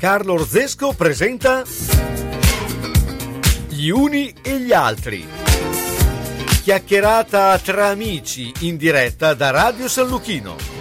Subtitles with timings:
[0.00, 1.62] Carlo Orzesco presenta
[3.68, 5.28] Gli uni e gli altri.
[6.62, 10.79] Chiacchierata tra amici in diretta da Radio San Luchino.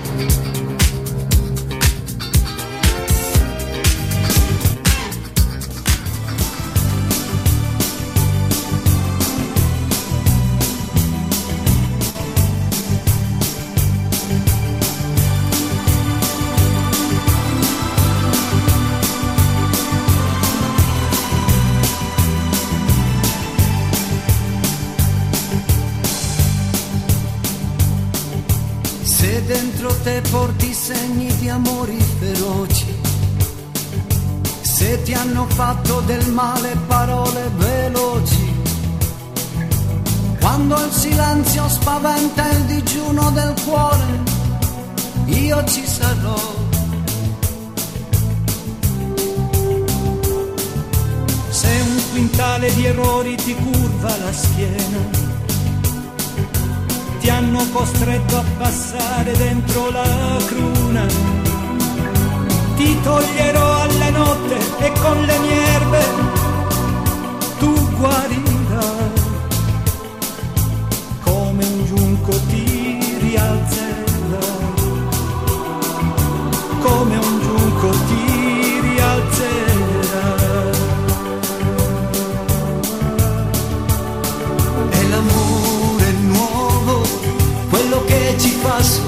[30.09, 32.87] Te porti segni di amori feroci.
[34.61, 38.47] Se ti hanno fatto del male parole veloci.
[40.39, 44.23] Quando il silenzio spaventa il digiuno del cuore,
[45.25, 46.41] io ci sarò.
[51.49, 55.28] Se un quintale di errori ti curva la schiena
[57.29, 61.05] hanno costretto a passare dentro la cruna.
[62.75, 66.29] Ti toglierò alla notte e con le mie erbe
[67.59, 68.38] tu guarirai.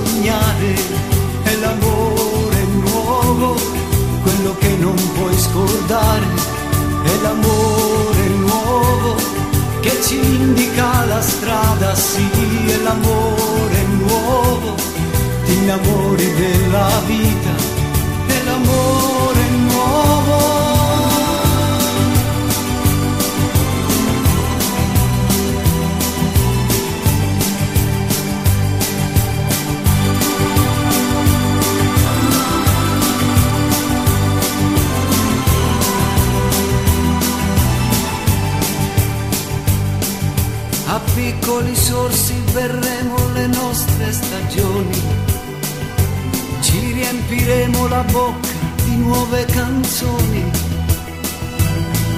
[0.04, 0.74] Sognare,
[1.44, 3.56] è l'amore nuovo,
[4.24, 6.26] quello che non puoi scordare,
[7.04, 9.16] è l'amore nuovo
[9.82, 12.28] che ci indica la strada, sì,
[12.68, 14.76] è l'amore nuovo,
[15.46, 17.54] ti innamori della vita,
[18.28, 20.61] è l'amore nuovo
[41.42, 45.02] piccoli sorsi verremo le nostre stagioni,
[46.62, 48.48] ci riempiremo la bocca
[48.84, 50.52] di nuove canzoni.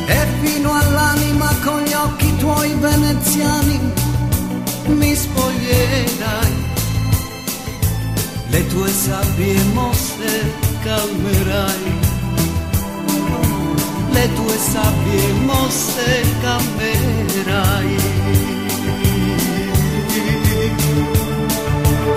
[0.07, 3.79] E fino all'anima con gli occhi tuoi veneziani
[4.87, 6.55] mi spoglierai,
[8.47, 10.53] le tue sabbie mosse
[10.83, 11.99] calmerai,
[14.11, 17.93] le tue sabbie mosse calmerai.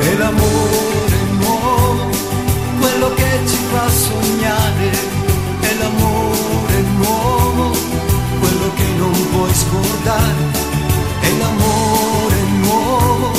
[0.09, 2.11] E l'amore nuovo,
[2.79, 4.91] quello che ci fa sognare,
[5.61, 7.77] è l'amore nuovo,
[8.39, 10.45] quello che non puoi scordare,
[11.21, 13.33] è l'amore nuovo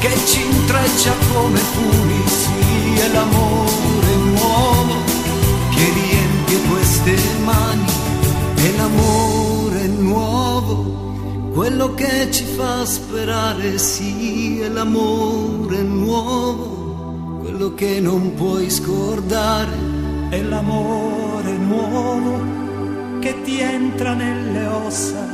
[0.00, 4.94] che ci intreccia come funi, sì, è l'amore nuovo
[5.70, 7.92] che riempie queste mani,
[8.56, 11.17] è l'amore nuovo
[11.58, 19.76] quello che ci fa sperare sì è l'amore nuovo, quello che non puoi scordare
[20.28, 25.27] è l'amore nuovo che ti entra nelle ossa,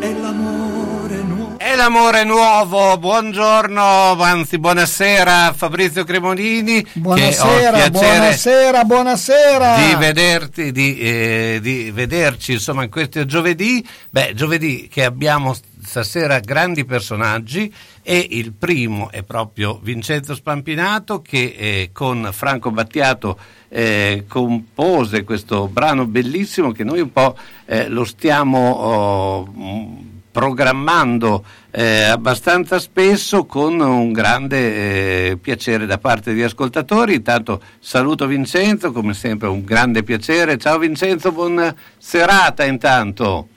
[0.00, 1.58] è l'amore nuovo.
[1.58, 6.84] È l'amore nuovo, buongiorno, anzi buonasera Fabrizio Cremonini.
[6.94, 9.76] Buonasera, buonasera, buonasera.
[9.76, 13.86] Di vederti, di, eh, di vederci insomma in questo giovedì.
[14.08, 21.54] Beh, giovedì che abbiamo stasera grandi personaggi e il primo è proprio Vincenzo Spampinato che
[21.56, 23.38] eh, con Franco Battiato
[23.68, 27.36] eh, compose questo brano bellissimo che noi un po'
[27.66, 29.52] eh, lo stiamo oh,
[30.30, 37.14] programmando eh, abbastanza spesso con un grande eh, piacere da parte di ascoltatori.
[37.14, 40.56] Intanto saluto Vincenzo, come sempre un grande piacere.
[40.58, 43.48] Ciao Vincenzo, buona serata intanto.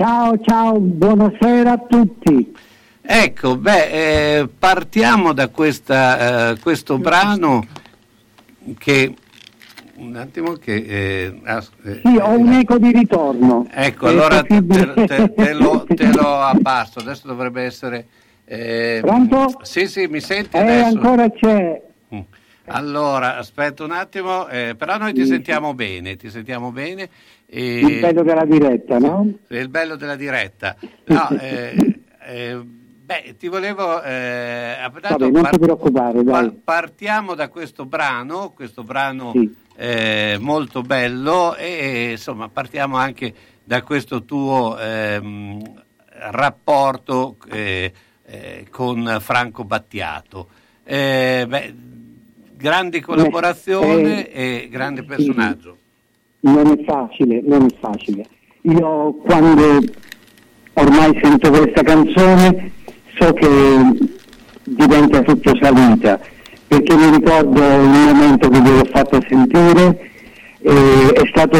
[0.00, 2.56] Ciao, ciao, buonasera a tutti.
[3.02, 7.66] Ecco, beh, eh, partiamo da questa, eh, questo brano
[8.78, 9.14] che
[9.96, 10.74] un attimo che...
[10.74, 13.66] Eh, eh, sì, ho un eco di ritorno.
[13.70, 18.06] Ecco, allora te, te, te, lo, te, lo, abbasso, adesso dovrebbe essere...
[18.46, 19.60] Eh, Pronto?
[19.60, 20.96] Sì, sì, mi senti eh, adesso?
[20.96, 21.82] ancora c'è.
[22.14, 22.20] Mm.
[22.68, 27.10] Allora, aspetta un attimo, eh, però noi ti sentiamo bene, ti sentiamo bene.
[27.52, 27.78] E...
[27.80, 29.32] Il bello della diretta, no?
[29.48, 30.76] Il bello della diretta.
[31.06, 34.02] No, eh, eh, beh, ti volevo...
[34.02, 36.50] Eh, Vabbè, non par- ti preoccupare, dai.
[36.62, 43.32] Partiamo da questo brano, questo brano sì eh, molto bello e insomma partiamo anche
[43.64, 45.82] da questo tuo ehm,
[46.30, 47.90] rapporto eh,
[48.26, 50.48] eh, con Franco Battiato.
[50.84, 51.74] Eh, beh,
[52.56, 55.78] grande collaborazione e grande personaggio.
[56.40, 58.26] Non è facile, non è facile.
[58.62, 59.78] Io quando
[60.74, 62.72] ormai sento questa canzone
[63.18, 63.48] so che
[64.64, 66.18] diventa tutto salita,
[66.66, 70.10] perché mi ricordo il momento che vi ho fatto sentire,
[70.62, 71.58] eh, è stato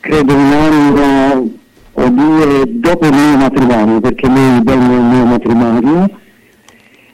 [0.00, 1.50] credo un anno
[1.92, 6.10] o due dopo il mio matrimonio, perché lui venne il mio matrimonio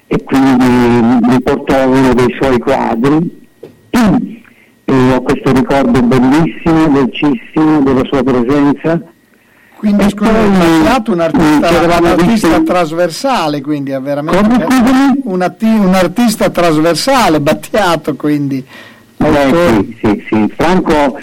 [0.07, 0.67] e quindi
[1.23, 3.49] mi portò uno dei suoi quadri
[4.91, 9.01] e ho questo ricordo bellissimo, dolcissimo della sua presenza.
[9.77, 14.67] Quindi scusa, Battiato un artista, un artista trasversale, quindi è veramente
[15.25, 18.63] un, atti, un, artista trasversale, Battiato quindi.
[19.17, 20.53] Eh, sì, sì, sì.
[20.55, 21.19] Franco,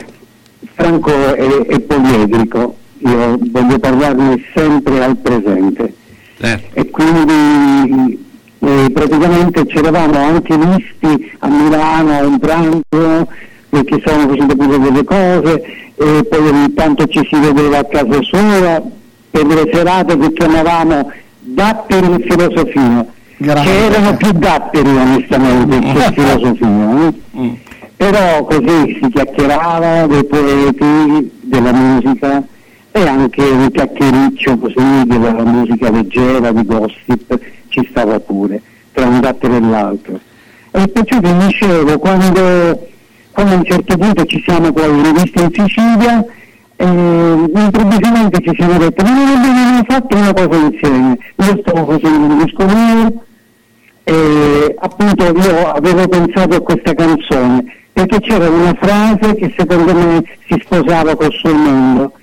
[0.73, 5.93] Franco è, è poliedrico, io voglio parlarne sempre al presente.
[6.39, 6.59] Eh.
[6.73, 8.25] E quindi
[8.59, 13.27] eh, praticamente ci eravamo anche visti a Milano a un pranzo
[13.69, 15.63] perché stavano facendo pure delle cose
[15.95, 18.81] e poi ogni tanto ci si vedeva a casa sua
[19.29, 23.05] per delle serate che chiamavamo dapperi e filosofia
[23.37, 23.71] Grazie.
[23.71, 27.13] che erano più dapperi onestamente che filosofia eh?
[27.37, 27.53] mm.
[27.95, 32.43] però così si chiacchierava dei poeti, della musica
[32.97, 38.61] e anche un chiacchiericcio così della musica leggera, di gossip, ci stava pure,
[38.91, 40.19] tra un dattero e l'altro.
[40.71, 42.87] E perciò vi dicevo, quando,
[43.37, 46.25] quando, a un certo punto ci siamo poi rivisti in Sicilia,
[46.75, 52.33] eh, improvvisamente ci siamo detti, ma non abbiamo fatto una cosa insieme, io stavo facendo
[52.33, 53.23] un disco mio,
[54.03, 57.63] e appunto io avevo pensato a questa canzone,
[57.93, 62.13] perché c'era una frase che secondo me si sposava col suo mondo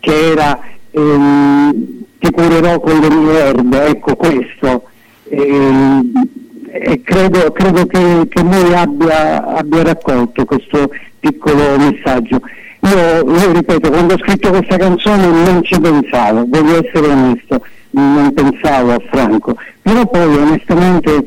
[0.00, 0.60] che era
[0.90, 4.82] ehm, ti curerò con le mie erbe, ecco questo.
[5.30, 5.99] Ehm, e
[7.10, 12.40] credo, credo che, che, lui abbia, abbia, raccolto questo piccolo messaggio.
[12.82, 18.32] Io, io, ripeto, quando ho scritto questa canzone non ci pensavo, voglio essere onesto, non
[18.32, 21.24] pensavo a Franco, però poi onestamente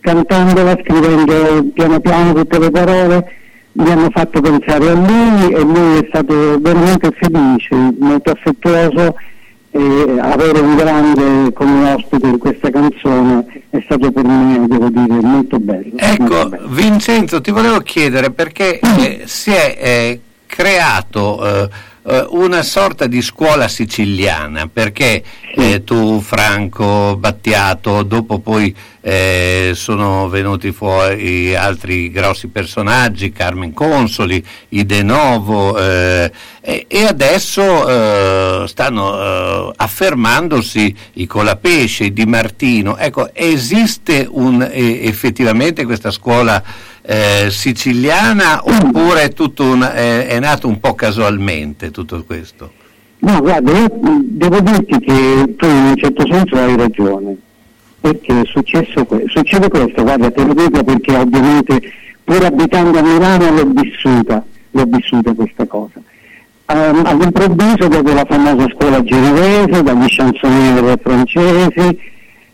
[0.00, 3.32] cantandola, scrivendo piano piano tutte le parole,
[3.72, 9.16] mi hanno fatto pensare a lui e lui è stato veramente felice, molto affettuoso
[9.74, 15.20] e avere un grande come ospite in questa canzone è stato per me, devo dire,
[15.20, 15.96] molto bello.
[15.96, 16.68] Ecco, molto bello.
[16.68, 21.44] Vincenzo, ti volevo chiedere perché eh, si è eh, creato...
[21.44, 21.68] Eh, eh,
[22.04, 25.22] una sorta di scuola siciliana, perché
[25.54, 34.44] eh, tu, Franco, Battiato, dopo poi eh, sono venuti fuori altri grossi personaggi, Carmen Consoli,
[34.70, 42.96] i De Novo, eh, e, e, adesso eh, stanno affermandosi i Colapesce, i Di Martino.
[42.96, 50.78] Ecco, esiste un, effettivamente questa scuola eh, siciliana oppure è, un, è, è, nato un
[50.78, 52.72] po' casualmente tutto questo?
[53.18, 53.88] No, guarda, io
[54.20, 57.36] devo dirti che tu in un certo senso hai ragione,
[58.00, 61.80] perché è successo questo, succede questo, guarda, te lo dico perché ovviamente
[62.24, 66.00] pur abitando a Milano l'ho vissuta, l'ho vissuta questa cosa.
[66.64, 72.00] Um, all'improvviso dopo la famosa scuola genovese, dagli chansonnieri francesi,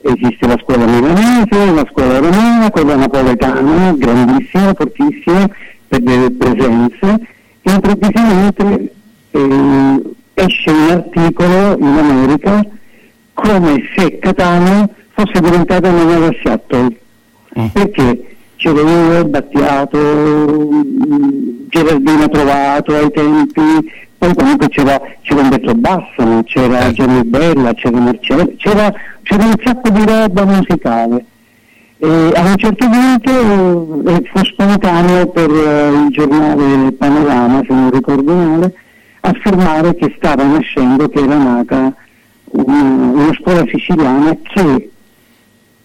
[0.02, 5.48] esiste la scuola milanese, la scuola romana, quella napoletana, grandissima, fortissima,
[5.88, 7.20] per le presenze,
[7.62, 8.92] e improvvisamente
[9.30, 10.02] eh,
[10.34, 12.64] esce un articolo in America
[13.34, 16.96] come se Catania fosse diventata una nuova Seattle.
[17.58, 17.66] Mm.
[17.66, 26.42] Perché c'era io, Battiato, mm, Gerardino Trovato ai tempi, poi comunque c'era, c'era Umberto Bassano,
[26.42, 31.24] c'era Gianni Bella, c'era Marcello, c'era, c'era, un sacco di roba musicale.
[31.98, 37.90] E a un certo punto eh, fu spontaneo per eh, il giornale Panorama, se non
[37.90, 38.74] ricordo male,
[39.20, 41.94] affermare che stava nascendo, che era nata
[42.50, 44.90] una, una scuola siciliana che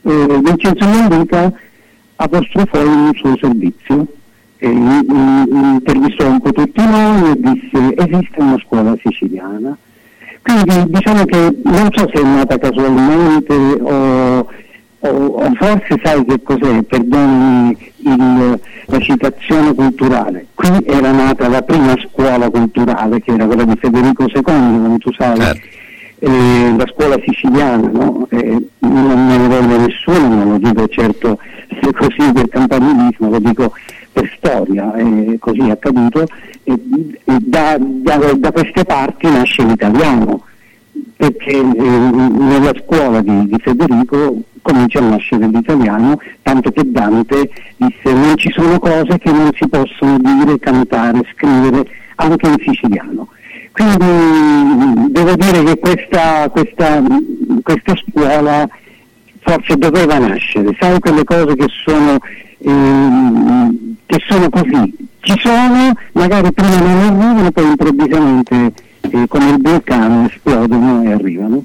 [0.01, 1.53] eh, Vincenzo Mandica
[2.15, 4.07] apostrofò in un suo servizio
[4.67, 9.77] intervistò un po' tutti noi e disse esiste una scuola siciliana.
[10.41, 14.47] Quindi diciamo che non so se è nata casualmente o,
[14.99, 20.47] o, o forse sai che cos'è, perdonami il, la citazione culturale.
[20.53, 25.11] Qui era nata la prima scuola culturale che era quella di Federico II, come tu
[25.13, 25.39] sai.
[25.39, 25.67] Certo.
[26.19, 28.27] Eh, la scuola siciliana, no?
[28.29, 31.37] eh, non me ne voglio nessuno, non lo dico certo
[31.81, 33.73] se così per campanilismo, lo dico
[34.13, 36.25] per storia, è così è accaduto,
[36.63, 40.43] e, e da, da, da, queste parti nasce l'italiano,
[41.17, 48.13] perché eh, nella scuola di, di, Federico comincia a nascere l'italiano, tanto che Dante disse
[48.13, 53.27] non ci sono cose che non si possono dire, cantare, scrivere anche in siciliano.
[53.71, 57.01] Quindi devo dire che questa, questa,
[57.63, 58.69] questa scuola
[59.39, 62.17] forse doveva nascere, sai quelle cose che sono,
[62.59, 69.59] eh, che sono così, ci sono, magari prima non arrivano, poi improvvisamente eh, come il
[69.59, 71.63] vulcano esplodono e arrivano.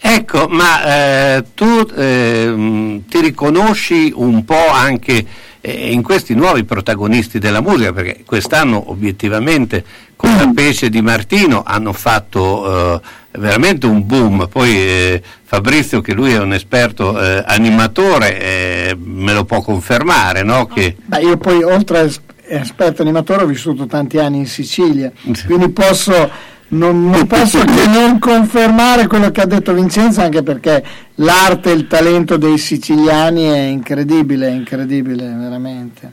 [0.00, 5.24] Ecco, ma eh, tu eh, ti riconosci un po' anche
[5.60, 9.84] eh, in questi nuovi protagonisti della musica, perché quest'anno obiettivamente
[10.16, 10.52] con la mm.
[10.52, 13.00] pesce di Martino hanno fatto eh,
[13.38, 14.48] veramente un boom.
[14.48, 20.42] Poi eh, Fabrizio, che lui è un esperto eh, animatore, eh, me lo può confermare,
[20.42, 20.66] no?
[20.66, 20.96] Che...
[21.04, 22.08] Beh, io poi oltre a
[22.48, 25.12] esperto animatore ho vissuto tanti anni in Sicilia,
[25.46, 26.30] quindi posso,
[26.68, 30.82] non, non posso che non confermare quello che ha detto Vincenzo, anche perché
[31.16, 36.12] l'arte e il talento dei siciliani è incredibile, incredibile veramente.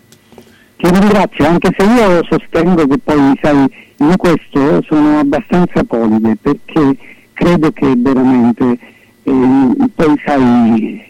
[0.78, 3.66] Ti ringrazio, anche se io sostengo che poi, sai,
[3.98, 6.98] io questo sono abbastanza polide perché
[7.36, 8.80] credo che veramente,
[9.24, 11.06] eh, poi sai,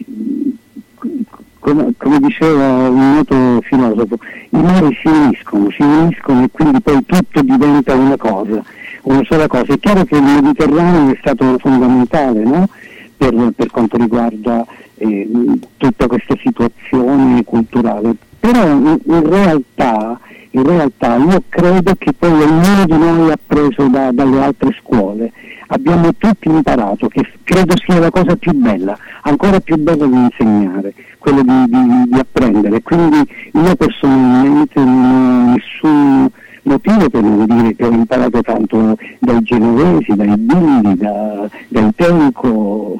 [1.60, 4.18] come, come, diceva un noto filosofo,
[4.50, 8.62] i mari si uniscono, si uniscono e quindi poi tutto diventa una cosa,
[9.02, 9.72] una sola cosa.
[9.72, 12.68] È chiaro che il Mediterraneo è stato fondamentale no?
[13.16, 14.64] per, per, quanto riguarda
[14.96, 15.28] eh,
[15.76, 20.18] tutta questa situazione culturale, però in, in realtà
[20.56, 25.30] in realtà io credo che poi ognuno di noi ha preso da, dalle altre scuole,
[25.66, 30.94] abbiamo tutti imparato, che credo sia la cosa più bella, ancora più bella di insegnare,
[31.18, 32.80] quello di, di, di apprendere.
[32.80, 36.30] Quindi io personalmente non ho nessun
[36.62, 42.96] motivo per non dire che ho imparato tanto dai genovesi, dai billi, da, dai tenco,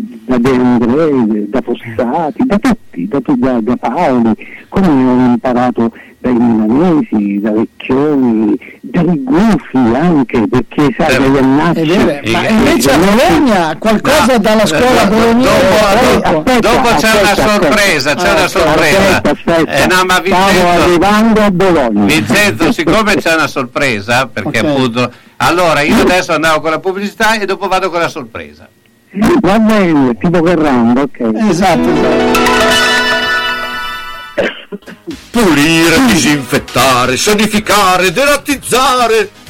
[0.00, 4.32] da De André, da Fossati, da tutti, da, da, da Paoli,
[4.68, 12.30] come ho imparato dai milanesi, da Vecchioni, dai gufi anche, perché sai, eh, dagli annacci.
[12.30, 16.20] Ma invece a Bologna qualcosa no, dalla scuola no, bolognese.
[16.22, 18.98] Dopo, dopo, dopo c'è aspetta, una sorpresa, c'è una sorpresa.
[18.98, 19.72] Aspetta, aspetta.
[19.72, 22.04] Eh, no, ma Vincenzo, Stavo arrivando a Bologna.
[22.04, 24.70] Vincenzo, siccome c'è una sorpresa, perché okay.
[24.70, 25.10] appunto...
[25.38, 28.68] Allora, io adesso andavo con la pubblicità e dopo vado con la sorpresa.
[29.12, 31.20] Va bene, tipo Ferrando, ok.
[31.48, 32.54] Esatto, esatto.
[35.30, 39.30] Pulire, disinfettare, sanificare, derattizzare.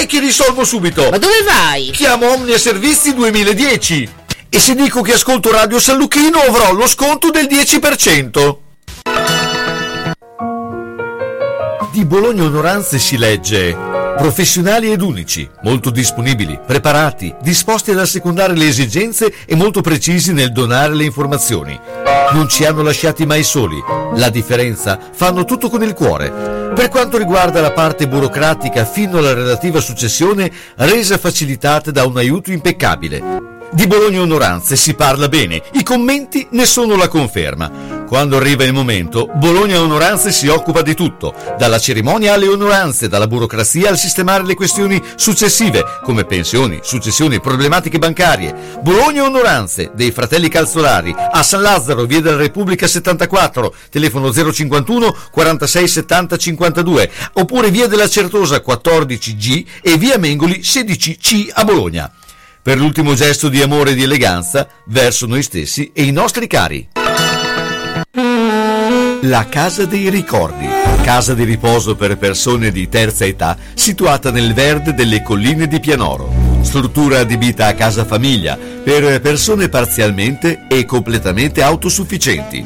[0.00, 1.08] che risolvo subito.
[1.10, 1.90] Ma dove vai?
[1.90, 4.08] Chiamo Omnia Servizi 2010.
[4.48, 8.56] E se dico che ascolto Radio San Lucchino avrò lo sconto del 10%.
[11.92, 18.68] Di Bologna Onoranze si legge Professionali ed unici, molto disponibili, preparati, disposti ad assecondare le
[18.68, 21.78] esigenze e molto precisi nel donare le informazioni.
[22.32, 23.82] Non ci hanno lasciati mai soli.
[24.14, 26.30] La differenza fanno tutto con il cuore.
[26.74, 32.52] Per quanto riguarda la parte burocratica fino alla relativa successione, resa facilitata da un aiuto
[32.52, 33.51] impeccabile.
[33.74, 38.04] Di Bologna Onoranze si parla bene, i commenti ne sono la conferma.
[38.06, 43.26] Quando arriva il momento, Bologna Onoranze si occupa di tutto, dalla cerimonia alle onoranze, dalla
[43.26, 48.54] burocrazia al sistemare le questioni successive, come pensioni, successioni, problematiche bancarie.
[48.82, 55.88] Bologna Onoranze, dei fratelli Calzolari, a San Lazzaro, via della Repubblica 74, telefono 051 46
[55.88, 62.12] 70 52, oppure via della Certosa 14G e via Mengoli 16C a Bologna
[62.62, 66.88] per l'ultimo gesto di amore e di eleganza verso noi stessi e i nostri cari.
[69.22, 70.68] La Casa dei Ricordi,
[71.02, 76.32] casa di riposo per persone di terza età, situata nel verde delle colline di Pianoro.
[76.60, 82.64] Struttura adibita a casa famiglia per persone parzialmente e completamente autosufficienti.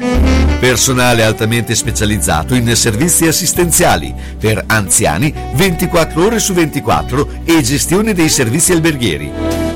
[0.59, 8.29] Personale altamente specializzato in servizi assistenziali per anziani 24 ore su 24 e gestione dei
[8.29, 9.66] servizi alberghieri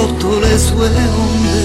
[0.00, 1.58] Rotto le sue onde.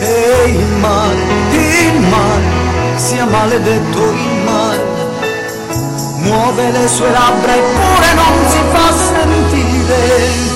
[0.00, 1.16] E il mare,
[1.52, 4.84] il mare, sia maledetto il mare,
[6.22, 10.50] muove le sue labbra eppure non si fa sentire.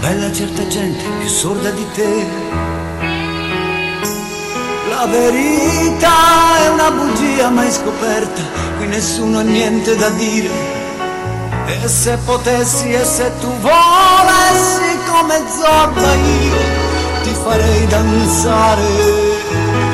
[0.00, 2.71] Bella certa gente più sorda di te
[5.04, 8.40] la verità è una bugia mai scoperta,
[8.76, 10.48] qui nessuno ha niente da dire.
[11.66, 16.56] E se potessi e se tu volessi come Zorba io
[17.22, 19.91] ti farei danzare.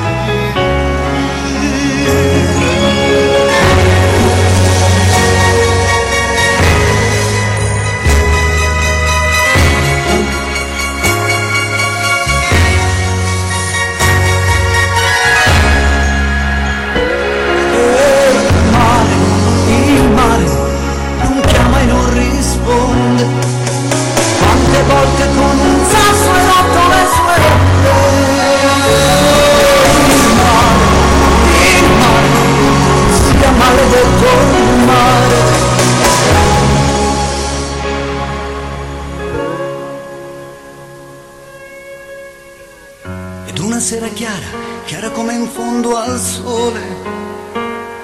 [43.89, 44.45] Sera chiara,
[44.85, 46.79] chiara come in fondo al sole,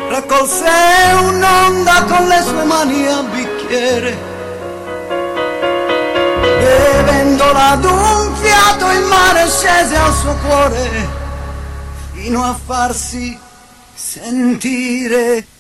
[0.08, 0.64] raccolse
[1.20, 4.16] un'onda con le sue mani a bicchiere,
[6.40, 11.08] bevendola ad un fiato il mare scese al suo cuore,
[12.14, 13.38] fino a farsi
[13.92, 15.53] sentire.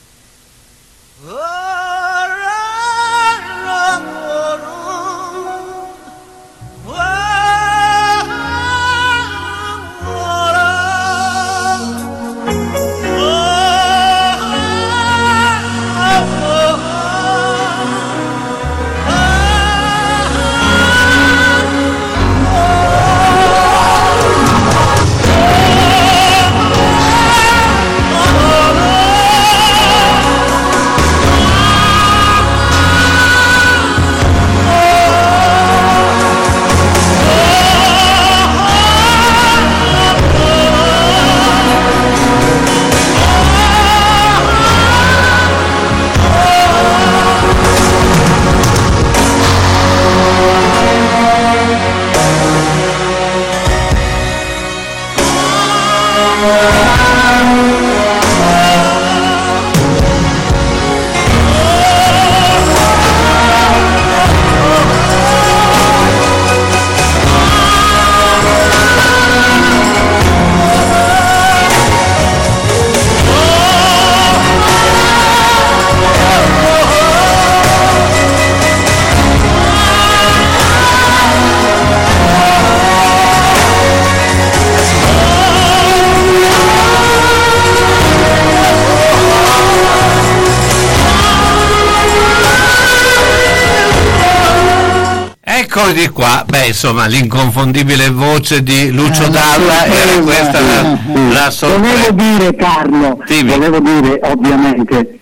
[95.84, 100.98] Eccoli di qua, beh insomma l'inconfondibile voce di Lucio eh, Dalla era questa la,
[101.30, 102.10] la sorpresa.
[102.10, 103.50] Volevo dire Carlo, Dimmi.
[103.50, 105.18] volevo dire ovviamente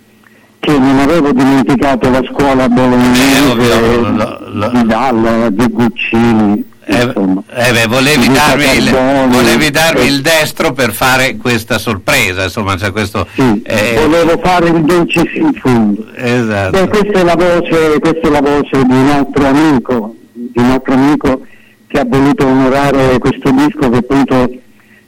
[0.60, 6.64] che non avevo dimenticato la scuola bolognese eh, di Dalla, di Guccini.
[6.84, 8.90] Eh, eh beh, volevi, darmi il,
[9.30, 14.68] volevi, darmi il, destro per fare questa sorpresa, insomma, cioè questo, sì, eh, volevo fare
[14.68, 16.06] il dolce in fondo.
[16.14, 16.70] Esatto.
[16.70, 20.14] Beh, questa, è voce, questa è la voce di un altro amico,
[20.60, 21.40] un altro amico
[21.86, 24.50] che ha voluto onorare questo disco che appunto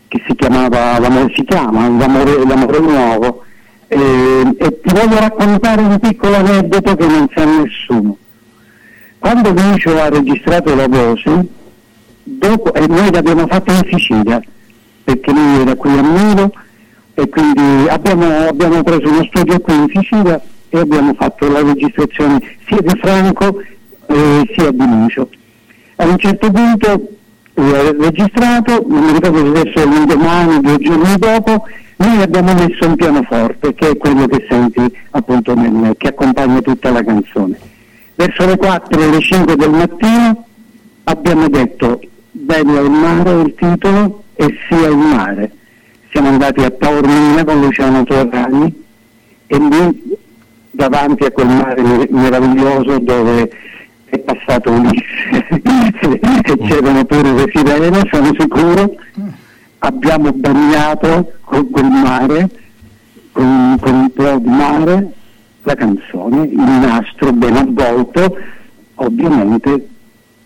[0.09, 3.45] che si chiamava l'amore, si chiama l'amore, l'amore nuovo.
[3.89, 3.99] E,
[4.59, 8.17] e, ti voglio raccontare un piccolo aneddoto che non sa nessuno.
[9.19, 11.47] Quando Lucio ha registrato la voce
[12.23, 14.43] dopo, e noi l'abbiamo fatta in Sicilia
[15.05, 16.53] perché lui era qui a Muro
[17.15, 22.41] e quindi abbiamo, abbiamo preso uno studio qui in Sicilia e abbiamo fatto la registrazione
[22.67, 23.63] sia di Franco
[24.07, 25.29] eh, sia Lucio.
[25.97, 27.09] A un certo punto
[27.55, 32.97] eh, registrato, non mi ricordo se adesso l'indomani, due giorni dopo, noi abbiamo messo un
[32.97, 37.59] pianoforte che è quello che senti appunto nel, che accompagna tutta la canzone.
[38.17, 40.47] Verso le 4 o le 5 del mattino
[41.05, 45.53] abbiamo detto Bello il mare il titolo e sia il mare.
[46.11, 48.83] Siamo andati a Taormina con Luciano Torrani
[49.47, 50.17] e lì
[50.73, 53.51] davanti a quel mare meraviglioso dove
[54.15, 58.95] è passato Ulisse e c'erano pure le sirene, sono sicuro,
[59.79, 62.49] abbiamo bagnato con quel mare,
[63.33, 65.13] con, con un po' di mare,
[65.63, 68.37] la canzone, il nastro ben avvolto,
[68.97, 69.89] ovviamente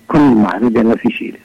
[0.07, 1.41] con il mare della Sicilia.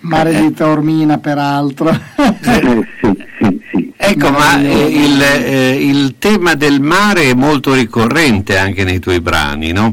[0.00, 1.90] Mare di Taormina peraltro.
[1.90, 3.92] eh, sì, sì, sì.
[3.96, 9.20] Ecco, ma eh, il, eh, il, tema del mare è molto ricorrente anche nei tuoi
[9.20, 9.92] brani, no?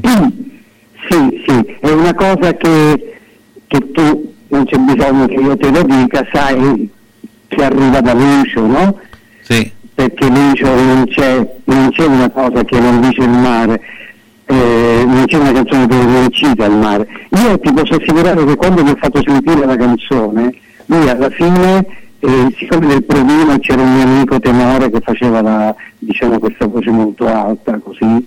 [1.08, 3.18] Sì, sì, è una cosa che,
[3.66, 6.90] che tu, non c'è bisogno che io te lo dica, sai
[7.48, 8.98] che arriva da Lucio, no?
[9.40, 9.70] Sì.
[9.94, 13.80] Perché Lucio non c'è, non c'è una cosa che non dice il mare,
[14.44, 17.08] eh, non c'è una canzone dove non cita il mare.
[17.30, 20.54] Io ti posso assicurare che quando mi ho fatto sentire la canzone,
[20.86, 21.86] lui alla fine,
[22.20, 26.90] eh, siccome nel provino c'era un mio amico tenore che faceva la, diciamo, questa voce
[26.90, 28.24] molto alta, così,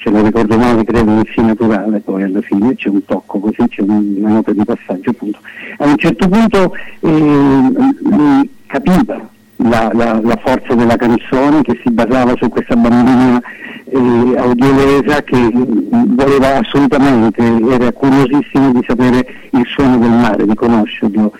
[0.00, 3.68] se non ricordo male credo in sì naturale, poi alla fine c'è un tocco così,
[3.68, 5.38] c'è una nota di passaggio appunto.
[5.78, 12.34] A un certo punto eh, capiva la, la, la, forza della canzone che si basava
[12.36, 13.40] su questa bambina
[13.84, 21.32] eh, audiolesa che voleva assolutamente, era curiosissima di sapere il suono del mare, di conoscerlo.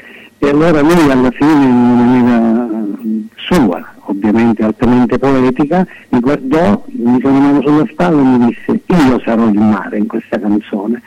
[0.44, 2.68] E allora lui alla fine in maniera
[3.36, 8.80] sua, ovviamente altamente poetica, mi guardò, mi mise una mano sulla spalla e mi disse
[8.84, 11.00] io sarò il mare in questa canzone.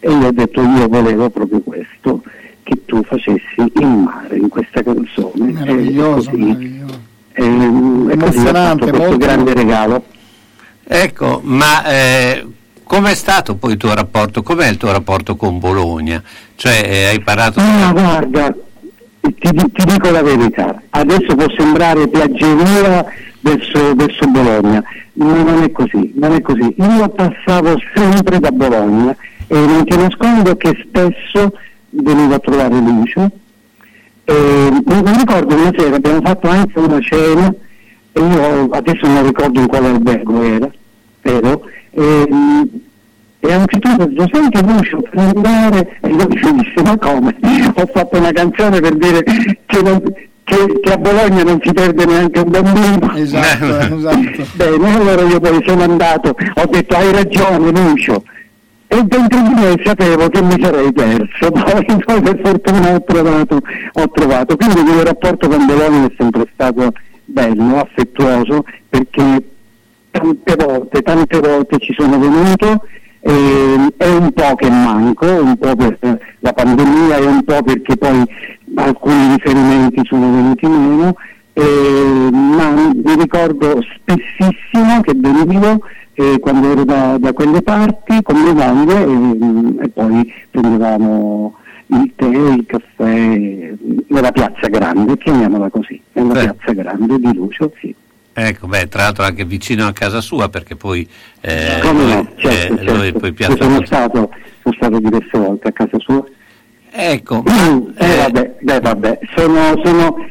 [0.00, 2.22] E io ho detto io volevo proprio questo
[2.62, 5.52] che tu facessi il mare in questa canzone.
[5.52, 7.00] Meraviglioso, così, meraviglioso.
[7.32, 10.04] È, emozionante, questo molto grande regalo.
[10.84, 12.46] Ecco, ma eh,
[12.84, 14.42] com'è stato poi il tuo rapporto?
[14.42, 16.22] Com'è il tuo rapporto con Bologna?
[16.54, 17.60] Cioè, eh, hai parlato...
[17.60, 18.54] No, guarda,
[19.34, 23.04] ti, ti, dico la verità, adesso può sembrare piaggeria
[23.40, 24.82] verso, verso Bologna,
[25.14, 26.74] ma non è così, non è così.
[26.76, 31.52] Io passavo sempre da Bologna e non ti nascondo che spesso
[31.90, 33.30] venivo a trovare Lucio.
[34.24, 37.54] E, mi ricordo una sera abbiamo fatto anche una cena
[38.12, 40.70] e io adesso non ricordo in quale albergo era,
[41.20, 41.60] però,
[41.90, 42.28] e,
[43.40, 46.96] e a un certo punto dice senti Lucio per andare e io mi disse ma
[46.98, 47.36] come?
[47.74, 50.02] Ho fatto una canzone per dire che, non,
[50.42, 53.14] che, che, a Bologna non si perde neanche un bambino.
[53.14, 54.46] Esatto, esatto.
[54.54, 58.22] Bene, allora io poi sono andato, ho detto hai ragione Lucio
[58.90, 63.60] e dentro di me sapevo che mi sarei perso, poi, poi per fortuna ho trovato,
[63.92, 64.56] ho trovato.
[64.56, 66.92] Quindi il mio rapporto con Bologna è sempre stato
[67.24, 69.44] bello, affettuoso, perché
[70.10, 72.82] tante volte, tante volte ci sono venuto
[73.20, 75.98] e è un po' che manco, un po' per
[76.38, 78.24] la pandemia e un po' perché poi
[78.76, 81.14] alcuni riferimenti sono venuti meno,
[81.52, 85.80] eh, ma mi ricordo spessissimo che venivo
[86.14, 91.54] eh, quando ero da, da, quelle parti con le bande e, e, poi prendevamo
[91.86, 93.74] il tè, il caffè
[94.08, 96.40] nella piazza grande, chiamiamola così, nella beh.
[96.40, 97.94] piazza grande di Lucio, sì.
[98.40, 101.06] Ecco, beh, tra l'altro anche vicino a casa sua perché poi...
[101.40, 103.18] Eh, Come lui, no, certo, eh, certo.
[103.18, 104.30] poi piazza sono, stato,
[104.62, 106.24] sono stato diverse volte a casa sua.
[106.90, 107.42] Ecco.
[107.42, 110.26] Mm, eh, vabbè, beh, vabbè, sono, sono,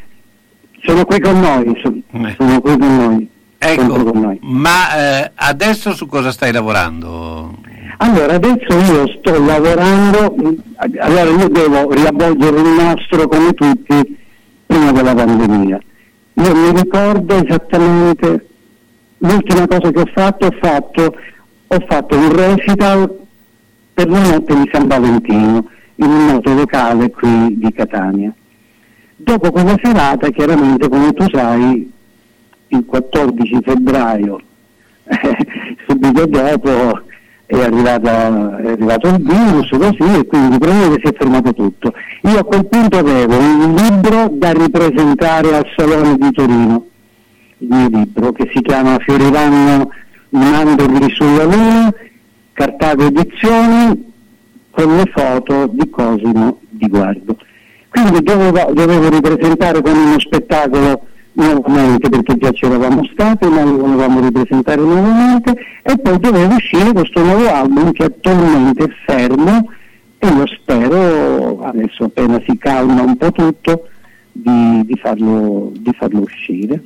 [0.83, 2.35] sono qui con noi, sono, eh.
[2.37, 3.29] sono qui con noi.
[3.59, 7.57] Ecco, ma eh, adesso su cosa stai lavorando?
[7.97, 10.35] Allora, adesso io sto lavorando,
[10.99, 14.17] allora io devo riavvolgere il nastro come tutti
[14.65, 15.79] prima della pandemia.
[16.39, 18.47] Io mi ricordo esattamente
[19.17, 21.15] l'ultima cosa che ho fatto, ho fatto,
[21.67, 23.17] ho fatto un recital
[23.93, 28.31] per la notte di San Valentino in un noto locale qui di Catania.
[29.15, 31.91] Dopo quella serata, chiaramente, come tu sai,
[32.67, 34.39] il 14 febbraio,
[35.87, 37.01] subito dopo
[37.47, 41.93] è, arrivata, è, arrivato il virus così e quindi praticamente si è fermato tutto.
[42.23, 46.85] Io a quel punto avevo un libro da ripresentare al Salone di Torino,
[47.59, 49.89] il mio libro che si chiama Fioriranno
[50.29, 51.93] mandorli sulla luna,
[52.51, 54.13] Cartago Edizioni,
[54.69, 57.37] con le foto di Cosimo di Guardo.
[57.89, 61.06] Quindi dovevo, dovevo ripresentare con uno spettacolo
[61.37, 66.91] nuovamente perché già ci eravamo stati, ma lo volevamo ripresentare nuovamente e poi doveva uscire
[66.91, 69.69] questo nuovo album che attualmente è fermo
[70.19, 73.87] e io spero, adesso appena si calma un po' tutto,
[74.31, 76.81] di, di, farlo, di farlo uscire.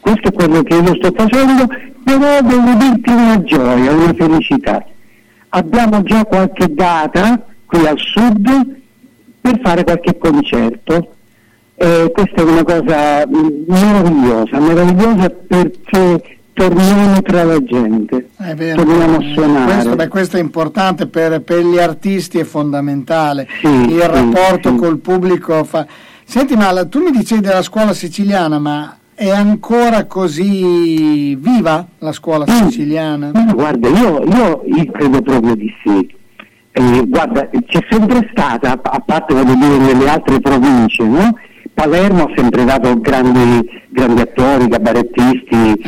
[0.00, 1.66] Questo è quello che io sto facendo,
[2.02, 4.84] però devo dirti una gioia, una felicità.
[5.50, 8.78] Abbiamo già qualche data qui al sud
[9.40, 11.16] per fare qualche concerto.
[11.82, 19.20] E questa è una cosa meravigliosa, meravigliosa perché torniamo tra la gente, vero, torniamo a
[19.32, 19.72] suonare.
[19.72, 23.48] Questo, beh, questo è importante per, per, gli artisti, è fondamentale.
[23.62, 24.76] Sì, Il sì, rapporto sì.
[24.76, 25.86] col pubblico fa...
[26.22, 32.44] Senti, ma tu mi dicevi della scuola siciliana, ma è ancora così viva la scuola
[32.46, 32.66] mm.
[32.66, 33.30] siciliana?
[33.54, 36.14] guarda, io, io, io, credo proprio di sì.
[36.72, 41.34] Eh, guarda, c'è sempre stata, a parte voglio dire nelle altre province, no?
[41.74, 45.80] Palermo ha sempre dato grandi, grandi attori, cabarettisti,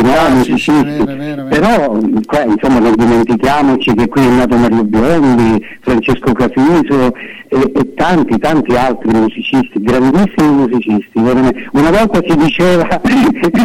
[0.00, 0.36] no?
[0.36, 1.04] musicisti,
[1.48, 7.14] però qua, insomma non dimentichiamoci che qui è nato Mario Biondi, Francesco Cafiso
[7.48, 11.18] e, e, tanti, tanti altri musicisti, grandissimi musicisti.
[11.18, 12.86] Una volta si diceva,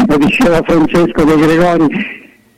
[0.07, 1.87] lo diceva Francesco De Gregori,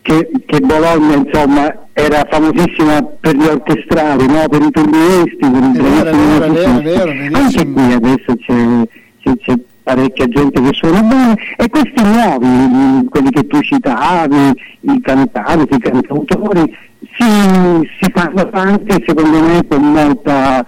[0.02, 4.48] che, che, Bologna insomma, era famosissima per gli orchestrali, no?
[4.50, 8.88] per i turniesti, per i Anche qui adesso c'è,
[9.22, 11.38] c'è, c'è, parecchia gente che suona bene.
[11.58, 16.78] E questi nuovi, quelli che tu citavi, i cantanti, i cantautori,
[17.18, 20.66] si, si fanno tanti secondo me con molta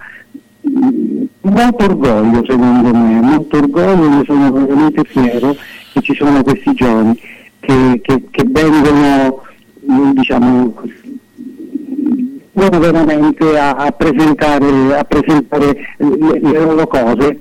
[1.42, 5.54] molto orgoglio secondo me, molto orgoglio, ne sono veramente fiero
[5.92, 7.18] che ci sono questi giovani
[7.64, 9.42] che, che, che vengono
[10.14, 10.74] diciamo,
[12.52, 17.40] veramente a, a, presentare, a presentare le, le, loro cose.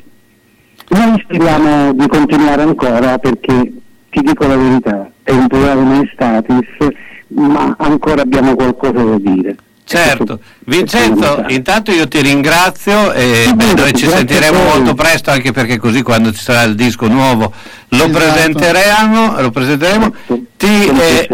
[0.90, 3.72] Noi speriamo di continuare ancora perché
[4.10, 6.88] ti dico la verità, è un programma estatis,
[7.30, 9.56] ma ancora abbiamo qualcosa da dire.
[9.86, 15.78] Certo, Vincenzo, intanto io ti ringrazio e beh, noi ci sentiremo molto presto anche perché
[15.78, 17.54] così quando ci sarà il disco nuovo
[17.90, 18.12] lo, esatto.
[18.12, 20.14] presenteremo, lo presenteremo.
[20.58, 21.28] Ti, eh,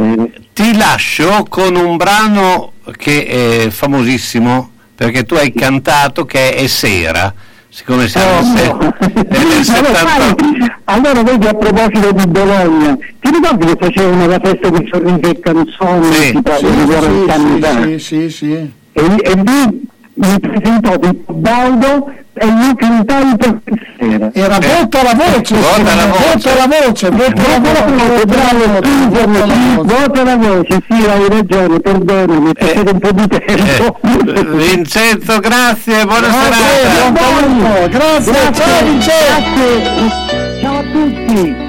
[0.53, 7.33] ti lascio con un brano che è famosissimo perché tu hai cantato che è Sera
[7.69, 8.93] siccome siamo oh, se- no.
[9.29, 10.45] nel 78
[10.85, 15.39] allora vedi a proposito di Bologna ti ricordi che facevano la festa di sorrisi e
[15.39, 18.71] canzoni sì, sì, sì, sì, sì, sì.
[18.91, 19.87] E, e lì
[20.19, 23.61] mi presentò Pippo Baldo e io cantai per
[23.97, 24.29] sera.
[24.33, 24.67] Era eh.
[24.67, 30.35] vota la voce, vota la voce, vota la voce, vota la voce, bravo, vota la
[30.35, 33.99] voce, sì, hai ragione, perdonami, è passato un po' di tempo.
[34.01, 37.87] Eh, Vincenzo, grazie, buona serata.
[37.87, 40.17] Grazie, ciao Vincenzo.
[40.61, 41.68] Ciao a tutti.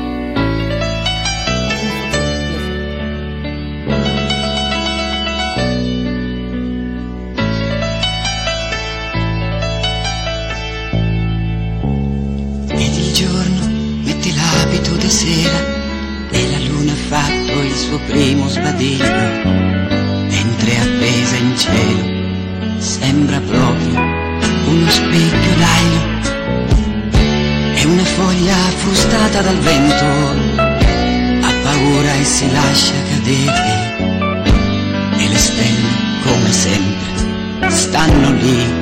[15.31, 15.61] Sera
[16.33, 19.13] e la luna ha fatto il suo primo sbadiglio,
[20.29, 24.01] mentre appesa in cielo sembra proprio
[24.67, 26.19] uno specchio d'aglio.
[27.75, 30.05] È una foglia frustata dal vento,
[31.47, 33.99] ha paura e si lascia cadere.
[35.17, 35.89] E le stelle,
[36.25, 38.80] come sempre, stanno lì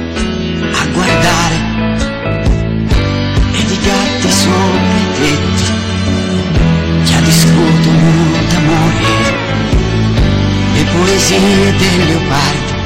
[10.99, 12.77] poesie del leopardo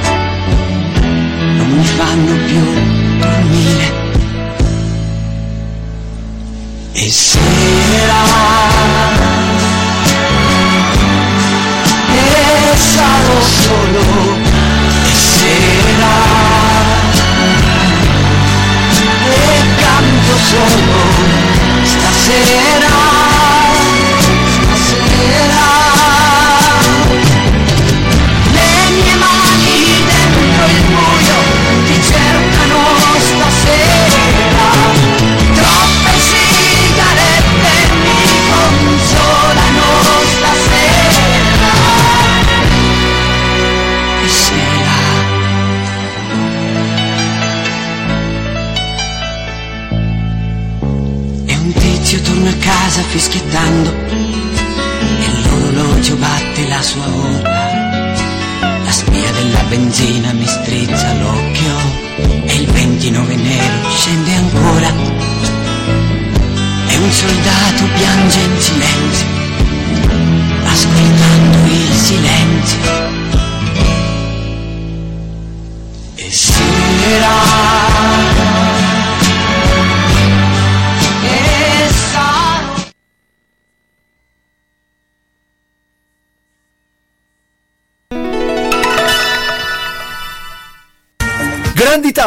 [1.57, 2.65] non mi fanno più
[3.19, 4.01] dormire.
[6.93, 8.23] E sera
[12.09, 14.37] e sarò solo
[15.05, 16.15] e sera
[19.25, 21.01] e canto solo
[21.83, 23.12] stasera
[52.59, 57.71] casa fischiettando e l'orologio batte la sua ora.
[58.85, 61.75] La spia della benzina mi strizza l'occhio
[62.45, 64.89] e il 29 nero scende ancora.
[66.87, 68.92] È un soldato piange in silenzio,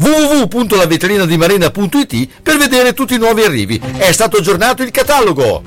[0.00, 3.78] www.lavetrinadimarena.it per vedere tutti i nuovi arrivi.
[3.96, 5.62] È stato aggiornato il catalogo.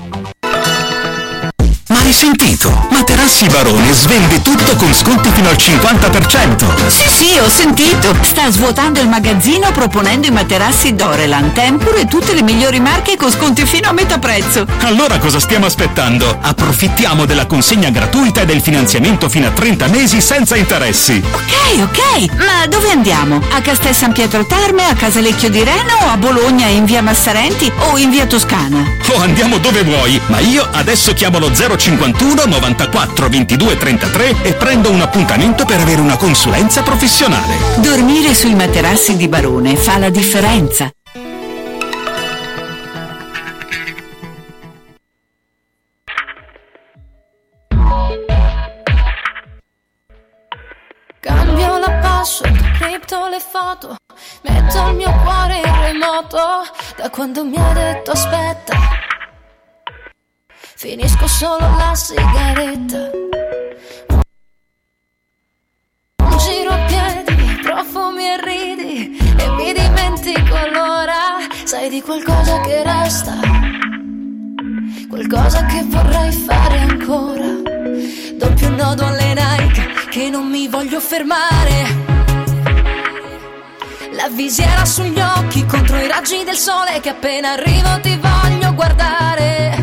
[2.14, 2.86] Sentito?
[2.90, 6.86] Materassi Barone svende tutto con sconti fino al 50%.
[6.86, 8.14] Sì, sì, ho sentito.
[8.22, 13.32] Sta svuotando il magazzino proponendo i materassi Dorelan, Tempur e tutte le migliori marche con
[13.32, 14.64] sconti fino a metà prezzo.
[14.82, 16.38] Allora cosa stiamo aspettando?
[16.40, 21.20] Approfittiamo della consegna gratuita e del finanziamento fino a 30 mesi senza interessi.
[21.32, 22.36] Ok, ok.
[22.36, 23.42] Ma dove andiamo?
[23.50, 27.70] A Castel San Pietro Terme, a Casalecchio di Reno o a Bologna in via Massarenti
[27.90, 28.82] o in via Toscana?
[29.12, 31.52] Oh, andiamo dove vuoi, ma io adesso chiamo lo
[32.04, 37.56] 051 94 22 33 e prendo un appuntamento per avere una consulenza professionale.
[37.76, 40.90] Dormire sui materassi di Barone fa la differenza.
[51.20, 53.96] Cambio la password, cripto le foto,
[54.42, 56.38] metto il mio cuore in remoto,
[56.96, 58.76] da quando mi ha detto aspetta,
[60.84, 63.10] finisco solo la sigaretta.
[66.18, 72.82] Un giro a piedi, profumi e ridi, e mi dimentico allora, sai di qualcosa che
[72.82, 73.32] resta,
[75.08, 77.48] qualcosa che vorrei fare ancora.
[78.36, 82.12] Doppio nodo alle Nike che non mi voglio fermare.
[84.12, 89.73] La visiera sugli occhi contro i raggi del sole che appena arrivo ti voglio guardare.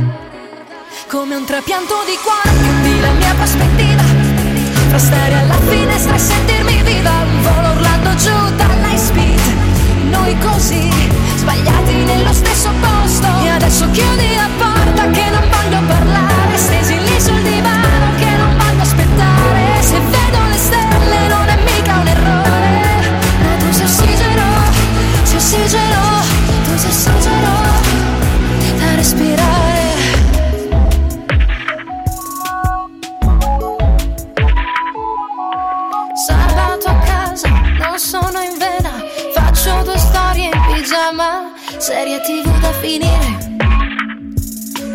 [1.12, 4.02] Come un trapianto di cuore cambi la mia prospettiva.
[4.88, 7.12] Tra stare alla finestra e sentirmi viva.
[7.24, 9.40] Un volo urlando giù dall'high speed.
[10.10, 10.90] Noi così,
[11.36, 13.28] sbagliati nello stesso posto.
[13.44, 16.31] E adesso chiudi la porta che non voglio parlare.
[38.12, 38.92] Sono in vena,
[39.34, 43.38] faccio due storie in pigiama, serie tv da finire.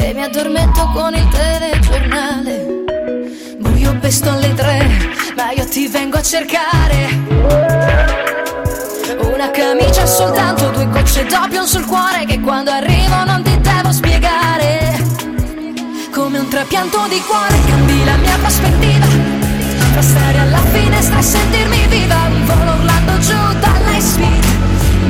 [0.00, 2.85] E mi addormento con il telegiornale.
[3.59, 4.87] Buio pesto alle tre,
[5.35, 7.09] ma io ti vengo a cercare.
[9.33, 15.02] Una camicia soltanto, due gocce d'opium sul cuore che quando arrivo non ti devo spiegare.
[16.12, 19.26] Come un trapianto di cuore cambi la mia prospettiva.
[19.96, 24.44] Tra stare alla finestra e sentirmi viva, un volo urlando giù dall'high speed.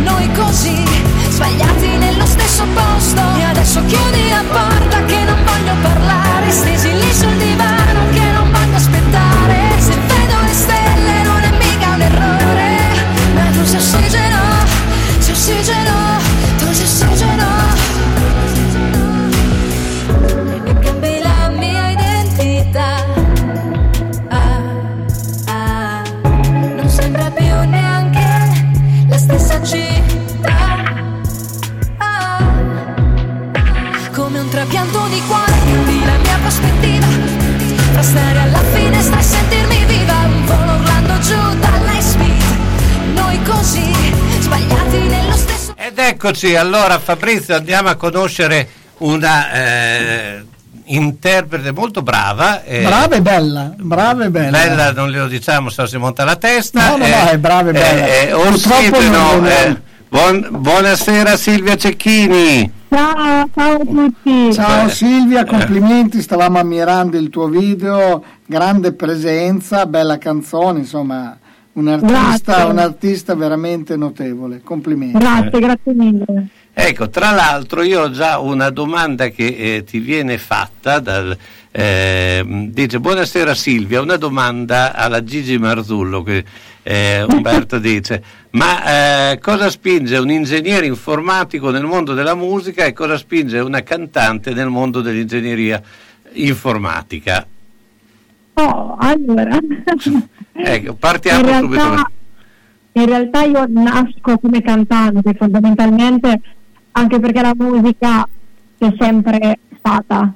[0.04, 0.84] Noi così,
[1.28, 3.20] sbagliati nello stesso posto.
[3.36, 6.52] E adesso chiudi la porta che non voglio parlare.
[6.52, 9.56] Stesi lì sul divano che non voglio aspettare.
[9.80, 12.78] Se vedo le stelle non è mica un errore.
[13.34, 14.38] Ma tu sei ossigeno,
[15.18, 15.75] sei ossigeno,
[45.98, 48.68] Ed eccoci, allora Fabrizio andiamo a conoscere
[48.98, 50.44] una, eh,
[50.84, 52.62] interprete molto brava.
[52.64, 54.58] Eh, brava e bella, brava e bella.
[54.58, 56.90] Bella non glielo diciamo se si monta la testa.
[56.90, 58.06] No, no, eh, no, è brava e bella.
[58.08, 62.70] Eh, Orsideno, eh, buon, buonasera Silvia Cecchini.
[62.90, 64.52] Ciao, ciao a tutti.
[64.52, 71.38] Ciao Silvia, complimenti, stavamo ammirando il tuo video, grande presenza, bella canzone, insomma,
[71.76, 74.60] un artista, un artista veramente notevole.
[74.62, 75.18] Complimenti.
[75.18, 76.48] Grazie, grazie mille.
[76.72, 81.36] Ecco, tra l'altro io ho già una domanda che eh, ti viene fatta dal,
[81.70, 86.44] eh, dice buonasera Silvia, una domanda alla Gigi Marzullo che
[86.82, 92.92] eh, Umberto dice ma eh, cosa spinge un ingegnere informatico nel mondo della musica e
[92.92, 95.82] cosa spinge una cantante nel mondo dell'ingegneria
[96.32, 97.46] informatica?
[98.58, 99.58] Oh, allora
[100.52, 102.10] ecco, partiamo in realtà, subito.
[102.92, 106.40] In realtà io nasco come cantante fondamentalmente
[106.92, 108.26] anche perché la musica
[108.78, 110.32] c'è sempre stata.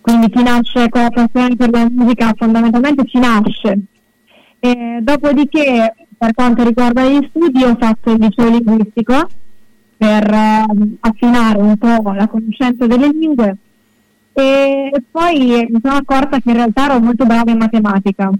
[0.00, 3.80] Quindi chi nasce con la passione per la musica fondamentalmente ci nasce.
[4.58, 9.28] E dopodiché, per quanto riguarda gli studi, ho fatto il liceo linguistico
[9.98, 10.64] per eh,
[11.00, 13.56] affinare un po' la conoscenza delle lingue
[14.38, 18.30] e poi mi sono accorta che in realtà ero molto brava in matematica.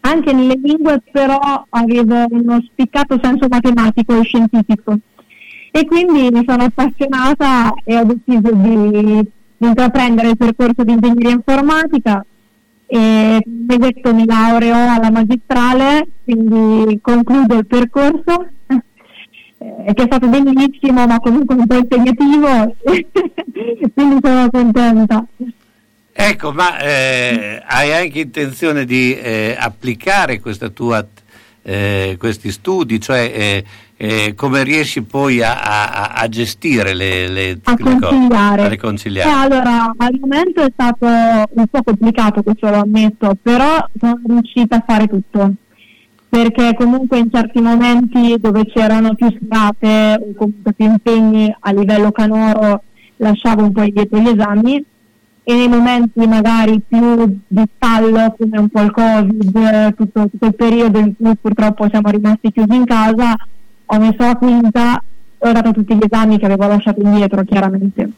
[0.00, 4.96] Anche nelle lingue però avevo uno spiccato senso matematico e scientifico.
[5.70, 11.30] E quindi mi sono appassionata e ho deciso di, di intraprendere il percorso di ingegneria
[11.32, 12.24] informatica.
[12.86, 18.46] E mi detto mi laureo alla magistrale, quindi concludo il percorso
[19.86, 22.76] eh, che è stato bellissimo ma comunque un po' impegnativo,
[23.94, 25.26] quindi sono contenta.
[26.14, 31.06] Ecco, ma eh, hai anche intenzione di eh, applicare questa tua
[31.62, 33.64] eh, questi studi, cioè eh,
[33.96, 38.68] eh, come riesci poi a, a, a gestire le, le, a le conciliare.
[38.68, 39.30] Le conciliare.
[39.30, 44.76] Eh, allora, al momento è stato un po' complicato, questo lo ammetto, però sono riuscita
[44.76, 45.54] a fare tutto
[46.32, 52.10] perché comunque in certi momenti dove c'erano più serate o comunque più impegni a livello
[52.10, 52.84] canoro
[53.16, 54.82] lasciavo un po' indietro gli esami
[55.42, 60.54] e nei momenti magari più di stallo come un po' il covid tutto, tutto il
[60.54, 63.36] periodo in cui purtroppo siamo rimasti chiusi in casa
[63.84, 65.02] ho messo la quinta
[65.36, 68.10] e ho dato tutti gli esami che avevo lasciato indietro chiaramente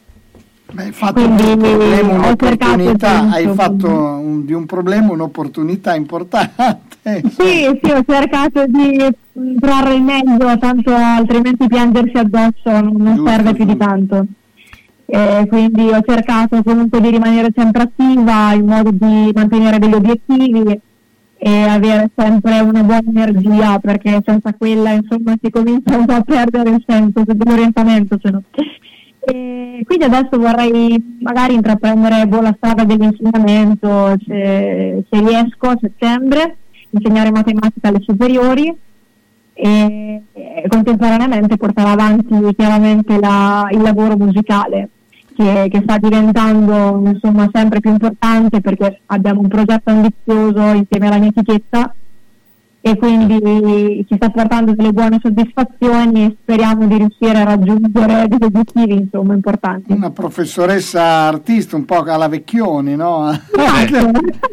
[0.72, 6.93] Beh, hai fatto Quindi, un problema, un'opportunità, hai fatto un, di un problema un'opportunità importante.
[7.04, 8.98] Sì, sì, ho cercato di
[9.60, 14.26] trarre il meglio, tanto altrimenti piangersi addosso non, non serve più di tanto.
[15.04, 20.80] Eh, quindi ho cercato comunque di rimanere sempre attiva in modo di mantenere degli obiettivi
[21.36, 26.22] e avere sempre una buona energia perché senza quella insomma si comincia un po' a
[26.22, 28.42] perdere il senso dell'orientamento se no.
[29.20, 36.56] E quindi adesso vorrei magari intraprendere boh, la strada dell'insegnamento se, se riesco a settembre
[36.94, 38.74] insegnare matematica alle superiori
[39.52, 44.88] e, e contemporaneamente portare avanti chiaramente la, il lavoro musicale
[45.36, 51.18] che, che, sta diventando insomma, sempre più importante perché abbiamo un progetto ambizioso insieme alla
[51.18, 51.94] mia etichetta
[52.86, 58.42] e quindi ci sta portando delle buone soddisfazioni e speriamo di riuscire a raggiungere degli
[58.42, 59.90] obiettivi insomma, importanti.
[59.90, 63.32] Una professoressa artista un po' alla Vecchioni, no?
[63.32, 63.40] Eh,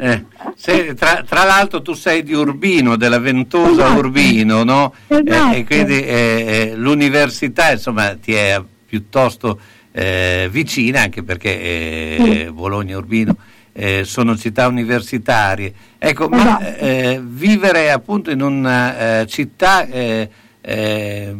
[0.00, 0.24] eh,
[0.56, 3.98] se, tra, tra, l'altro tu sei di Urbino, della Ventosa esatto.
[3.98, 4.94] Urbino, no?
[5.08, 5.54] Esatto.
[5.54, 9.60] Eh, e quindi eh, eh, l'università insomma ti è piuttosto
[9.92, 12.50] eh, vicina, anche perché sì.
[12.50, 13.36] Bologna Urbino
[13.72, 15.72] eh, sono città universitarie.
[15.98, 16.60] Ecco, esatto.
[16.60, 20.28] ma eh, vivere appunto in una eh, città, eh,
[20.60, 21.34] eh,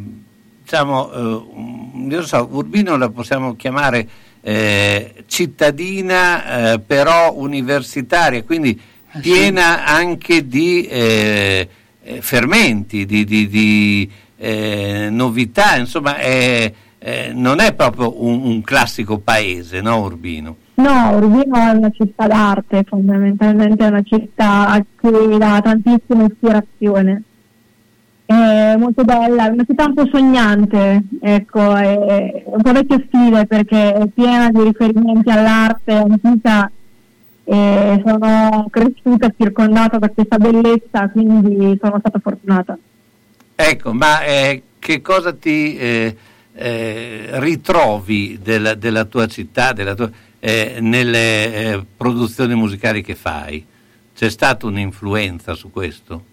[0.63, 4.09] diciamo, io so, Urbino la possiamo chiamare
[5.27, 8.77] cittadina però universitaria, quindi
[9.21, 10.89] piena anche di
[12.19, 14.11] fermenti, di, di, di
[15.11, 16.73] novità, insomma, è,
[17.33, 20.57] non è proprio un, un classico paese, no, Urbino?
[20.75, 27.23] No, Urbino è una città d'arte, fondamentalmente è una città a cui dà tantissima ispirazione.
[28.25, 33.47] È molto bella, è una città un po' sognante, ecco, è un po' vecchio stile
[33.47, 36.71] perché è piena di riferimenti all'arte antica
[37.45, 42.79] e sono cresciuta circondata da questa bellezza, quindi sono stata fortunata.
[43.55, 46.17] Ecco, ma eh, che cosa ti eh,
[46.55, 50.11] eh, ritrovi della, della, tua città, della tua
[50.45, 53.65] eh, nelle eh, produzioni musicali che fai?
[54.13, 56.25] C'è stata un'influenza su questo?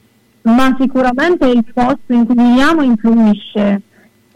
[0.41, 3.82] Ma sicuramente il posto in cui viviamo influisce.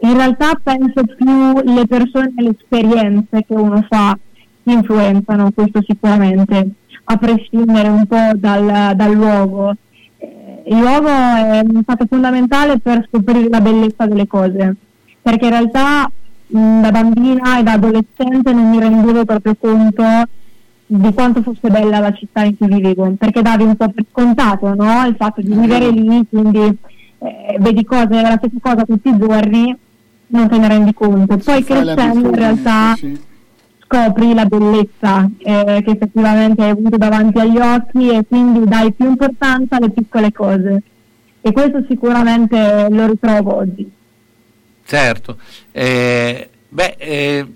[0.02, 4.16] In realtà penso più le persone e le esperienze che uno fa.
[4.62, 6.68] influenzano, questo sicuramente,
[7.04, 9.74] a prescindere un po' dal, dal luogo.
[10.18, 14.76] Eh, il luogo è stato fondamentale per scoprire la bellezza delle cose,
[15.20, 16.08] perché in realtà
[16.46, 20.02] da bambina e da adolescente non mi rendevo proprio conto
[20.86, 24.74] di quanto fosse bella la città in cui vivevo, perché davi un po' per scontato
[24.74, 25.06] no?
[25.06, 26.78] il fatto di vivere lì, quindi
[27.18, 29.76] eh, vedi cose, la stessa cosa tutti i giorni,
[30.26, 31.38] non te ne rendi conto.
[31.38, 33.18] Poi crescendo in realtà sì.
[33.78, 39.08] scopri la bellezza eh, che effettivamente hai avuto davanti agli occhi e quindi dai più
[39.08, 40.82] importanza alle piccole cose.
[41.40, 43.90] E questo sicuramente lo ritrovo oggi.
[44.86, 45.38] Certo.
[45.72, 47.46] Eh, beh, eh,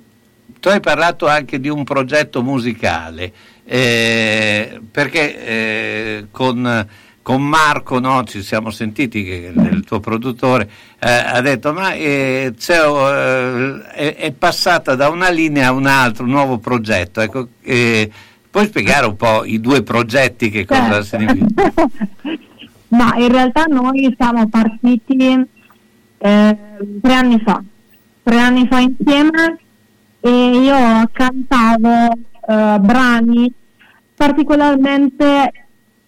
[0.61, 3.33] tu hai parlato anche di un progetto musicale,
[3.64, 6.87] eh, perché eh, con,
[7.22, 10.68] con, Marco no, ci siamo sentiti, che il tuo produttore,
[10.99, 16.59] eh, ha detto ma eh, è, è, passata da una linea a un'altra, un nuovo
[16.59, 17.20] progetto.
[17.20, 17.49] Ecco,
[18.51, 21.05] puoi spiegare un po' i due progetti che cosa certo.
[21.05, 21.91] significano?
[22.89, 25.47] ma in realtà noi siamo partiti
[26.18, 26.57] eh,
[27.01, 27.62] tre anni fa,
[28.22, 29.59] tre anni fa insieme
[30.20, 32.12] e io cantavo
[32.47, 33.53] eh, brani
[34.14, 35.53] particolarmente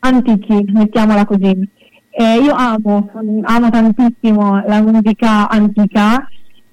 [0.01, 1.68] antichi, mettiamola così.
[2.12, 3.09] E io amo,
[3.43, 6.29] amo tantissimo la musica antica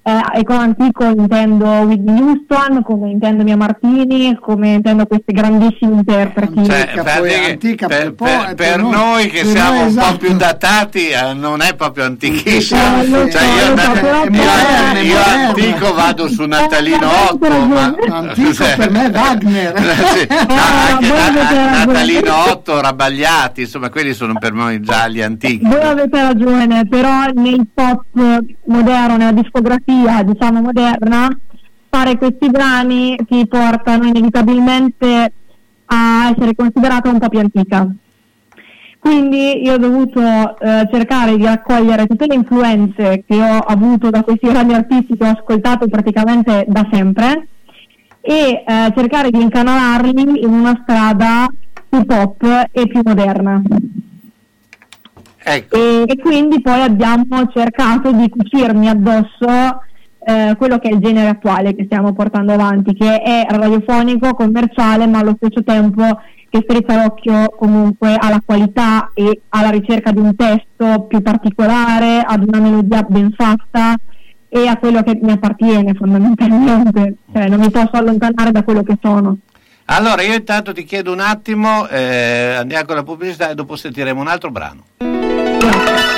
[0.08, 5.96] eh, e con antico intendo Whitney Houston, come intendo Mia Martini, come intendo questi grandissimi
[5.96, 6.64] interpreti.
[6.64, 10.12] Cioè, per, antica, per, per, per noi, noi, che siamo un esatto.
[10.12, 12.80] po' più datati eh, non è proprio antichissimo.
[13.02, 19.06] Eh, cioè, io, so, io, io antico vado su Natalino 8, ma antico per me
[19.06, 19.78] è Wagner.
[20.16, 25.66] sì, no, Natalino 8, Rabagliati, insomma quelli sono per noi già gli antichi.
[25.66, 28.04] Voi avete ragione, però nel pop
[28.64, 31.28] moderno, nella discografia poesia diciamo moderna
[31.90, 35.32] fare questi brani ti portano inevitabilmente
[35.86, 37.88] a essere considerata un po' più antica
[38.98, 44.22] quindi io ho dovuto eh, cercare di raccogliere tutte le influenze che ho avuto da
[44.22, 47.48] questi grandi artisti che ho ascoltato praticamente da sempre
[48.20, 51.46] e eh, cercare di incanalarli in una strada
[51.88, 52.42] più pop
[52.72, 53.62] e più moderna.
[55.44, 55.76] Ecco.
[55.76, 59.80] E, e, quindi poi abbiamo cercato di cucirmi addosso
[60.28, 65.06] eh, quello che è il genere attuale che stiamo portando avanti, che è radiofonico, commerciale,
[65.06, 66.02] ma allo stesso tempo
[66.50, 72.44] che strizza l'occhio comunque alla qualità e alla ricerca di un testo più particolare, ad
[72.46, 73.96] una melodia ben fatta
[74.50, 78.98] e a quello che mi appartiene fondamentalmente, cioè non mi posso allontanare da quello che
[79.00, 79.38] sono.
[79.86, 84.20] Allora io intanto ti chiedo un attimo, eh, andiamo con la pubblicità e dopo sentiremo
[84.20, 84.84] un altro brano.
[84.98, 86.17] Ma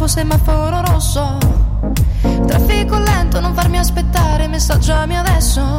[0.00, 1.38] Tempo, semaforo rosso.
[2.46, 5.78] Traffico lento, non farmi aspettare, messaggiami adesso.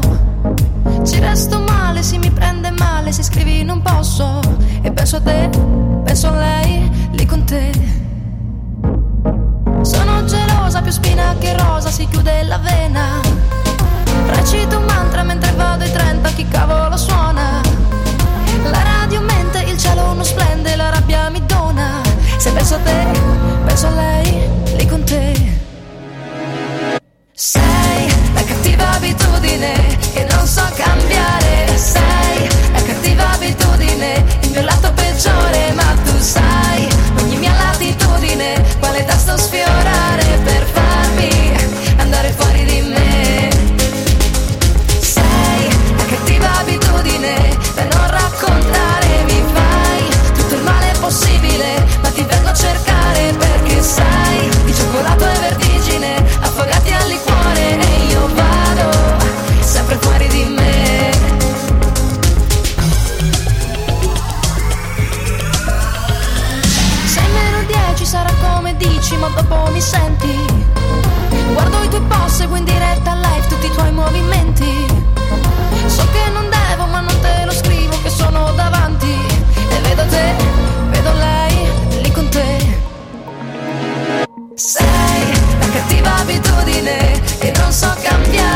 [1.04, 4.40] Ci resto male, si mi prende male, se scrivi non posso.
[4.82, 5.50] E penso a te,
[6.04, 7.72] penso a lei, lì con te.
[9.82, 13.20] Sono gelosa, più spina che rosa, si chiude la vena.
[14.28, 17.62] Recito un mantra mentre vado ai 30, chi cavolo suona?
[18.64, 21.41] La radio mente, il cielo non splende, la rabbia mi.
[22.42, 23.06] Se penso a te,
[23.68, 25.32] penso a lei, lì con te.
[27.34, 31.78] Sei la cattiva abitudine che non so cambiare.
[31.78, 36.91] Sei la cattiva abitudine, il mio lato peggiore, ma tu sai
[69.82, 70.46] mi senti.
[71.54, 74.86] Guardo i tuoi post, seguo in diretta live tutti i tuoi movimenti.
[75.88, 79.12] So che non devo, ma non te lo scrivo che sono davanti.
[79.70, 80.36] E vedo te,
[80.90, 82.80] vedo lei, lì con te.
[84.54, 88.51] Sei la cattiva abitudine che non so cambiare.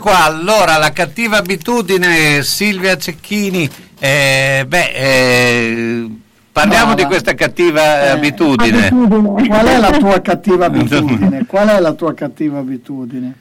[0.00, 3.68] Qua, allora la cattiva abitudine Silvia Cecchini,
[4.00, 6.10] eh, beh, eh,
[6.50, 8.88] parliamo No, di questa cattiva eh, abitudine.
[8.88, 11.46] Qual è la tua cattiva abitudine?
[11.46, 13.34] Qual è la tua cattiva abitudine?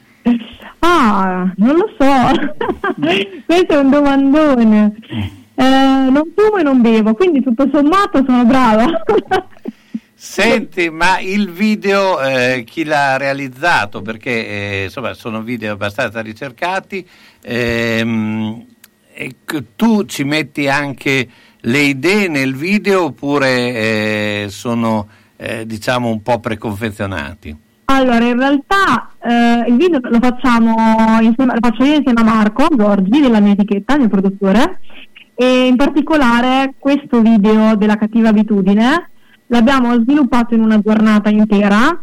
[0.80, 2.96] Ah, non lo so.
[3.46, 4.94] Questo è un domandone.
[5.56, 8.86] Eh, non fumo e non bevo, quindi tutto sommato sono brava.
[10.22, 14.02] Senti, ma il video eh, chi l'ha realizzato?
[14.02, 17.08] Perché eh, insomma sono video abbastanza ricercati.
[17.42, 18.66] ehm,
[19.78, 21.30] tu ci metti anche
[21.62, 25.08] le idee nel video oppure eh, sono
[25.38, 27.56] eh, diciamo un po' preconfezionati?
[27.86, 30.20] Allora, in realtà eh, il video lo
[31.22, 34.82] insieme, lo faccio io insieme a Marco Giorgi della mia etichetta, il mio produttore,
[35.34, 39.12] e in particolare questo video della cattiva abitudine
[39.50, 42.02] l'abbiamo sviluppato in una giornata intera.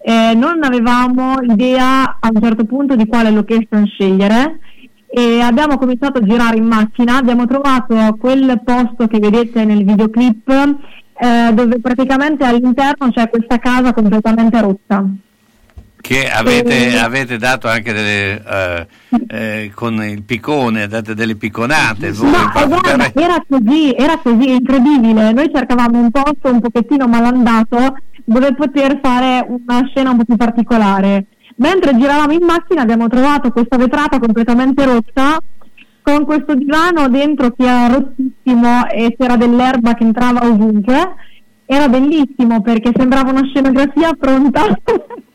[0.00, 4.60] eh, non avevamo idea a un certo punto di quale location scegliere
[5.06, 10.48] e abbiamo cominciato a girare in macchina, abbiamo trovato quel posto che vedete nel videoclip
[11.20, 15.04] eh, dove praticamente all'interno c'è questa casa completamente rotta.
[16.00, 16.96] Che avete, Eh.
[16.96, 18.86] avete dato anche delle, eh,
[19.28, 22.12] eh, con il piccone, date delle picconate.
[22.12, 25.32] voi, No, eh, guarda, era così, era così, incredibile.
[25.32, 30.36] Noi cercavamo un posto un pochettino malandato dove poter fare una scena un po' più
[30.36, 31.26] particolare.
[31.56, 35.38] Mentre giravamo in macchina abbiamo trovato questa vetrata completamente rotta
[36.02, 41.14] con questo divano dentro che era rottissimo e c'era dell'erba che entrava ovunque.
[41.66, 44.62] Era bellissimo perché sembrava una scenografia pronta.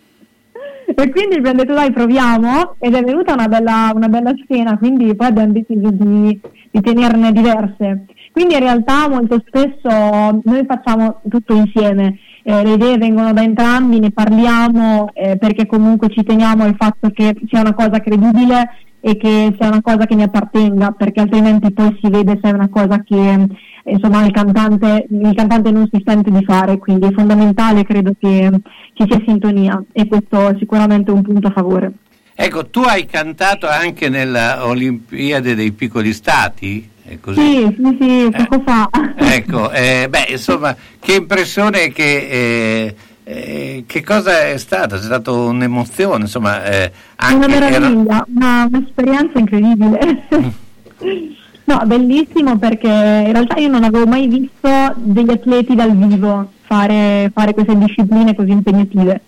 [0.95, 5.15] e quindi abbiamo detto dai proviamo ed è venuta una bella, una bella scena, quindi
[5.15, 6.39] poi abbiamo deciso di,
[6.71, 8.05] di tenerne diverse.
[8.31, 14.00] Quindi in realtà molto spesso noi facciamo tutto insieme eh, le idee vengono da entrambi,
[14.00, 18.70] ne parliamo eh, perché comunque ci teniamo al fatto che sia una cosa credibile
[19.00, 22.54] e che sia una cosa che mi appartenga, perché altrimenti poi si vede se è
[22.54, 23.48] una cosa che
[23.86, 28.50] insomma il cantante, il cantante non si sente di fare, quindi è fondamentale, credo che
[28.94, 31.91] ci sia sintonia e questo è sicuramente un punto a favore.
[32.36, 36.89] Ecco, tu hai cantato anche nella Olimpiade dei piccoli stati?
[37.06, 38.89] Sì, sì, sì, poco eh, fa.
[39.18, 42.28] Ecco, eh, beh, insomma, che impressione che...
[42.30, 42.95] Eh,
[43.26, 44.97] eh, che cosa è stata?
[44.97, 46.91] È stata un'emozione, insomma, eh,
[47.32, 48.26] una meraviglia, era...
[48.28, 50.28] una, un'esperienza incredibile.
[51.64, 57.32] no, bellissimo perché in realtà io non avevo mai visto degli atleti dal vivo fare,
[57.34, 59.22] fare queste discipline così impegnative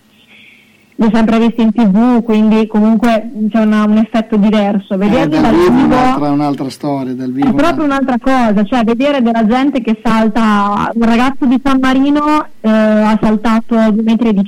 [0.97, 4.95] li ho sempre visti in tv, quindi comunque c'è una, un effetto diverso.
[4.95, 7.49] Vederli eh, dal vivo, vivo un'altra, un'altra storia, dal vivo.
[7.49, 12.45] È proprio un'altra cosa, cioè vedere della gente che salta, un ragazzo di San Marino
[12.61, 14.43] eh, ha saltato 2,18 metri,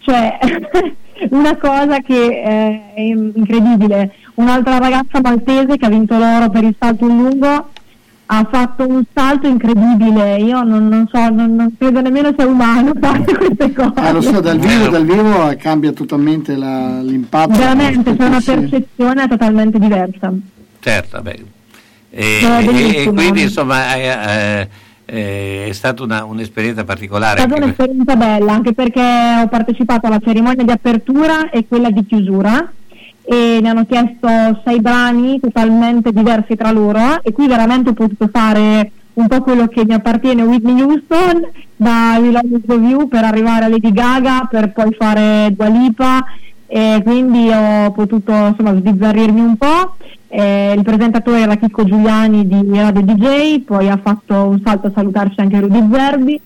[0.00, 0.38] cioè
[1.30, 4.14] una cosa che eh, è incredibile.
[4.34, 7.70] Un'altra ragazza maltese che ha vinto l'oro per il salto lungo
[8.32, 12.92] ha fatto un salto incredibile, io non, non so, non, non, credo nemmeno sia umano
[13.00, 14.08] fare queste cose.
[14.08, 17.58] Eh, lo so, dal vivo, dal vivo cambia totalmente la, l'impatto.
[17.58, 20.32] Veramente, c'è una percezione totalmente diversa.
[20.78, 21.44] Certo, beh.
[22.10, 24.68] E, e, e, quindi insomma è,
[25.06, 27.42] è, è stata una, un'esperienza particolare.
[27.42, 29.02] È stata un'esperienza bella, anche perché
[29.42, 32.74] ho partecipato alla cerimonia di apertura e quella di chiusura
[33.30, 34.26] e ne hanno chiesto
[34.64, 39.68] sei brani totalmente diversi tra loro e qui veramente ho potuto fare un po' quello
[39.68, 44.48] che mi appartiene Whitney Houston da We Love the View per arrivare a Lady Gaga
[44.50, 46.24] per poi fare Dua Lipa
[46.66, 49.94] e quindi ho potuto insomma sbizzarrirmi un po'
[50.26, 54.92] eh, il presentatore era Chicco Giuliani di Radio DJ poi ha fatto un salto a
[54.92, 56.40] salutarci anche Rudy Zerbi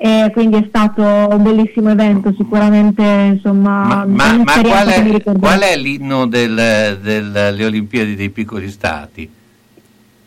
[0.00, 3.82] e quindi è stato un bellissimo evento, sicuramente insomma.
[3.82, 9.28] Ma, ma, ma qual, è, qual, è, l'inno del, delle Olimpiadi dei piccoli stati?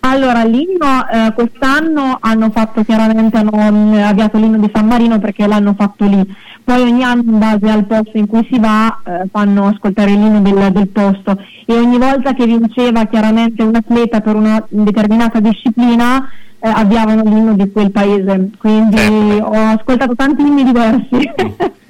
[0.03, 5.47] Allora, l'inno eh, quest'anno hanno fatto chiaramente, hanno eh, avviato l'inno di San Marino perché
[5.47, 6.21] l'hanno fatto lì.
[6.63, 10.41] Poi ogni anno in base al posto in cui si va eh, fanno ascoltare l'inno
[10.41, 16.27] del, del, posto e ogni volta che vinceva chiaramente un atleta per una determinata disciplina
[16.63, 19.45] eh, avviavano l'inno di quel paese, quindi certo.
[19.45, 21.31] ho ascoltato tanti inni diversi.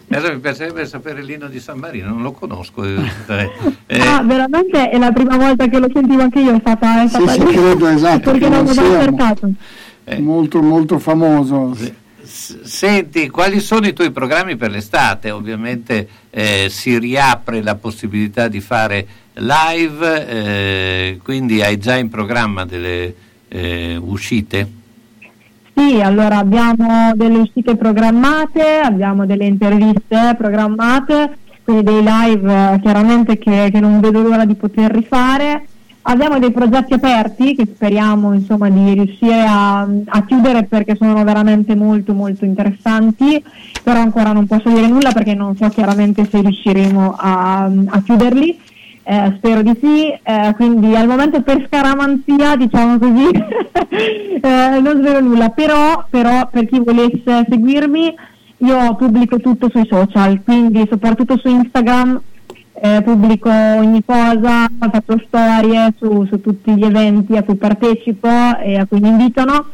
[0.08, 2.86] Adesso mi piacerebbe sapere l'inno di San Marino, non lo conosco.
[2.86, 2.96] Eh,
[4.00, 7.32] ah, veramente è la prima volta che lo sentivo anche io, è stata, è stata
[7.32, 9.50] sì, sì, credo, esatto, perché non l'ho cercato.
[10.06, 10.20] Eh.
[10.20, 11.76] Molto, molto famoso.
[12.24, 15.32] Senti, quali sono i tuoi programmi per l'estate?
[15.32, 22.64] Ovviamente eh, si riapre la possibilità di fare live, eh, quindi hai già in programma
[22.64, 23.14] delle
[23.52, 24.80] eh, uscite?
[25.74, 33.38] Sì, allora abbiamo delle uscite programmate, abbiamo delle interviste programmate, quindi dei live eh, chiaramente
[33.38, 35.66] che, che, non vedo l'ora di poter rifare.
[36.04, 41.76] Abbiamo dei progetti aperti che speriamo insomma, di riuscire a, a, chiudere perché sono veramente
[41.76, 43.44] molto molto interessanti,
[43.84, 48.60] però ancora non posso dire nulla perché non so chiaramente se riusciremo a, a chiuderli
[49.12, 53.28] eh, spero di sì, eh, quindi al momento per scaramanzia, diciamo così,
[54.40, 58.16] eh, non svelo nulla, però, però per chi volesse seguirmi
[58.60, 62.22] io pubblico tutto sui social, quindi soprattutto su Instagram
[62.72, 68.30] eh, pubblico ogni cosa, faccio storie su, su, tutti gli eventi a cui partecipo
[68.64, 69.72] e a cui mi invitano.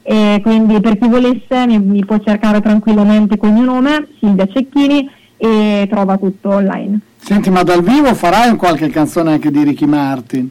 [0.00, 4.46] E quindi per chi volesse mi, mi può cercare tranquillamente con il mio nome, Silvia
[4.46, 7.00] Cecchini e trova tutto online.
[7.20, 10.50] Senti, ma dal vivo farai qualche canzone anche di Ricky Martin?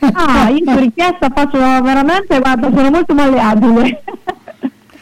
[0.00, 4.02] Ah, io per richiesta faccio veramente, guarda, sono molto malleabile.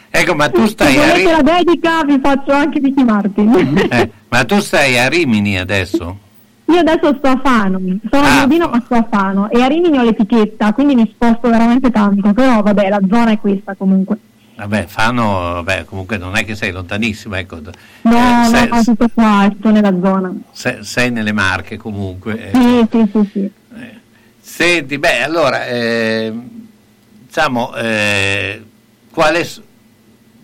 [0.09, 1.31] Ecco, ma tu stai Se a Rimini.
[1.31, 3.87] la dedica vi faccio anche Ricky Martin.
[3.89, 6.17] Eh, ma tu stai a Rimini adesso?
[6.65, 8.37] Io adesso sto a Fano, sono ah.
[8.37, 11.91] a Modino ma sto a Fano e a Rimini ho l'etichetta, quindi mi sposto veramente
[11.91, 14.17] tanto, però vabbè la zona è questa comunque.
[14.57, 17.59] Vabbè, Fano, vabbè, comunque non è che sei lontanissimo, ecco.
[18.01, 20.33] No, eh, sei, no, tutto qua, sto nella zona.
[20.51, 22.49] Sei, sei nelle Marche comunque.
[22.49, 22.59] Ecco.
[22.59, 23.51] Sì, sì, sì, sì.
[23.79, 23.99] Eh.
[24.41, 26.33] Senti, beh, allora, eh,
[27.23, 28.63] diciamo, eh,
[29.11, 29.47] quale,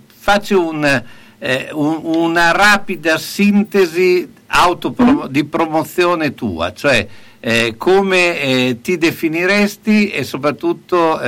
[0.06, 1.04] faccio un,
[1.40, 5.32] eh, un, una rapida sintesi autoprom- mm.
[5.32, 7.08] di promozione tua, cioè
[7.40, 11.20] eh, come ti definiresti e soprattutto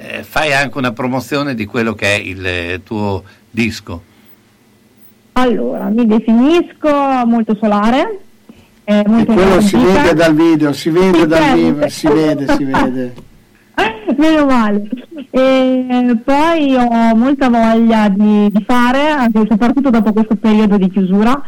[0.00, 4.02] eh, fai anche una promozione di quello che è il eh, tuo disco.
[5.32, 6.90] Allora, mi definisco
[7.26, 8.20] molto solare.
[8.84, 11.56] Eh, molto quello si vede dal video, si vede dal certo.
[11.56, 13.14] vivo, si vede, si vede.
[14.16, 14.88] meno male.
[15.30, 21.40] E poi ho molta voglia di, di fare, anche soprattutto dopo questo periodo di chiusura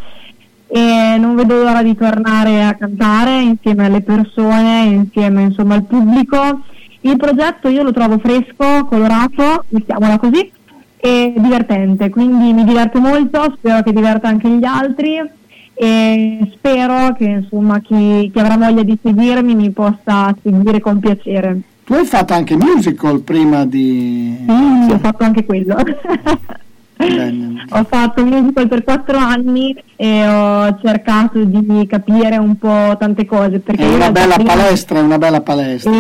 [0.72, 6.61] e non vedo l'ora di tornare a cantare insieme alle persone, insieme insomma al pubblico.
[7.03, 10.53] Il progetto io lo trovo fresco, colorato, mettiamola così,
[10.96, 15.18] e divertente, quindi mi diverto molto, spero che diverta anche gli altri
[15.72, 21.61] e spero che insomma chi, chi avrà voglia di seguirmi mi possa seguire con piacere.
[21.84, 24.44] Tu hai fatto anche musical prima di...
[24.46, 24.92] Sì, sì.
[24.92, 25.76] ho fatto anche quello.
[27.70, 33.61] ho fatto musical per quattro anni e ho cercato di capire un po' tante cose.
[33.61, 34.55] Perché è una bella prima...
[34.55, 35.90] palestra, è una bella palestra.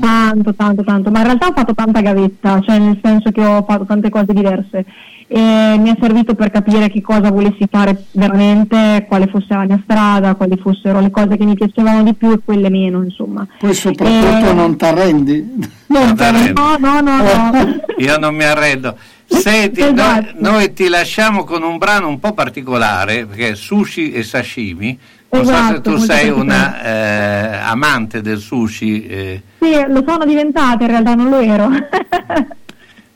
[0.00, 3.64] tanto, tanto, tanto, ma in realtà ho fatto tanta gavetta, cioè nel senso che ho
[3.66, 4.84] fatto tante cose diverse
[5.32, 9.80] e mi è servito per capire che cosa volessi fare veramente, quale fosse la mia
[9.84, 13.46] strada, quali fossero le cose che mi piacevano di più e quelle meno, insomma.
[13.60, 14.52] Poi soprattutto e...
[14.52, 15.78] non ti arrendi.
[15.90, 16.52] Non t'arrendi.
[16.52, 17.80] No, no, no, no.
[17.98, 18.96] Io non mi arrendo.
[19.26, 20.32] Senti, esatto.
[20.38, 24.98] noi, noi, ti lasciamo con un brano un po' particolare, perché è sushi e sashimi.
[25.30, 29.06] Non esatto, so se esatto, tu sei una eh, amante del sushi.
[29.06, 29.42] Eh.
[29.60, 31.70] Sì, lo sono diventata, in realtà non lo ero.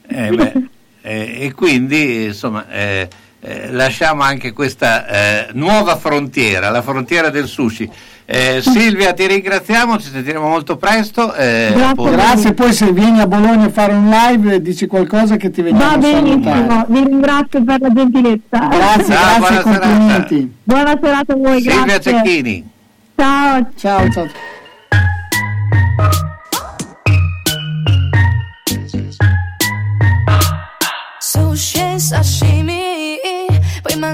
[0.09, 0.69] eh, beh, eh,
[1.05, 3.09] e quindi insomma eh,
[3.41, 7.91] eh, lasciamo anche questa eh, nuova frontiera, la frontiera del sushi.
[8.25, 11.35] Eh, Silvia, ti ringraziamo, ci sentiremo molto presto.
[11.35, 15.51] Eh, grazie, grazie, poi se vieni a Bologna a fare un live dici qualcosa che
[15.51, 18.59] ti vediamo Va benissimo, vi ringrazio per la gentilezza.
[18.69, 20.35] Grazie, ah, grazie, buona complimenti.
[20.35, 20.53] Serata.
[20.63, 22.13] Buona serata a voi, Silvia grazie.
[22.13, 22.71] Cecchini.
[23.15, 23.67] Ciao.
[23.77, 24.53] Ciao, ciao.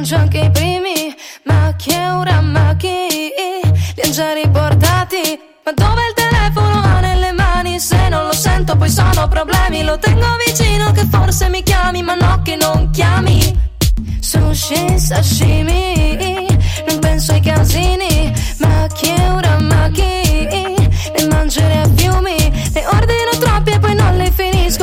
[0.00, 5.38] Mangio anche i primi, ma che ora macchi li han già riportati.
[5.62, 7.78] Ma dove il telefono ha nelle mani?
[7.78, 9.82] Se non lo sento poi sono problemi.
[9.82, 13.68] Lo tengo vicino che forse mi chiami, ma no che non chiami.
[14.20, 16.46] Sushi, sashimi,
[16.88, 20.46] non penso ai casini, ma che ora macchi
[21.14, 21.79] ne mangerei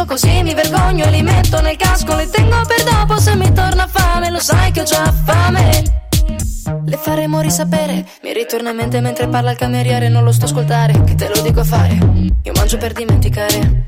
[0.08, 2.16] così mi vergogno e li metto nel casco.
[2.16, 5.84] Li tengo per dopo se mi torna fame, lo sai che ho già fame.
[6.86, 8.06] Le faremo risapere.
[8.24, 10.10] Mi ritorna in mente mentre parla il cameriere.
[10.10, 11.98] Non lo sto a ascoltare, che te lo dico a fare.
[12.44, 13.86] Io mangio per dimenticare.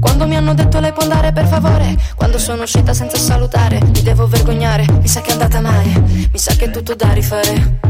[0.00, 1.94] Quando mi hanno detto lei può andare per favore.
[2.14, 4.86] Quando sono uscita senza salutare, mi devo vergognare.
[5.00, 5.92] Mi sa che è andata male,
[6.32, 7.80] mi sa che è tutto da rifare.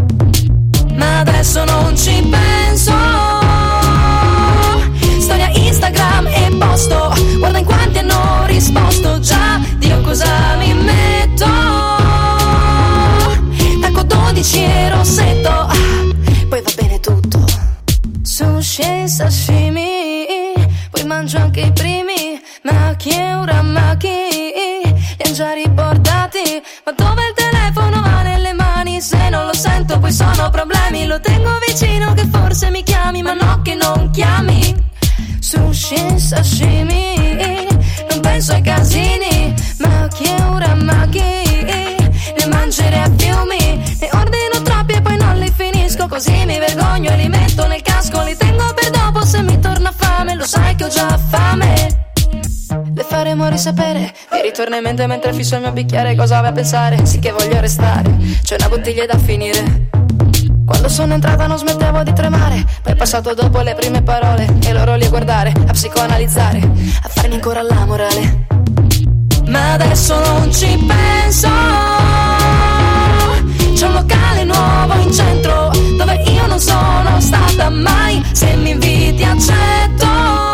[0.95, 3.34] Ma adesso non ci penso.
[5.85, 7.13] Instagram e posto.
[7.39, 9.21] Guarda in quanti hanno risposto.
[9.21, 11.47] Già, Dio cosa mi metto?
[14.07, 15.69] 12 e rossetto.
[16.49, 17.45] Poi va bene tutto.
[18.23, 20.53] Sushi e sashimi
[20.91, 26.63] Poi mangio anche i primi Ma chi è ora ma chi Li han già riportati.
[26.85, 29.01] Ma dove il telefono ha nelle mani?
[29.01, 31.07] Se non lo sento poi sono problemi.
[31.07, 34.93] Lo tengo vicino che forse mi chiami Ma no che non chiami
[35.55, 37.15] Sushi sashimi
[38.11, 43.97] Non penso ai casini Ma chi è ora ma chi Ne mangerei a fiumi?
[44.01, 47.83] Ne ordino troppi e poi non li finisco Così mi vergogno e li metto nel
[47.83, 52.09] casco Li tengo per dopo se mi torna fame Lo sai che ho già fame.
[52.95, 56.53] Le faremo risapere Mi ritorna in mente mentre fisso il mio bicchiere Cosa vai a
[56.53, 57.07] pensare?
[57.07, 58.11] Sì che voglio restare
[58.43, 60.04] C'è una bottiglia da finire
[60.65, 64.73] quando sono entrata non smettevo di tremare Poi è passato dopo le prime parole E
[64.73, 66.59] loro lì a guardare, a psicoanalizzare
[67.03, 68.47] A farmi ancora la morale
[69.47, 71.49] Ma adesso non ci penso
[73.75, 78.23] c'è un locale nuovo in centro dove io non sono stata mai.
[78.33, 80.54] Se mi inviti accetto.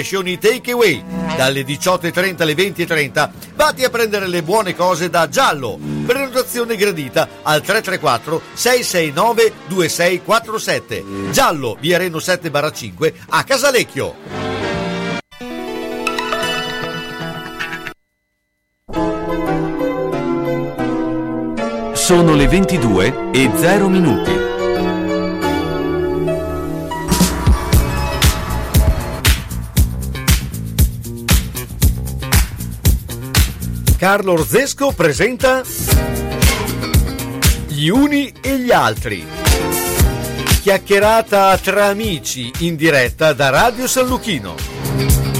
[0.01, 1.03] crescioni takeaway.
[1.35, 5.79] Dalle 18.30 alle 20.30 vatti a prendere le buone cose da Giallo.
[6.05, 11.03] Prenotazione gradita al 334 669 2647.
[11.31, 14.15] Giallo, via Reno 7 5 a Casalecchio.
[21.93, 24.60] Sono le 22 e 0 minuti.
[34.01, 35.61] Carlo Orzesco presenta
[37.67, 39.23] Gli uni e gli altri.
[40.59, 45.30] Chiacchierata tra amici in diretta da Radio San Luchino.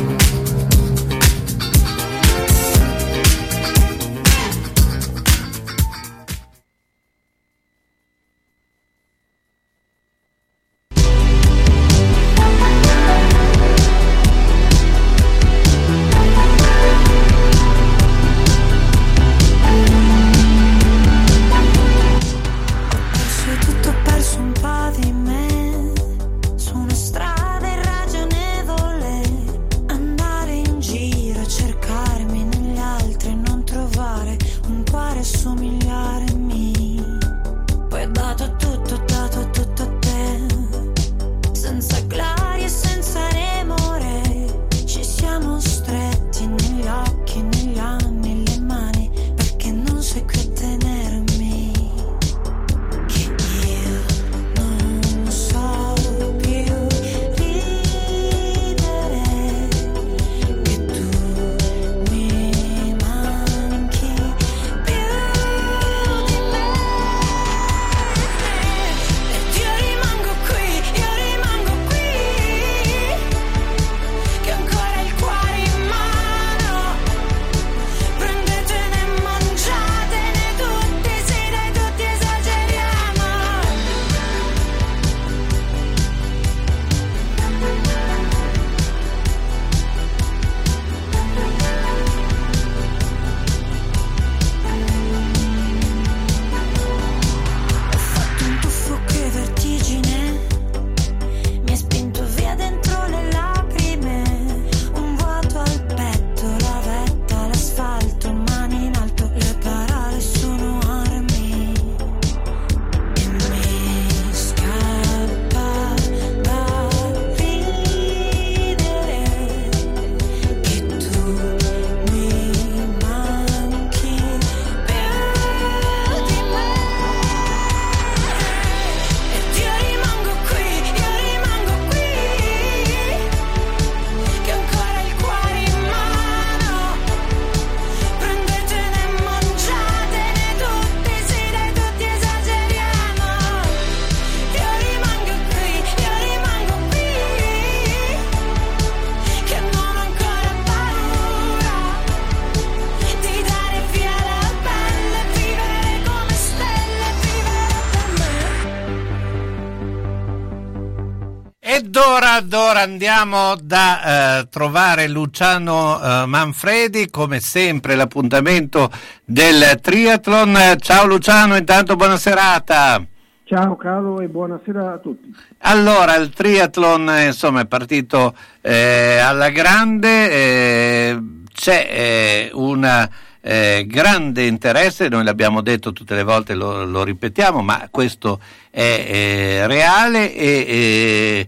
[162.82, 168.90] Andiamo da eh, trovare Luciano eh, Manfredi, come sempre l'appuntamento
[169.24, 170.78] del triathlon.
[170.80, 173.06] Ciao Luciano, intanto buona serata.
[173.44, 175.32] Ciao Carlo e buonasera a tutti.
[175.60, 181.20] Allora, il triathlon eh, insomma, è partito eh, alla grande, eh,
[181.54, 183.10] c'è eh, un
[183.44, 190.32] grande interesse, noi l'abbiamo detto tutte le volte, lo, lo ripetiamo, ma questo è reale
[190.32, 191.48] e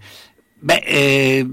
[0.64, 1.46] Beh, eh,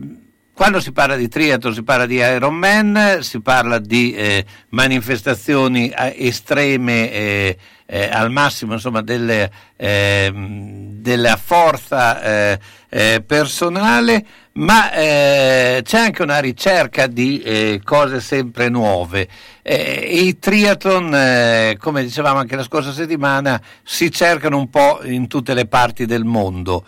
[0.54, 6.14] quando si parla di triathlon si parla di Ironman, si parla di eh, manifestazioni eh,
[6.16, 7.56] estreme eh,
[7.86, 12.54] eh, al massimo insomma, delle, ehm, della forza
[12.88, 19.28] eh, personale, ma c'è anche una ricerca di cose sempre nuove.
[19.62, 25.66] I triathlon, come dicevamo anche la scorsa settimana, si cercano un po' in tutte le
[25.66, 26.84] parti del mondo.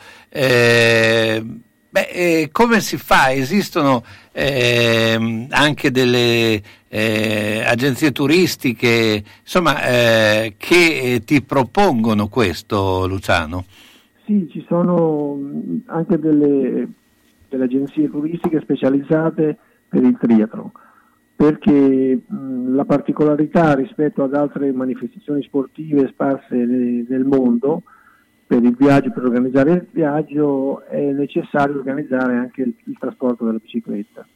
[1.92, 3.34] Beh, eh, come si fa?
[3.34, 13.66] Esistono eh, anche delle eh, agenzie turistiche insomma, eh, che ti propongono questo, Luciano?
[14.24, 16.88] Sì, ci sono mm, anche delle,
[17.50, 20.70] delle agenzie turistiche specializzate per il triathlon
[21.36, 27.82] perché mh, mm, la particolarità rispetto ad altre manifestazioni sportive sparse nel mondo
[28.52, 33.56] per il viaggio, per organizzare il viaggio è necessario organizzare anche il, il trasporto della
[33.56, 34.26] bicicletta,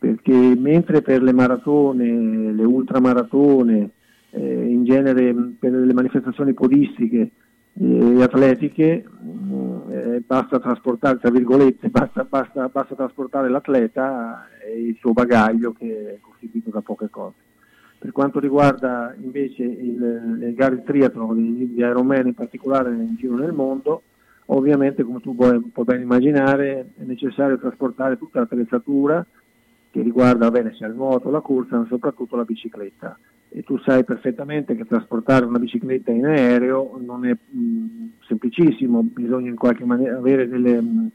[0.00, 3.90] perché mentre per le maratone, le ultramaratone,
[4.30, 7.30] eh, in genere per le manifestazioni podistiche
[7.78, 9.04] e atletiche
[9.90, 16.14] eh, basta trasportare, tra virgolette, basta, basta, basta trasportare l'atleta e il suo bagaglio che
[16.14, 17.45] è costituito da poche cose.
[17.98, 23.52] Per quanto riguarda invece il, le gare triathlon di, Ironman in particolare in giro nel
[23.52, 24.02] mondo,
[24.46, 29.26] ovviamente come tu puoi, puoi ben immaginare è necessario trasportare tutta l'attrezzatura
[29.90, 33.18] che riguarda bene, sia il nuoto, la corsa, ma soprattutto la bicicletta.
[33.48, 39.48] E tu sai perfettamente che trasportare una bicicletta in aereo non è mh, semplicissimo, bisogna
[39.48, 41.10] in qualche maniera avere delle, mh,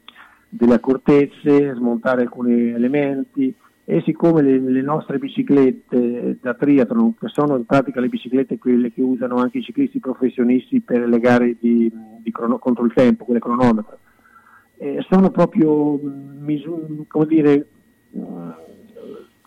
[0.50, 3.54] delle accortezze, smontare alcuni elementi,
[3.92, 8.89] e siccome le, le, nostre biciclette da triathlon, che sono in pratica le biciclette quelle
[8.94, 13.26] che usano anche i ciclisti professionisti per le gare di, di crono, contro il tempo,
[13.26, 14.00] quelle cronometro,
[14.78, 17.68] eh, sono proprio misu- come dire,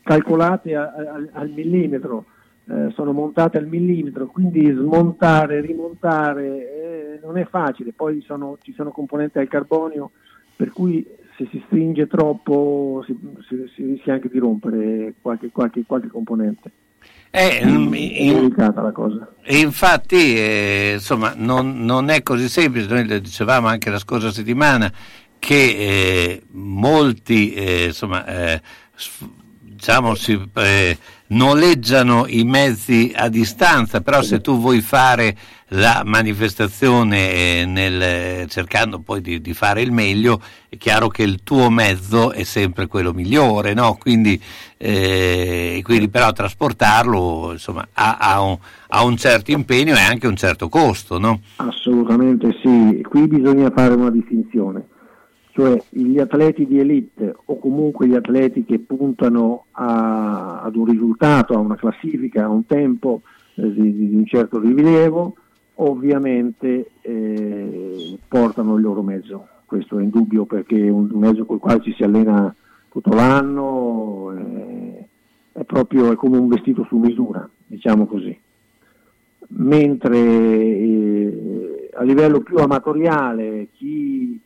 [0.03, 2.27] calcolate a, a, al millimetro,
[2.67, 6.45] eh, sono montate al millimetro, quindi smontare, rimontare
[7.15, 10.11] eh, non è facile, poi sono, ci sono componenti al carbonio
[10.55, 11.03] per cui
[11.37, 13.17] se si stringe troppo si,
[13.49, 16.71] si, si rischia anche di rompere qualche, qualche, qualche componente.
[17.31, 19.35] Eh, è delicata la cosa.
[19.43, 24.31] E infatti, eh, insomma, non, non, è così semplice, noi lo dicevamo anche la scorsa
[24.31, 24.91] settimana,
[25.41, 28.63] che eh, molti, eh, insomma, eh,
[29.75, 30.97] diciamo, si eh,
[31.29, 35.37] noleggiano i mezzi a distanza, però se tu vuoi fare
[35.69, 41.43] la manifestazione eh, nel, cercando poi di, di, fare il meglio, è chiaro che il
[41.43, 43.97] tuo mezzo è sempre quello migliore, no?
[43.99, 44.41] quindi,
[44.77, 48.57] eh, quindi, però trasportarlo insomma, ha, ha, un,
[48.89, 51.19] ha, un, certo impegno e anche un certo costo.
[51.19, 51.41] No?
[51.57, 54.93] Assolutamente sì, qui bisogna fare una distinzione
[55.55, 61.55] cioè gli atleti di elite o comunque gli atleti che puntano a, ad un risultato,
[61.55, 63.23] a una classifica, a un tempo
[63.55, 65.37] eh, di, di, un certo rilievo,
[65.75, 69.47] ovviamente eh, portano il loro mezzo.
[69.65, 72.53] Questo è indubbio perché è un, mezzo col quale ci si allena
[72.89, 75.07] tutto l'anno, eh,
[75.53, 78.37] è proprio è come un vestito su misura, diciamo così.
[79.51, 84.41] Mentre eh, a livello più amatoriale chi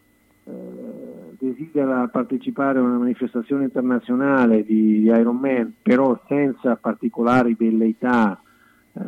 [1.39, 8.41] desidera partecipare a una manifestazione internazionale di, di Ironman, però senza particolari velleità,
[8.93, 9.01] eh,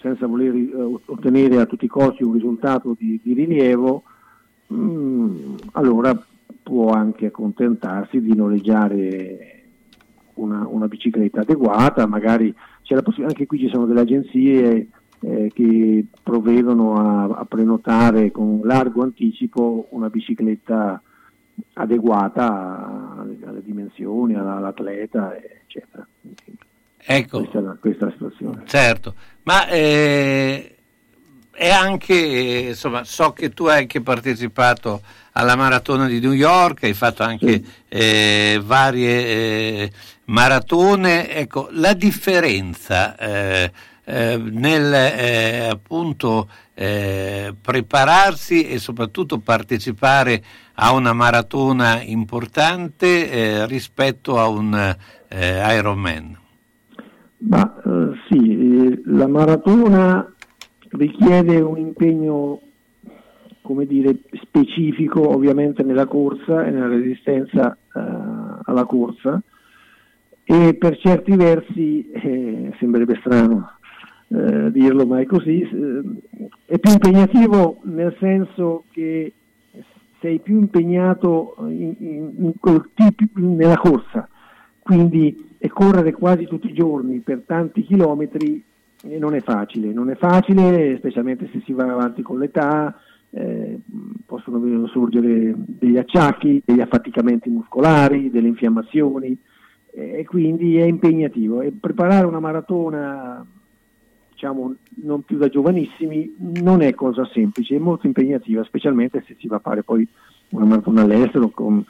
[0.00, 4.04] senza voler eh, ottenere a tutti i costi un risultato di, di rilievo,
[4.68, 6.20] mh, mm, allora
[6.62, 9.62] può anche accontentarsi di noleggiare
[10.34, 12.54] una, una bicicletta adeguata, magari
[13.24, 14.88] anche qui ci sono delle agenzie
[15.22, 21.00] eh, che provvedono a, a, prenotare con largo anticipo una bicicletta
[21.74, 26.06] adeguata alle, alle dimensioni, all'atleta, eccetera.
[27.04, 27.38] Ecco.
[27.38, 28.62] Questa, è la, questa è la situazione.
[28.66, 30.74] Certo, ma eh,
[31.52, 32.14] è anche,
[32.68, 37.62] insomma, so che tu hai anche partecipato alla maratona di New York, hai fatto anche
[37.62, 37.72] sì.
[37.88, 39.92] eh, varie eh,
[40.26, 43.16] maratone, ecco, la differenza
[44.12, 50.42] eh, nel eh, appunto eh, prepararsi e soprattutto partecipare
[50.74, 54.74] a una maratona importante eh, rispetto a un
[55.28, 56.38] eh, Ironman?
[57.38, 57.74] Ma
[58.28, 60.30] sì, la maratona
[60.90, 62.60] richiede un impegno
[63.62, 69.42] come dire, specifico ovviamente nella corsa e nella resistenza alla corsa
[70.44, 72.10] e per certi versi,
[72.78, 73.78] sembrerebbe strano
[74.34, 79.32] eh, dirlo, ma è così, eh, è più impegnativo nel senso che
[80.20, 84.28] sei più impegnato in, in, in, nella corsa,
[84.78, 88.62] quindi correre quasi tutti i giorni per tanti chilometri
[89.02, 92.96] eh, non è facile, non è facile specialmente se si va avanti con l'età,
[93.30, 93.78] eh,
[94.26, 99.36] possono sorgere degli acciacchi, degli affaticamenti muscolari, delle infiammazioni
[99.94, 101.60] e quindi è impegnativo.
[101.60, 103.44] E preparare una maratona,
[104.42, 104.74] diciamo,
[105.04, 109.56] non più da giovanissimi, non è cosa semplice, è molto impegnativa, specialmente se si va
[109.56, 110.06] a fare poi
[110.50, 111.84] una maratona all'estero con,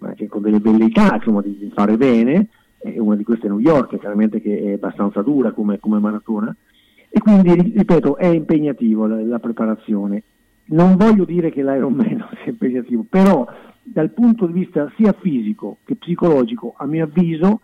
[0.00, 3.58] anche con delle belle età, insomma, di fare bene, e una di queste è New
[3.58, 6.54] York, chiaramente che è abbastanza dura come, come maratona,
[7.08, 10.22] e quindi, ripeto, è impegnativo la, la preparazione.
[10.66, 13.46] Non voglio dire che l'Ironman non sia impegnativo, però
[13.82, 17.60] dal punto di vista sia fisico che psicologico, a mio avviso,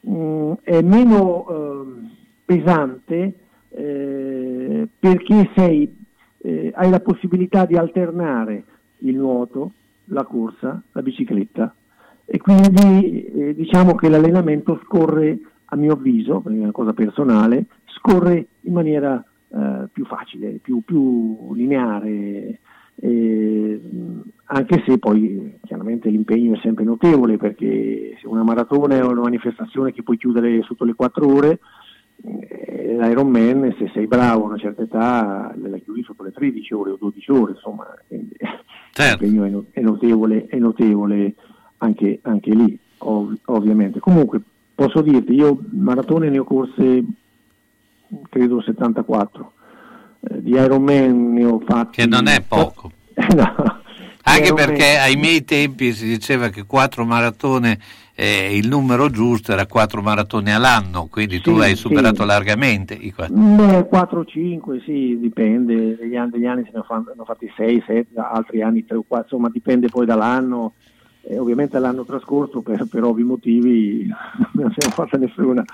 [0.00, 3.34] mh, mm, è meno eh, pesante
[3.70, 5.96] eh, perché sei,
[6.38, 8.64] eh, hai la possibilità di alternare
[8.98, 9.72] il nuoto,
[10.06, 11.74] la corsa, la bicicletta.
[12.24, 18.46] E quindi eh, diciamo che l'allenamento scorre, a mio avviso, è una cosa personale, scorre
[18.60, 22.60] in maniera eh, più facile, più, più lineare,
[22.96, 23.80] eh,
[24.44, 29.92] anche se poi chiaramente l'impegno è sempre notevole perché se una maratona è una manifestazione
[29.92, 31.58] che puoi chiudere sotto le 4 ore,
[32.24, 36.90] eh, l'Ironman se sei bravo a una certa età la chiudi sotto le 13 ore
[36.92, 37.86] o 12 ore, insomma
[38.92, 39.24] certo.
[39.24, 41.34] l'impegno è, notevole, è notevole
[41.78, 44.00] anche, anche lì, ov- ovviamente.
[44.00, 44.40] Comunque
[44.74, 47.04] posso dirti, io maratone ne ho corse
[48.28, 49.52] credo 74
[50.20, 52.00] eh, di Ironman ne ho fatti...
[52.00, 52.90] Che non è poco.
[53.34, 53.82] no.
[54.26, 57.78] Anche perché ai miei tempi si diceva che quattro maratone,
[58.14, 62.26] eh, il numero giusto era quattro maratone all'anno, quindi sì, tu hai superato sì.
[62.26, 63.34] largamente i quattro.
[63.34, 68.62] Beh, 4-5, sì, dipende, degli anni, degli anni se ne hanno fatti 6, 7, altri
[68.62, 70.74] anni 3 o 4, insomma dipende poi dall'anno.
[71.26, 74.06] Eh, ovviamente l'anno trascorso per, per ovvi motivi
[74.52, 75.64] non se ne è fatta nessuna.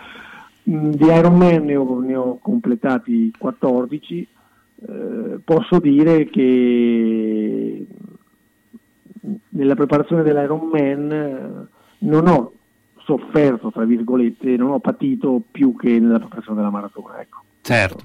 [0.70, 4.28] Mm, di Ironman ne ho, ne ho completati 14
[4.88, 7.86] eh, posso dire che
[9.50, 11.68] nella preparazione dell'Ironman
[12.00, 12.52] non ho
[13.04, 17.20] sofferto, tra virgolette, non ho patito più che nella preparazione della maratona.
[17.20, 17.42] Ecco.
[17.62, 18.04] Certo.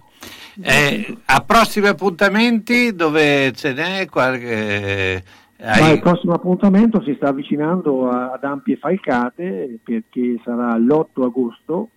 [0.61, 5.23] Eh, a prossimi appuntamenti dove ce n'è qualche...
[5.57, 5.93] Hai...
[5.93, 11.89] il prossimo appuntamento si sta avvicinando ad ampie falcate perché sarà l'8 agosto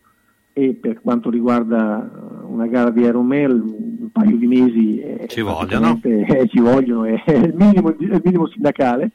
[0.53, 2.09] e per quanto riguarda
[2.45, 7.21] una gara di Aeromel un paio di mesi eh, ci vogliono, eh, ci vogliono è,
[7.27, 9.11] il minimo, il minimo, sindacale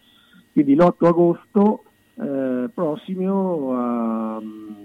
[0.52, 1.84] quindi l'8 agosto
[2.16, 4.42] eh, prossimo a,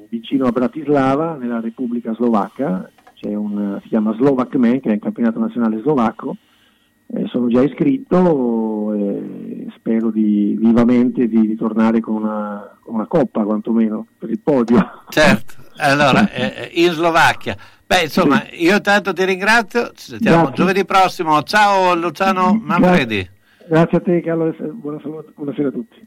[0.09, 5.01] vicino a Bratislava nella Repubblica Slovacca c'è un, si chiama Slovak Man che è il
[5.01, 6.37] campionato nazionale slovacco
[7.09, 13.45] eh, sono già iscritto e spero di, vivamente di ritornare con una, con una coppa
[13.45, 14.79] quantomeno per il podio
[15.09, 17.57] certo allora, eh, in Slovacchia.
[17.87, 19.93] Beh, insomma, io tanto ti ringrazio.
[19.95, 21.43] Ci sentiamo giovedì prossimo.
[21.43, 23.29] Ciao Luciano Manfredi.
[23.69, 24.55] Grazie a te, Carlo.
[24.59, 26.07] Buonasera a tutti.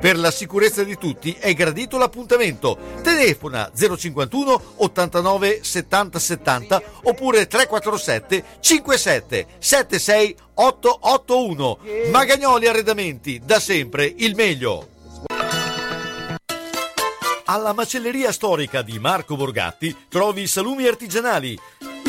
[0.00, 2.78] Per la sicurezza di tutti è gradito l'appuntamento.
[3.02, 11.78] Telefona 051 89 70 70 oppure 347 57 76 881.
[12.10, 14.88] Magagnoli Arredamenti, da sempre il meglio.
[17.44, 21.58] Alla macelleria storica di Marco Borgatti trovi salumi artigianali,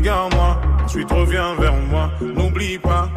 [0.00, 2.10] Regarde-moi, ensuite reviens vers moi.
[2.22, 3.10] N'oublie pas,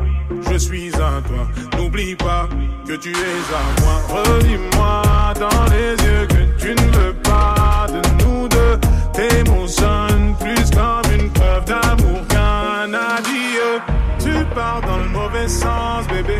[0.51, 1.47] je suis à toi.
[1.77, 2.49] N'oublie pas
[2.85, 4.21] que tu es à moi.
[4.21, 8.77] Redis-moi dans les yeux que tu ne veux pas de nous deux.
[9.13, 13.79] Tes mots sonnent plus comme une preuve d'amour qu'un adieu.
[14.19, 16.39] Tu pars dans le mauvais sens, bébé.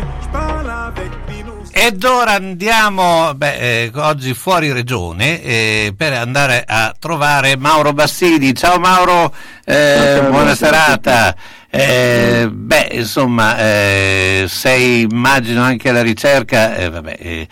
[1.86, 8.54] Ed ora andiamo, beh, eh, oggi fuori regione, eh, per andare a trovare Mauro Bassidi.
[8.54, 9.30] Ciao Mauro,
[9.66, 11.36] eh, buona serata.
[11.68, 17.48] Eh, beh, insomma, eh, sei immagino anche alla ricerca eh, vabbè,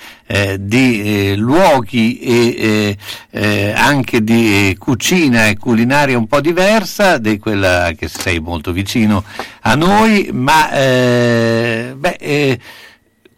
[0.61, 2.97] di luoghi e
[3.75, 9.25] anche di cucina e culinaria un po' diversa, di quella che sei molto vicino
[9.61, 12.59] a noi, ma eh, beh, eh,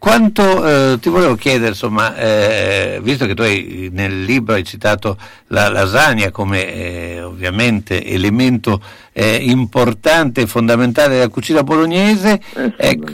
[0.05, 5.16] quanto eh, ti volevo chiedere, insomma, eh, visto che tu hai, nel libro hai citato
[5.47, 8.82] la lasagna come eh, ovviamente elemento
[9.14, 12.39] eh, importante e fondamentale della cucina bolognese,
[12.76, 13.12] ecco,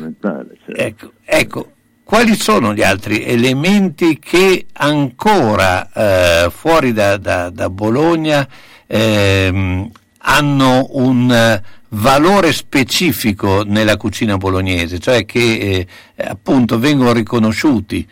[0.66, 1.70] ecco, ecco,
[2.02, 8.44] quali sono gli altri elementi che ancora eh, fuori da, da, da Bologna
[8.88, 9.88] ehm,
[10.22, 11.60] hanno un
[11.90, 18.06] valore specifico nella cucina bolognese, cioè che eh, appunto vengono riconosciuti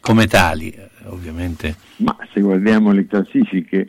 [0.00, 1.76] come tali, eh, ovviamente.
[1.96, 3.88] Ma se guardiamo le classifiche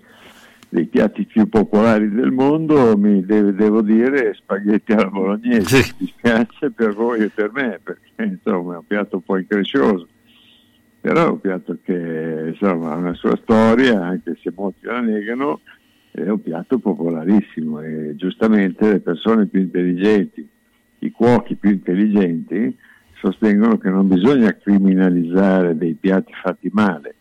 [0.70, 5.84] dei piatti più popolari del mondo, mi deve, devo dire spaghetti alla bolognese.
[5.84, 5.94] Sì.
[6.00, 10.08] Mi spiace per voi e per me, perché insomma è un piatto un po' increscioso.
[11.00, 15.60] Però è un piatto che insomma, ha una sua storia, anche se molti la negano,
[16.22, 20.48] è un piatto popolarissimo e giustamente le persone più intelligenti,
[21.00, 22.76] i cuochi più intelligenti,
[23.16, 27.16] sostengono che non bisogna criminalizzare dei piatti fatti male,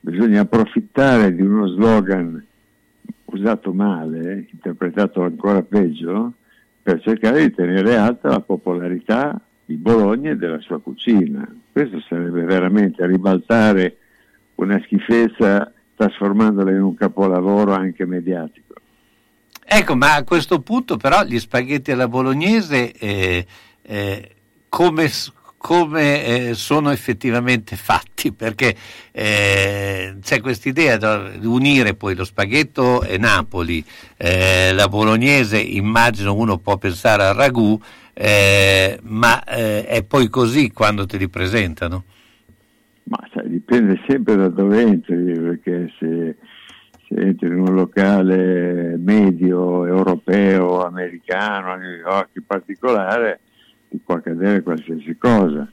[0.00, 2.44] bisogna approfittare di uno slogan
[3.26, 6.32] usato male, interpretato ancora peggio,
[6.82, 11.46] per cercare di tenere alta la popolarità di Bologna e della sua cucina.
[11.70, 13.96] Questo sarebbe veramente ribaltare
[14.54, 18.74] una schifezza trasformandola in un capolavoro anche mediatico.
[19.64, 23.44] Ecco, ma a questo punto però gli spaghetti alla bolognese eh,
[23.82, 24.30] eh,
[24.68, 25.10] come,
[25.56, 28.32] come eh, sono effettivamente fatti?
[28.32, 28.76] Perché
[29.10, 33.84] eh, c'è questa idea di unire poi lo spaghetto e Napoli,
[34.16, 37.78] eh, la bolognese, immagino uno può pensare al ragù,
[38.14, 42.04] eh, ma è poi così quando te li presentano?
[43.04, 46.36] Ma sai, dipende sempre da dove entri, perché se,
[47.06, 53.40] se entri in un locale medio, europeo, americano, a New York in particolare,
[53.90, 55.70] ti può accadere qualsiasi cosa.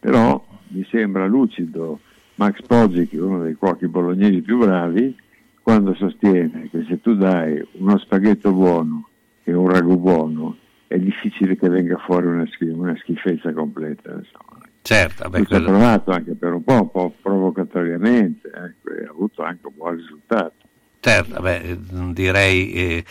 [0.00, 2.00] Però mi sembra lucido
[2.36, 5.14] Max Poggi, che è uno dei cuochi bolognesi più bravi,
[5.62, 9.08] quando sostiene che se tu dai uno spaghetto buono
[9.42, 10.56] e un ragù buono,
[10.86, 14.12] è difficile che venga fuori una, schif- una schifezza completa.
[14.12, 14.65] Insomma.
[14.86, 19.42] Certo, Questo quello- provato anche per un po', un po' provocatoriamente, ecco, e ha avuto
[19.42, 20.52] anche un buon risultato.
[21.00, 21.76] Certo, vabbè,
[22.12, 23.04] direi eh,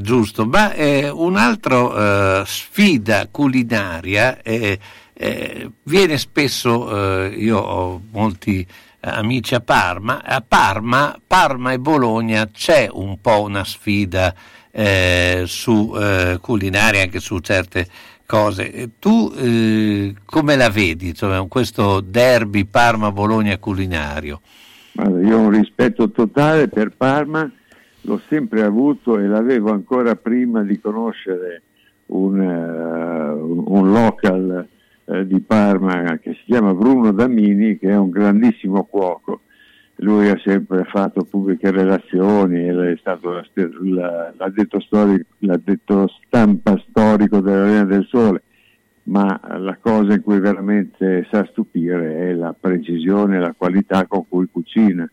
[0.00, 4.76] giusto, ma eh, un'altra eh, sfida culinaria eh,
[5.12, 8.66] eh, viene spesso, eh, io ho molti
[9.02, 14.34] amici a Parma, a Parma, Parma e Bologna c'è un po' una sfida
[14.72, 17.86] eh, su eh, culinaria anche su certe
[18.30, 18.90] cose.
[19.00, 24.40] Tu eh, come la vedi, insomma, questo derby Parma-Bologna culinario?
[24.92, 27.50] Guarda, io ho un rispetto totale per Parma,
[28.02, 31.62] l'ho sempre avuto e l'avevo ancora prima di conoscere
[32.06, 34.68] un, eh, un- local
[35.06, 39.40] eh, di Parma che si chiama Bruno Damini, che è un grandissimo cuoco.
[40.02, 43.44] Lui ha sempre fatto pubbliche relazioni, è stato la-
[43.82, 48.42] la- l'addetto, storico, l'addetto stampa storico dell'Arena del Sole,
[49.04, 54.26] ma la cosa in cui veramente sa stupire è la precisione e la qualità con
[54.26, 55.06] cui cucina,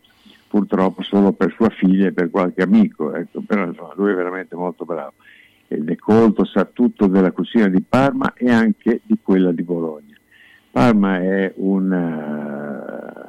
[0.47, 4.55] purtroppo solo per sua figlia e per qualche amico, ecco, però insomma, lui è veramente
[4.55, 5.13] molto bravo
[5.67, 10.15] ed è colto, sa tutto della cucina di Parma e anche di quella di Bologna.
[10.71, 13.26] Parma è, una-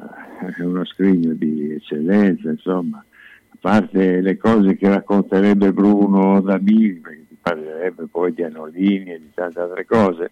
[0.57, 3.05] è uno scrigno di eccellenza, insomma,
[3.49, 9.19] a parte le cose che racconterebbe Bruno Damini, perché ti parlerebbe poi di Anolini e
[9.19, 10.31] di tante altre cose,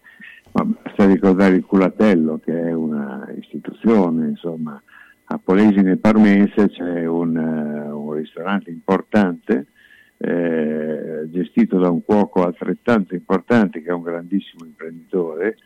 [0.53, 4.81] ma basta ricordare il Culatello che è una istituzione, insomma,
[5.29, 9.67] a Polesine Parmense c'è un, eh, un ristorante importante
[10.19, 15.57] eh, gestito da un cuoco altrettanto importante che è un grandissimo imprenditore,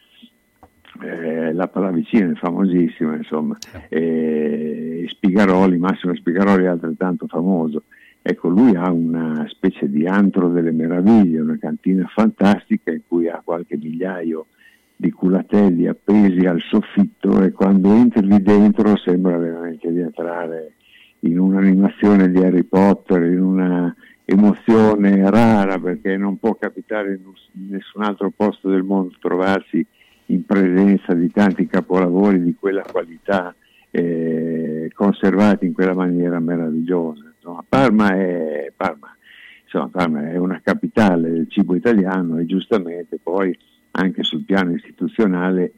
[1.02, 3.56] eh, la Pallavicina è famosissima, insomma,
[3.88, 7.84] e Spigaroli, Massimo Spigaroli è altrettanto famoso.
[8.22, 13.40] Ecco, lui ha una specie di antro delle meraviglie, una cantina fantastica in cui ha
[13.42, 14.46] qualche migliaio
[14.94, 20.74] di culatelli appesi al soffitto e quando entri lì dentro sembra veramente di entrare
[21.20, 23.94] in un'animazione di Harry Potter, in una
[24.26, 27.18] emozione rara perché non può capitare
[27.54, 29.84] in nessun altro posto del mondo trovarsi
[30.32, 33.54] in presenza di tanti capolavori di quella qualità
[33.90, 37.32] eh, conservati in quella maniera meravigliosa.
[37.34, 39.16] Insomma, Parma, è, Parma,
[39.64, 43.56] insomma, Parma è una capitale del cibo italiano e giustamente poi
[43.92, 45.72] anche sul piano istituzionale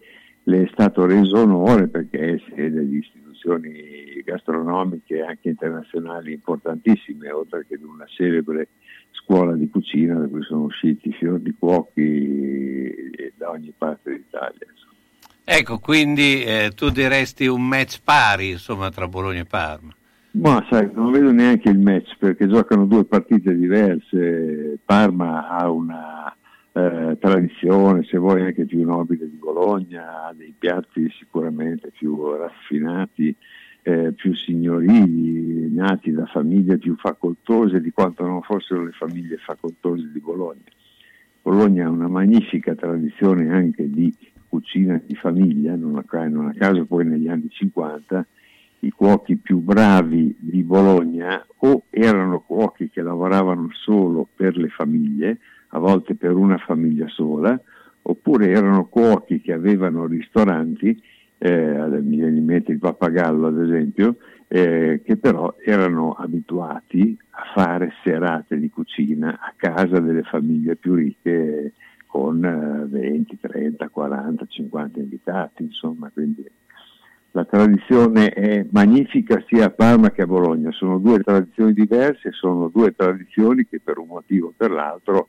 [0.44, 7.64] le è stato reso onore perché è sede di istituzioni gastronomiche anche internazionali importantissime, oltre
[7.66, 8.68] che di una celebre
[9.24, 12.92] scuola di cucina da cui sono usciti fior di cuochi
[13.36, 14.66] da ogni parte d'Italia.
[15.44, 19.92] Ecco, quindi eh, tu diresti un match pari insomma, tra Bologna e Parma.
[20.32, 24.78] Ma sai, non vedo neanche il match perché giocano due partite diverse.
[24.84, 26.34] Parma ha una,
[26.72, 33.34] eh, tradizione, se vuoi anche più nobile di Bologna, ha dei piatti sicuramente più raffinati,
[33.82, 40.10] eh, più signorili, nati da famiglie più facoltose di quanto non fossero le famiglie facoltose
[40.12, 40.62] di Bologna.
[41.42, 44.14] Bologna ha una magnifica tradizione anche di
[44.48, 48.26] cucina di famiglia, non a, non a caso poi negli anni 50
[48.80, 55.38] i cuochi più bravi di Bologna o erano cuochi che lavoravano solo per le famiglie,
[55.68, 57.58] a volte per una famiglia sola,
[58.02, 61.00] oppure erano cuochi che avevano ristoranti,
[61.44, 64.16] eh, mi mente il Pappagallo ad esempio,
[64.46, 70.94] eh, che però erano abituati a fare serate di cucina a casa delle famiglie più
[70.94, 71.72] ricche
[72.06, 76.48] con eh, 20, 30, 40, 50 invitati, insomma, quindi
[77.32, 82.68] la tradizione è magnifica sia a Parma che a Bologna, sono due tradizioni diverse, sono
[82.68, 85.28] due tradizioni che per un motivo o per l'altro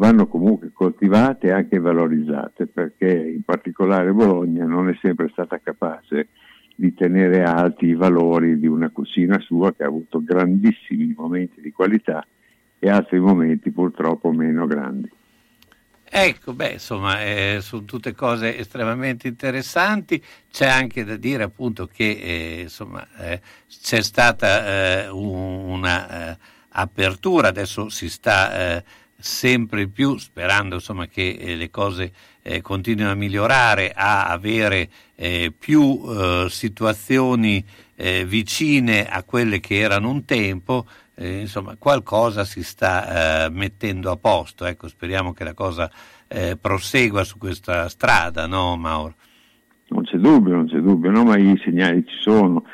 [0.00, 6.28] vanno comunque coltivate e anche valorizzate, perché in particolare Bologna non è sempre stata capace
[6.74, 11.70] di tenere alti i valori di una cucina sua che ha avuto grandissimi momenti di
[11.70, 12.26] qualità
[12.78, 15.10] e altri momenti purtroppo meno grandi.
[16.12, 20.20] Ecco, beh, insomma, eh, sono tutte cose estremamente interessanti.
[20.50, 26.38] C'è anche da dire appunto che eh, insomma, eh, c'è stata eh, una eh,
[26.72, 28.84] adesso si sta eh,
[29.20, 32.12] sempre più sperando insomma, che le cose
[32.62, 34.88] continuino a migliorare, a avere
[35.58, 37.64] più situazioni
[38.24, 40.86] vicine a quelle che erano un tempo
[41.20, 45.90] eh, insomma qualcosa si sta eh, mettendo a posto, ecco, speriamo che la cosa
[46.26, 49.14] eh, prosegua su questa strada, no Mauro?
[49.88, 52.64] Non c'è dubbio, non c'è dubbio, no, ma i segnali ci sono.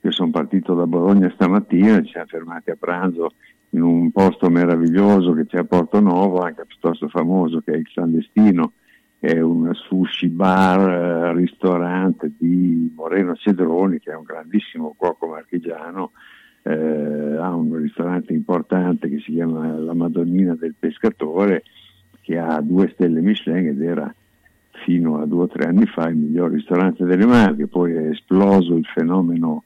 [0.00, 3.34] Io sono partito da Bologna stamattina, ci siamo fermati a pranzo
[3.74, 7.88] in un posto meraviglioso che c'è a Porto Novo, anche piuttosto famoso, che è il
[7.88, 8.72] Clandestino,
[9.18, 16.10] è un sushi bar, eh, ristorante di Moreno Cedroni, che è un grandissimo cuoco marchigiano,
[16.62, 21.62] eh, ha un ristorante importante che si chiama La Madonnina del Pescatore
[22.20, 24.12] che ha due stelle Michelin ed era
[24.84, 28.74] fino a due o tre anni fa il miglior ristorante delle Marche, poi è esploso
[28.74, 29.64] il fenomeno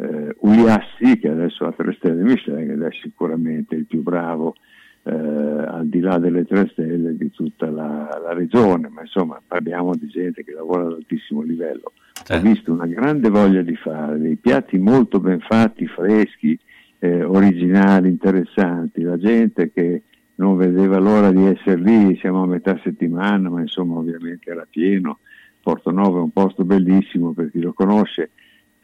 [0.00, 4.54] eh, Uliassi che adesso ha tre stelle Michelin ed è sicuramente il più bravo
[5.02, 9.94] eh, al di là delle tre stelle di tutta la, la, regione, ma insomma parliamo
[9.94, 11.92] di gente che lavora ad altissimo livello.
[12.28, 16.58] Ho visto una grande voglia di fare dei piatti molto ben fatti, freschi,
[16.98, 20.02] eh, originali, interessanti, la gente che
[20.36, 25.18] non vedeva l'ora di essere lì, siamo a metà settimana, ma insomma ovviamente era pieno.
[25.62, 28.30] Porto Novo è un posto bellissimo per chi lo conosce,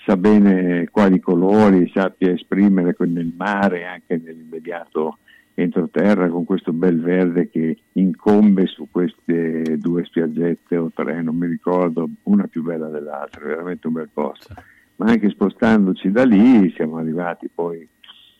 [0.06, 5.18] sa bene quali colori, sappia esprimere nel mare, anche nell'immediato
[5.54, 11.48] entroterra con questo bel verde che incombe su queste due spiaggette o tre, non mi
[11.48, 14.54] ricordo, una più bella dell'altra, veramente un bel posto.
[14.96, 17.86] Ma anche spostandoci da lì siamo arrivati poi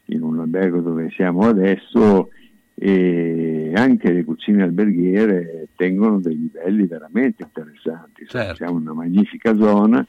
[0.06, 2.28] in un albergo dove siamo adesso
[2.74, 8.24] e anche le cucine alberghiere tengono dei livelli veramente interessanti.
[8.26, 8.54] Certo.
[8.54, 10.06] Siamo in una magnifica zona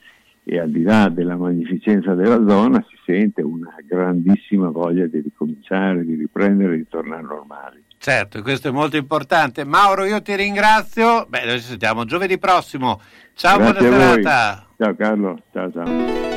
[0.50, 6.06] e al di là della magnificenza della zona si sente una grandissima voglia di ricominciare,
[6.06, 7.84] di riprendere di tornare normali.
[7.98, 9.66] Certo, questo è molto importante.
[9.66, 11.26] Mauro, io ti ringrazio.
[11.28, 13.02] Beh, noi ci sentiamo giovedì prossimo.
[13.34, 14.68] Ciao, Grazie buona serata.
[14.78, 16.37] Ciao Carlo, ciao ciao.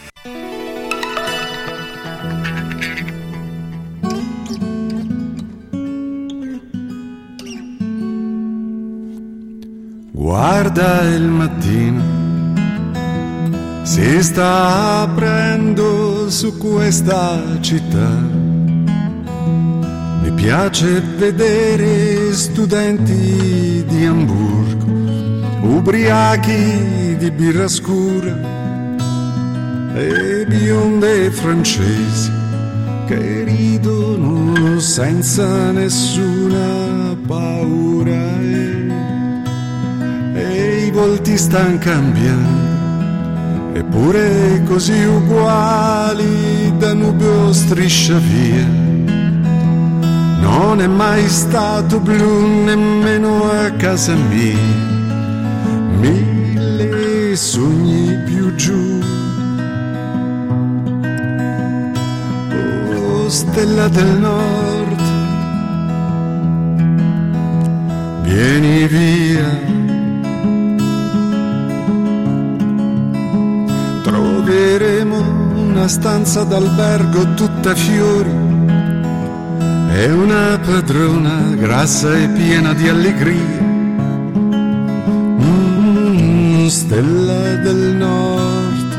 [10.21, 12.03] Guarda il mattino,
[13.81, 18.07] si sta aprendo su questa città.
[20.21, 24.85] Mi piace vedere studenti di Hamburgo,
[25.63, 28.37] ubriachi di birra scura
[29.95, 32.31] e bionde francesi
[33.07, 38.90] che ridono senza nessuna paura.
[40.91, 48.67] I volti stan cambiando, eppure così uguali Danubio striscia via.
[50.41, 54.57] Non è mai stato blu nemmeno a casa mia,
[55.97, 58.99] mille sogni più giù.
[62.97, 65.01] Oh, stella del nord,
[68.23, 69.79] vieni via.
[74.51, 75.17] Troveremo
[75.69, 78.29] una stanza d'albergo tutta fiori
[79.93, 83.61] e una padrona grassa e piena di allegria.
[85.39, 88.89] Mm, stella del nord,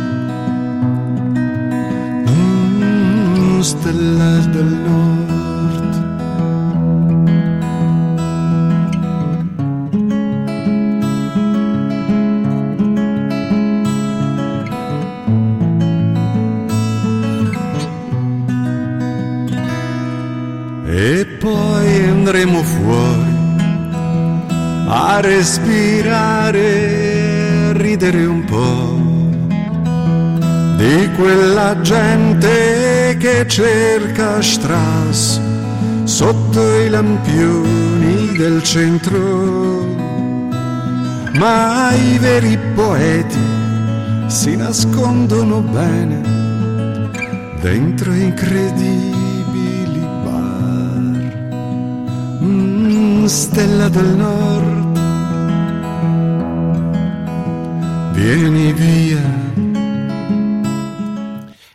[2.30, 5.31] Mm, stella del nord.
[22.32, 23.30] Andremo fuori
[24.86, 26.60] a respirare,
[27.68, 29.00] a ridere un po'
[30.78, 35.38] di quella gente che cerca Strauss
[36.04, 39.84] sotto i lampioni del centro.
[41.34, 43.44] Ma i veri poeti
[44.28, 46.20] si nascondono bene
[47.60, 49.11] dentro incredibili
[53.28, 54.98] stella del nord,
[58.14, 59.40] vieni via.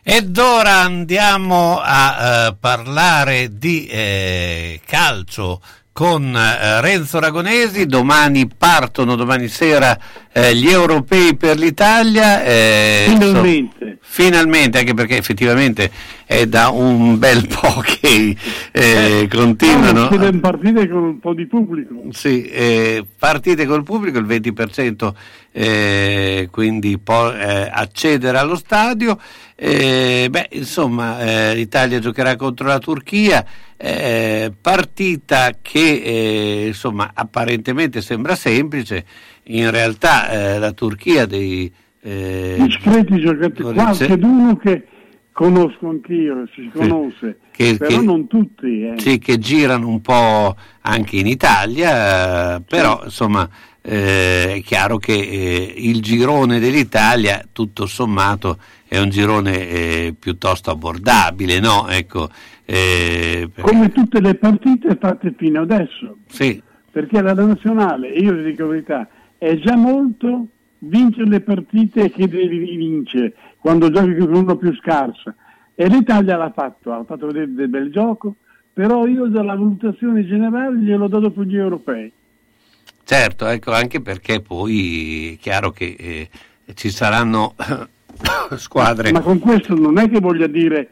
[0.02, 5.60] Ed ora andiamo a eh, parlare di eh, calcio
[5.92, 7.84] con eh, Renzo Ragonesi.
[7.86, 9.98] Domani partono, domani sera,
[10.32, 12.42] eh, gli europei per l'Italia.
[12.42, 13.77] eh, Finalmente.
[14.10, 15.90] Finalmente, anche perché effettivamente
[16.24, 18.34] è da un bel po' che
[18.72, 20.08] eh, continuano.
[20.08, 21.94] Siete in partite con un po' di pubblico.
[22.10, 25.12] Sì, eh, partite col pubblico, il 20%
[25.52, 29.18] eh, quindi può eh, accedere allo stadio.
[29.54, 33.44] Eh, beh, insomma, eh, l'Italia giocherà contro la Turchia,
[33.76, 39.04] eh, partita che eh, insomma, apparentemente sembra semplice,
[39.44, 41.72] in realtà eh, la Turchia dei...
[42.08, 44.86] eh, Discreti giocatori, qualcheduno che
[45.32, 48.82] conosco anch'io, si conosce, Che- però che- non tutti.
[48.82, 48.94] eh.
[48.96, 53.48] sì, che girano un po' anche in Italia, però insomma
[53.80, 58.58] eh, è chiaro che eh, il girone dell'Italia tutto sommato
[58.88, 61.86] è un girone eh, piuttosto abbordabile, no?
[61.88, 62.28] Ecco,
[62.64, 66.16] eh, perché- Come tutte le partite fatte fino adesso.
[66.26, 66.60] sì,
[66.90, 69.08] Perché la nazionale, io vi dico la verità,
[69.38, 70.46] è già molto
[70.80, 75.34] vincere le partite che devi vincere quando giochi con uno più scarso.
[75.74, 78.34] E l'Italia l'ha fatto, ha fatto vedere del bel gioco,
[78.72, 82.12] però io dalla valutazione generale glielo do dopo gli europei.
[83.04, 86.28] certo, ecco, anche perché poi è chiaro che eh,
[86.74, 87.54] ci saranno
[88.56, 89.12] squadre.
[89.12, 90.90] Ma con questo non è che voglia dire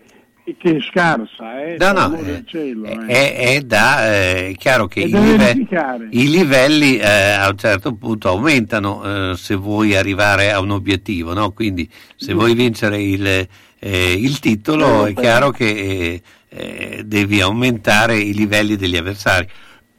[0.59, 3.07] che è scarsa, eh, No, no, eh, del cielo, eh.
[3.07, 5.67] È, è da, eh, è chiaro che i, live-
[6.11, 11.33] i livelli eh, a un certo punto aumentano eh, se vuoi arrivare a un obiettivo,
[11.33, 11.51] no?
[11.51, 18.17] quindi se vuoi vincere il, eh, il titolo è chiaro che eh, eh, devi aumentare
[18.17, 19.49] i livelli degli avversari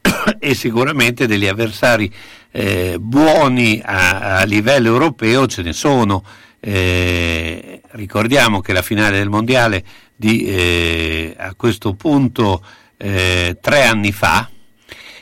[0.38, 2.10] e sicuramente degli avversari
[2.50, 6.24] eh, buoni a, a livello europeo ce ne sono.
[6.60, 9.84] Eh, ricordiamo che la finale del mondiale
[10.18, 12.60] di, eh, a questo punto
[12.96, 14.50] eh, tre anni fa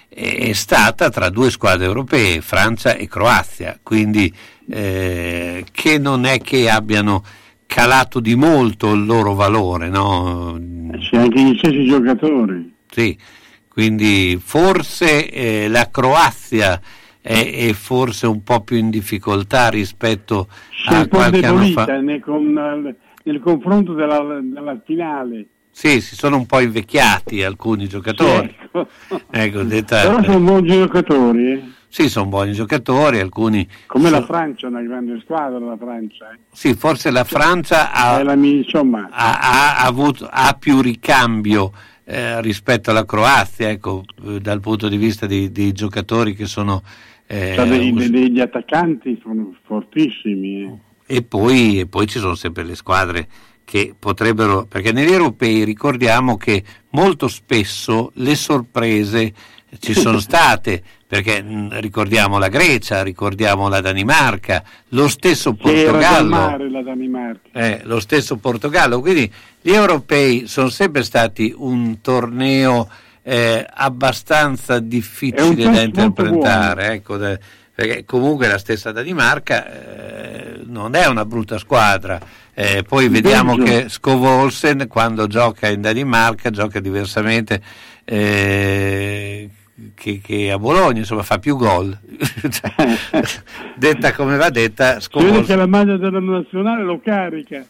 [0.09, 4.35] è stata tra due squadre europee, Francia e Croazia, quindi
[4.71, 7.23] eh, che non è che abbiano
[7.67, 10.59] calato di molto il loro valore, no?
[10.99, 12.75] C'è anche gli stessi giocatori.
[12.91, 13.19] Sì,
[13.69, 16.81] quindi forse eh, la Croazia
[17.21, 20.49] è, è forse un po' più in difficoltà rispetto
[20.87, 21.85] Si a qualche anno fa.
[21.99, 22.97] nel, con-
[23.27, 25.47] nel confronto della, della finale.
[25.71, 28.47] Sì, si sono un po' invecchiati alcuni giocatori.
[28.47, 28.87] Ecco.
[29.31, 31.63] Ecco, detta- Però sono buoni giocatori, eh.
[31.89, 33.67] Sì, sono buoni giocatori, alcuni...
[33.87, 36.31] come la so- Francia, una grande squadra la Francia.
[36.33, 36.39] eh.
[36.53, 41.73] Sì, forse la Francia ha, la mia- insomma, ha- ha avuto- ha più ricambio
[42.05, 46.83] eh, rispetto alla Croazia, ecco, eh, dal punto di vista dei, giocatori che sono...
[47.27, 50.85] eh, c'ha dei- us- degli attaccanti sono fortissimi.
[51.07, 53.29] E, poi, e poi ci sono sempre le squadre
[53.65, 54.65] che potrebbero...
[54.67, 59.33] perché negli europei ricordiamo che molto spesso le sorprese
[59.81, 66.29] ci sono state, perché mh, ricordiamo la Grecia, ricordiamo la Danimarca, lo stesso Portogallo.
[66.29, 67.49] mare la Danimarca.
[67.53, 69.31] Eh, lo stesso Portogallo, quindi
[69.61, 72.89] gli europei sono sempre stati un torneo
[73.23, 77.39] eh, abbastanza un difficile test da interpretare, ecco, da-
[77.77, 82.19] perché comunque la stessa Danimarca eh, non è una brutta squadra.
[82.55, 83.71] Eh, poi vediamo Belgio.
[83.71, 87.61] che Scovolsen quando gioca in Danimarca gioca diversamente
[88.03, 89.51] eh,
[89.95, 91.95] che, che a Bologna, insomma fa più gol.
[92.49, 93.21] Cioè,
[93.77, 97.63] detta come va detta, Scovolsen che la maglia della nazionale lo carica.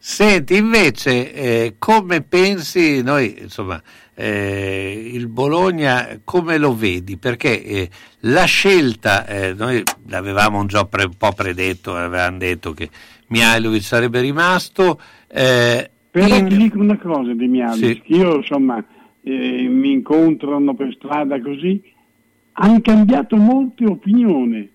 [0.00, 3.80] Senti, invece, eh, come pensi, noi, insomma,
[4.20, 7.16] eh, il Bologna, come lo vedi?
[7.18, 7.90] Perché eh,
[8.20, 12.90] la scelta, eh, noi l'avevamo già pre- un po' predetto, avevamo detto che
[13.28, 18.14] Mihailovic sarebbe rimasto, eh, Però in- ti dico una cosa di Mialic, Sì.
[18.16, 18.82] io insomma
[19.22, 21.80] eh, mi incontrano per strada così,
[22.54, 24.68] hanno cambiato molte opinioni.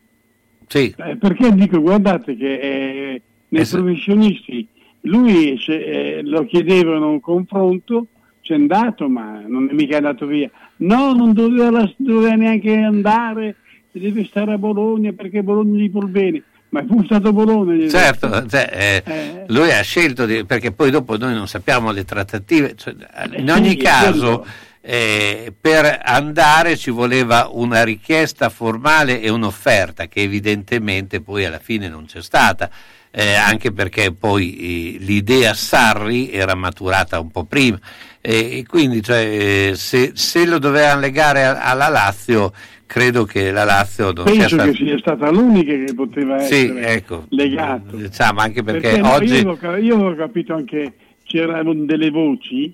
[0.67, 0.93] Sì.
[0.97, 4.65] Eh, perché dico, guardate che nei se- professionisti
[5.01, 8.07] lui se, lo chiedevano un confronto,
[8.43, 10.49] c'è andato, ma non è mica andato via.
[10.77, 13.55] No, non doveva, doveva neanche andare,
[13.91, 16.43] deve stare a Bologna perché Bologna gli vuol bene.
[16.69, 17.87] Ma è stato a Bologna.
[17.87, 22.73] Certo, cioè, eh, lui ha scelto di- perché poi dopo noi non sappiamo le trattative,
[22.75, 22.93] cioè,
[23.37, 24.45] in Eh, ogni sì, caso quello.
[24.85, 31.87] Eh, per andare ci voleva una richiesta formale e un'offerta che evidentemente poi alla fine
[31.87, 32.69] non c'è stata.
[33.15, 37.79] eh, anche perché poi eh, l'idea Sarri era maturata un po' prima
[38.19, 42.51] e, e quindi cioè, eh, se, se lo dovevano legare a- alla Lazio
[42.87, 46.55] credo che la Lazio non sia Penso stata che sia stata l'unica che poteva Sì,
[46.65, 47.25] essere ecco.
[47.29, 47.95] legato.
[47.97, 50.93] diciamo anche perché, no, oggi ca- io avevo capito anche
[51.23, 52.73] c'erano delle voci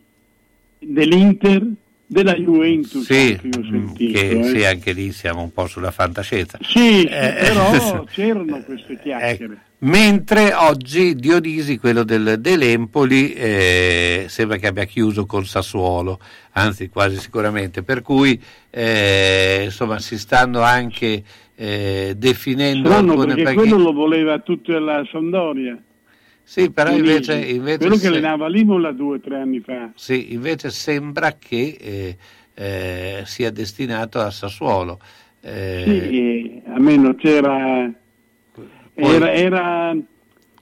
[0.79, 1.67] dell'Inter,
[2.11, 4.19] della Juventus Sì, io ho mm, sentito.
[4.19, 4.43] che eh.
[4.45, 6.57] sì, anche lì siamo un po' sulla fantascienza.
[6.59, 9.65] Sì, Eh, però c'erano queste chiacchiere.
[9.81, 16.19] Mentre oggi Dionisi, quello del, dell'Empoli, eh, sembra che abbia chiuso col Sassuolo,
[16.53, 18.41] anzi quasi sicuramente, per cui
[18.71, 21.23] eh, insomma si stanno anche
[21.55, 25.77] eh, definendo Strano alcune perché quello lo voleva tutta la Sampdoria.
[26.49, 29.91] Sì, però invece, invece quello che se- allenava l'Imola due o tre anni fa.
[29.93, 32.17] Sì, invece sembra che eh,
[32.55, 34.99] eh, sia destinato a Sassuolo.
[35.41, 37.87] Eh, Sì, e a meno c'era,
[38.51, 39.95] Poi- era, era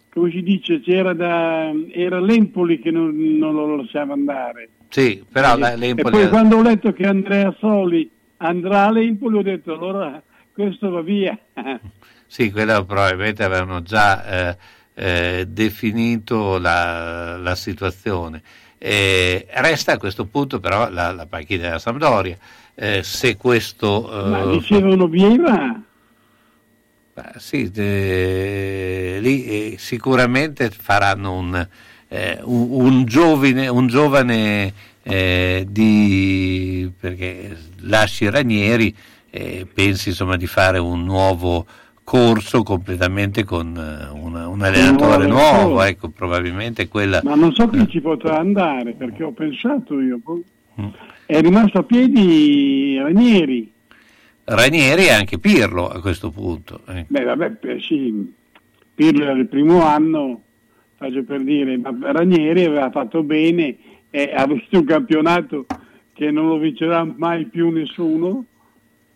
[0.09, 4.67] come si dice, c'era da, era l'Empoli che non, non lo lasciava andare.
[4.89, 6.11] sì, però e l'Empoli...
[6.11, 11.37] poi quando ho letto che Andrea Soli andrà all'Empoli ho detto allora questo va via.
[12.29, 14.57] Sì, quello probabilmente avevano già eh,
[14.97, 18.41] eh, definito la, la situazione.
[18.79, 22.37] Eh, resta a questo punto però la, la panchina della Sampdoria.
[22.73, 24.25] Eh, se questo...
[24.25, 25.81] eh, Ma dicevano Vieira,
[27.13, 31.67] Beh, sì, eh, lì eh, sicuramente faranno un,
[32.07, 38.95] eh, un, un giovane, un giovane eh, di, perché lasci Ranieri
[39.31, 41.65] e pensi insomma di fare un nuovo
[42.09, 47.19] corso completamente con eh, una- un allenatore Un nuovo ecco, probabilmente quella...
[47.21, 50.17] Ma non so chi ci potrà andare, perché ho pensato io.
[50.23, 50.41] boh.
[51.25, 53.69] È rimasto a piedi Ranieri.
[54.45, 56.79] Ranieri e anche Pirlo a questo punto.
[56.87, 57.07] ecco.
[57.09, 58.33] Beh, vabbè, eh, sì,
[58.95, 60.43] Pirlo era il primo anno,
[60.95, 63.75] faccio per dire, ma Ranieri aveva fatto bene
[64.09, 65.65] e ha visto un campionato
[66.13, 68.45] che non lo vincerà mai più nessuno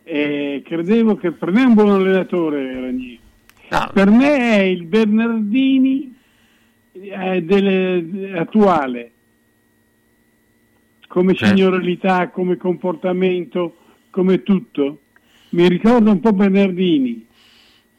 [0.03, 3.19] e credevo che per me è un buon allenatore Ranieri.
[3.93, 6.13] Per me è il Bernardini
[6.91, 9.11] eh, delle- attuale,
[11.07, 13.77] come signoralità, come comportamento,
[14.09, 14.99] come tutto.
[15.49, 17.25] Mi ricorda un po' Bernardini.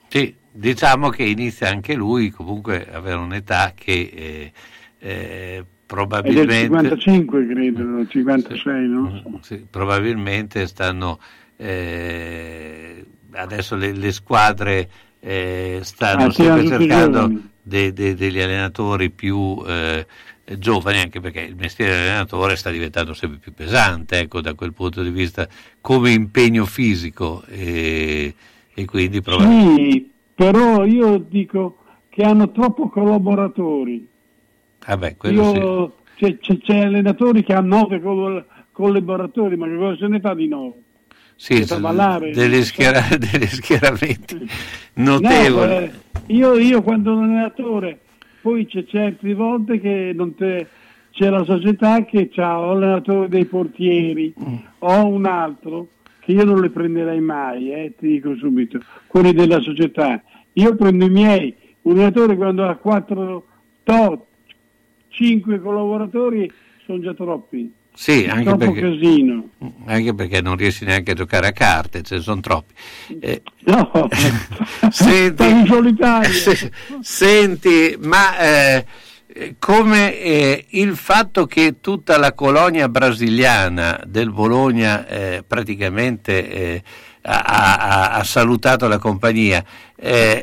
[0.09, 4.53] Sì, diciamo che inizia anche lui comunque a avere un'età che eh,
[4.99, 6.63] eh, È del probabilmente...
[6.65, 9.39] 55 credo, 56, no?
[9.41, 11.19] Sì, probabilmente stanno
[11.57, 14.89] eh, adesso le, le squadre
[15.21, 20.07] eh, stanno Ah, sì, sempre cercando de- de- degli allenatori più eh,
[20.59, 25.03] giovani anche perché il mestiere dell'allenatore sta diventando sempre più pesante ecco da quel punto
[25.03, 25.49] di vista
[25.81, 28.35] come impegno fisico e,
[28.75, 34.09] e quindi probabilmente Sì, però io dico che hanno troppo collaboratori.
[35.17, 35.59] quello sì.
[35.61, 40.21] Io, c'è, c'è- c'è allenatori che hanno nove col- collaboratori, ma che cosa se ne
[40.21, 40.83] fa di nove?
[41.37, 42.31] Sì, ballare?
[42.31, 44.47] degli, schiera- degli schieramenti
[44.95, 45.91] notevoli No, eh,
[46.27, 47.99] io, io quando ero allenatore,
[48.41, 50.67] poi c'è certe volte che non te-
[51.11, 54.33] c'è la società che ha l'allenatore dei portieri
[54.79, 55.89] o un altro
[56.21, 60.23] che io non le prenderei mai, eh, ti dico subito, quelli della società.
[60.55, 63.47] Io prendo i miei, un allenatore quando ha 4,
[65.09, 66.51] 5 collaboratori
[66.85, 67.73] sono già troppi.
[67.95, 68.81] Sì, anche perché,
[69.85, 72.73] anche perché non riesci neanche a giocare a carte, ce ne sono troppi.
[73.21, 74.09] Eh, No,
[74.91, 76.33] senti, in solitario.
[76.33, 76.71] se-
[77.01, 78.87] senti, ma eh,
[79.59, 86.83] come eh, il fatto che tutta la colonia brasiliana del Bologna eh, praticamente eh,
[87.23, 89.65] ha, ha- ha salutato la compagnia,
[89.97, 90.43] eh,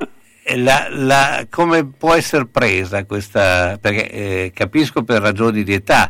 [0.55, 3.77] la- la- come può essere presa questa?
[3.81, 6.09] Perché capisco per ragioni di età,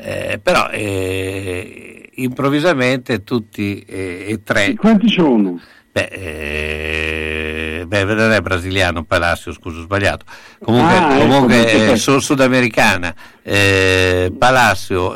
[0.00, 4.74] eh, però eh, improvvisamente tutti eh, e tre.
[4.74, 5.60] Quanti sono?
[5.90, 10.24] Beh, eh, beh, non è brasiliano, Palacio, scusa, ho sbagliato.
[10.62, 15.14] Comunque, Ah, ecco, comunque perché- eh, su- sudamericana, eh, Palacio,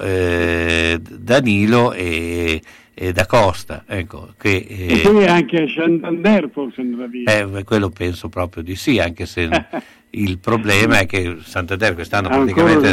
[0.98, 2.60] Danilo e,
[2.94, 3.84] e Da Costa.
[3.86, 7.30] Ecco, che, E poi anche Santander forse andrà via.
[7.32, 9.48] eh, quello penso proprio di sì, anche se
[10.14, 12.92] il problema è che Santander quest'anno praticamente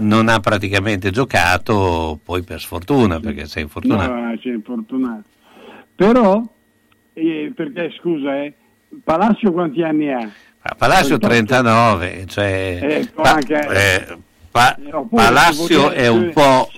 [0.00, 4.12] non ha praticamente giocato, poi per sfortuna, perché sei infortunato.
[4.12, 5.22] No, c'è infortunato.
[5.94, 6.42] Però,
[7.14, 8.52] eh, perché scusa, eh,
[9.02, 10.30] Palacio quanti anni ha?
[10.62, 11.26] A Palacio 38.
[11.26, 14.16] 39, cioè Eh, poi Pa- anche- eh,
[14.50, 16.68] Pa- Oppure Palacio voleva- è un po'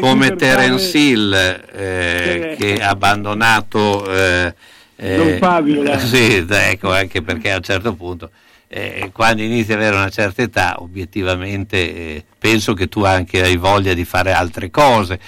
[0.00, 2.56] come Terence fare- Hill eh, Eh.
[2.56, 4.54] che ha abbandonato eh,
[4.94, 5.98] eh, Don Fabio, là.
[5.98, 8.30] sì, ecco, anche perché a un certo punto
[8.68, 13.56] eh, quando inizi ad avere una certa età obiettivamente eh, penso che tu anche hai
[13.56, 15.20] voglia di fare altre cose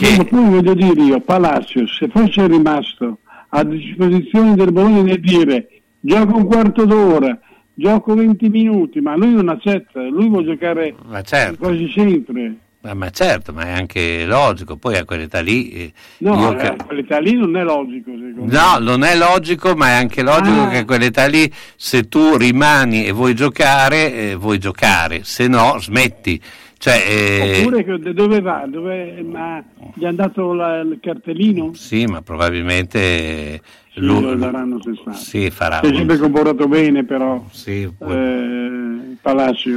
[0.00, 5.20] No, ma poi voglio dire io, Palacio, se fosse rimasto a disposizione del Bologna nel
[5.20, 7.36] dire gioco un quarto d'ora,
[7.74, 10.94] gioco 20 minuti, ma lui non accetta, lui vuole giocare
[11.24, 12.56] certo quasi sempre.
[12.80, 16.66] Ma, ma certo ma è anche logico poi a quell'età lì eh, No, io eh,
[16.66, 20.62] a quell'età lì non è logico secondo No, non è logico, ma è anche logico
[20.62, 20.68] Ah.
[20.68, 25.76] che a quell'età lì, se tu rimani e vuoi giocare, eh, vuoi giocare, se no
[25.80, 26.40] smetti.
[26.78, 28.64] Cioè, eh, Oppure che- dove va?
[28.68, 29.60] Dove, ma
[29.94, 31.74] gli hanno dato la- il cartellino?
[31.74, 33.60] Sì, ma probabilmente eh,
[33.92, 35.12] Sì, lui- lo daranno senz'altro.
[35.14, 35.80] sì, farà.
[35.82, 39.70] Si è sempre comportato bene però Sì, eh, Palacio.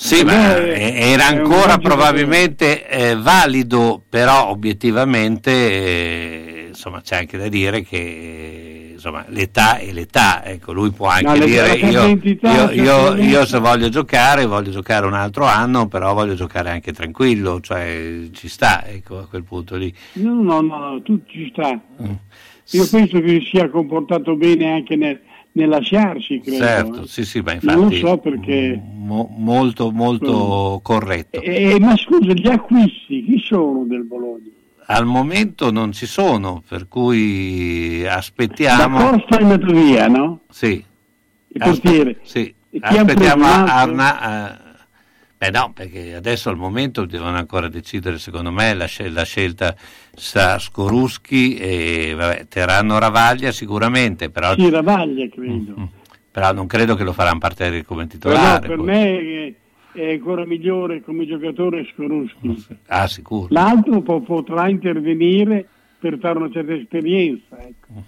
[0.00, 7.82] Sì, ma era ancora probabilmente eh, valido, però obiettivamente eh, insomma, c'è anche da dire
[7.82, 13.44] che insomma, l'età è l'età, ecco, lui può anche No, dire io, io- io- io
[13.44, 18.48] se voglio giocare, voglio giocare un altro anno, però voglio giocare anche tranquillo, cioè ci
[18.48, 19.92] sta ecco, a quel punto lì.
[20.14, 21.72] No, no, no, no, tu ci sta.
[22.02, 22.12] Mm.
[22.72, 25.20] Io penso che si sia comportato bene anche nel,
[25.58, 26.64] nel lasciarsi, credo.
[26.64, 27.06] Certo, eh.
[27.06, 28.80] sì, sì, ma Non lo infatti so perché...
[28.94, 31.40] mo- molto, molto corretto.
[31.42, 34.50] Eh, ma scusa, gli acquisti, chi sono del Bologna?
[34.86, 39.10] Al momento non ci sono, per cui Da aspettiamo.
[39.10, 40.40] Costa è andato via, no?
[40.48, 40.82] Sì.
[41.48, 42.20] Il portiere.
[42.22, 42.54] Sì.
[42.70, 43.44] E chi ha Aspettiamo?
[43.44, 44.58] Arna, eh,
[45.38, 49.72] Beh no, perché adesso al momento devono ancora decidere, secondo me, la, scel- la scelta
[50.12, 55.90] sa Skoruschi e vabbè, Terranno Ravaglia sicuramente, però, Sì, Ravaglia credo.
[56.32, 58.66] però non credo che lo faranno partire come Però titolare.
[58.66, 58.84] per poi.
[58.86, 59.54] me
[59.92, 62.66] è, ancora migliore come giocatore Skorusky.
[62.88, 63.46] Ah, sicuro.
[63.50, 65.68] L'altro po- potrà intervenire
[66.00, 67.56] per dare una certa esperienza.
[67.60, 68.02] ecco.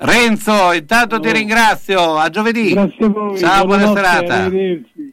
[0.00, 2.70] Renzo, intanto ti ringrazio, a giovedì.
[2.72, 3.38] Grazie a voi.
[3.38, 4.34] Ciao, buona buonanotte, serata.
[4.44, 5.12] arrivederci.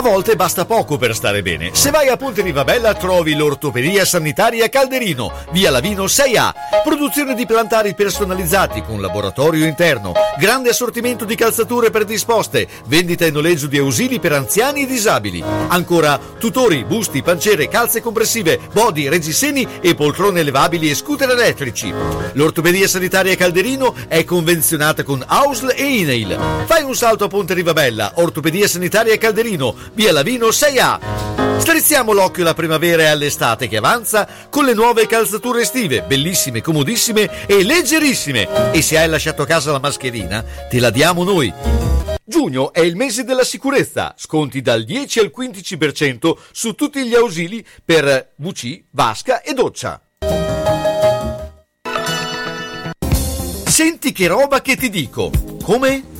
[0.00, 1.72] A volte basta poco per stare bene.
[1.74, 6.54] Se vai a Ponte Rivabella trovi l'ortopedia sanitaria Calderino, via Lavino 6A.
[6.82, 13.66] Produzione di plantari personalizzati con laboratorio interno, grande assortimento di calzature predisposte, vendita e noleggio
[13.66, 15.44] di ausili per anziani e disabili.
[15.68, 21.92] Ancora tutori, busti, pancere, calze compressive, body, reggiseni e poltrone elevabili e scooter elettrici.
[22.32, 26.38] L'ortopedia sanitaria Calderino è convenzionata con AUSL e INAIL.
[26.64, 31.58] Fai un salto a Ponte Rivabella, ortopedia sanitaria Calderino, via Lavino 6A.
[31.58, 37.46] Strizziamo l'occhio alla primavera e all'estate che avanza con le nuove calzature estive, bellissime, comodissime
[37.46, 38.72] e leggerissime.
[38.72, 41.52] E se hai lasciato a casa la mascherina, te la diamo noi.
[42.24, 47.64] Giugno è il mese della sicurezza, sconti dal 10 al 15% su tutti gli ausili
[47.84, 50.00] per WC, vasca e doccia.
[53.64, 55.30] Senti che roba che ti dico.
[55.62, 56.19] Come?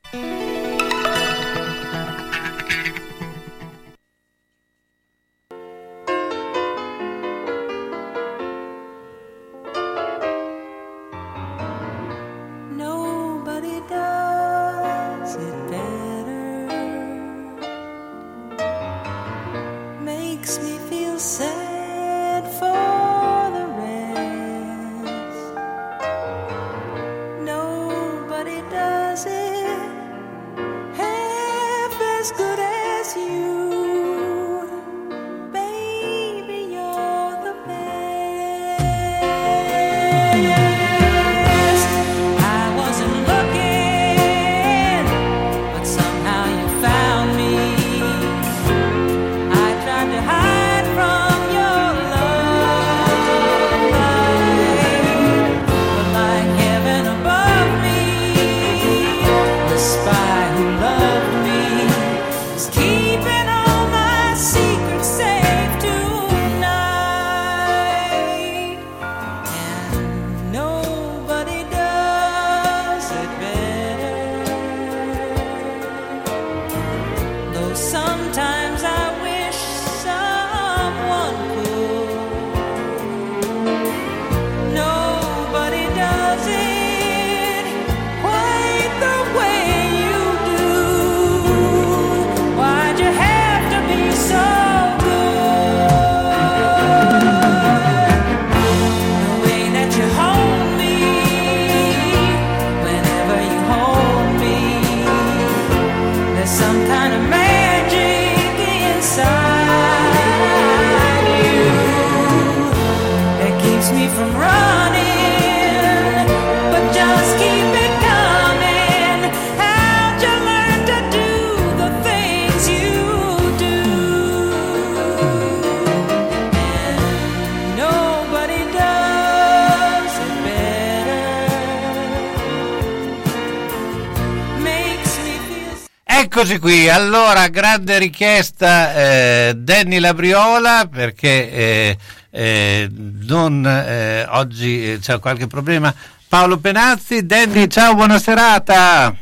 [136.41, 141.97] Eccoci qui, allora grande richiesta eh, Danny Labriola perché eh,
[142.31, 145.93] eh, non, eh, oggi eh, c'è qualche problema.
[146.27, 149.15] Paolo Penazzi, Danny, ciao, buona serata.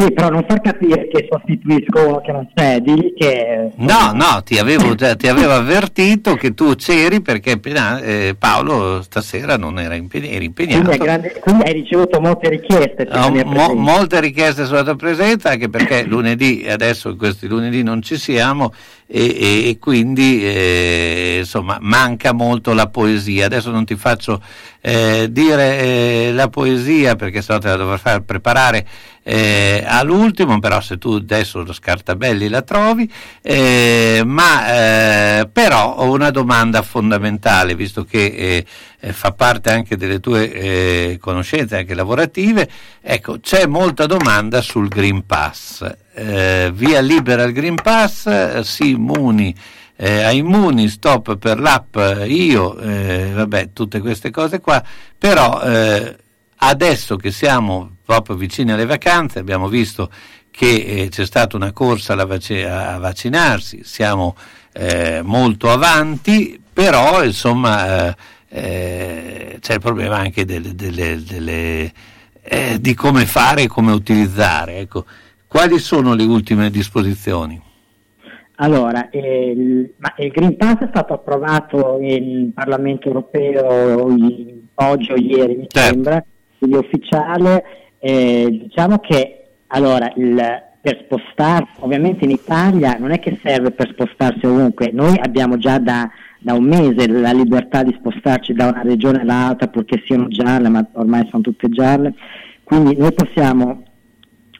[0.00, 3.70] Sì, però non far capire che sostituisco che non c'è, digli che...
[3.76, 7.60] No, no, ti avevo, già, ti avevo avvertito che tu c'eri perché
[8.02, 10.84] eh, Paolo stasera non era impeg- eri impegnato.
[10.84, 13.06] Quindi, grande- quindi hai ricevuto molte richieste.
[13.30, 18.16] mia mo- molte richieste sulla tua presenza anche perché lunedì, adesso questi lunedì non ci
[18.16, 18.72] siamo
[19.06, 23.44] e, e- e quindi eh, insomma manca molto la poesia.
[23.44, 24.40] Adesso non ti faccio
[24.80, 28.86] eh, dire eh, la poesia perché sennò te la dovrò far preparare
[29.22, 33.10] eh, all'ultimo, però se tu adesso lo scartabelli la trovi,
[33.42, 38.64] eh, ma eh, però ho una domanda fondamentale, visto che
[38.98, 42.68] eh, fa parte anche delle tue conoscenze anche lavorative,
[43.00, 45.88] ecco, c'è molta domanda sul Green Pass.
[46.12, 49.54] Via libera il Green Pass, si immuni
[50.02, 54.82] eh, a Immuni, stop per l'app eh, io, eh, vabbè, tutte queste cose qua,
[55.18, 56.16] però eh,
[56.56, 60.10] adesso che siamo proprio vicini alle vacanze, abbiamo visto
[60.50, 64.34] che eh, c'è stata una corsa vac- a vaccinarsi, siamo
[64.72, 68.16] eh, molto avanti, però insomma
[68.48, 71.92] c'è il problema anche delle, delle- delle,
[72.80, 74.78] di come fare e come utilizzare.
[74.78, 75.04] Ecco.
[75.46, 77.69] Quali sono le ultime disposizioni?
[78.62, 85.16] Allora, il, ma il Green Pass è stato approvato in Parlamento europeo i- oggi o
[85.16, 85.78] ieri, mi Certo.
[85.92, 86.24] sembra,
[86.58, 87.64] quindi ufficiale.
[87.98, 93.88] Eh, diciamo che allora, il- per spostarsi, ovviamente in Italia non è che serve per
[93.92, 98.82] spostarsi ovunque, noi abbiamo già da, da un mese la libertà di spostarci da una
[98.82, 102.12] regione all'altra purché siano gialle, ma ormai sono tutte gialle,
[102.64, 103.82] quindi noi possiamo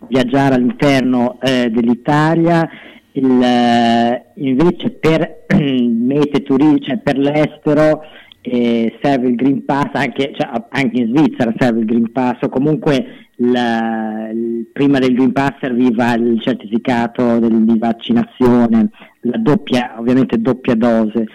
[0.09, 2.69] viaggiare all'interno eh, dell'Italia,
[3.13, 8.03] il, eh, invece per mete turistiche, cioè per l'estero
[8.43, 12.49] eh, serve il Green Pass, anche, cioè, anche in Svizzera serve il Green Pass, o
[12.49, 18.89] comunque la- il- prima del Green Pass serviva il certificato del- di vaccinazione,
[19.23, 21.27] la doppia, ovviamente doppia dose.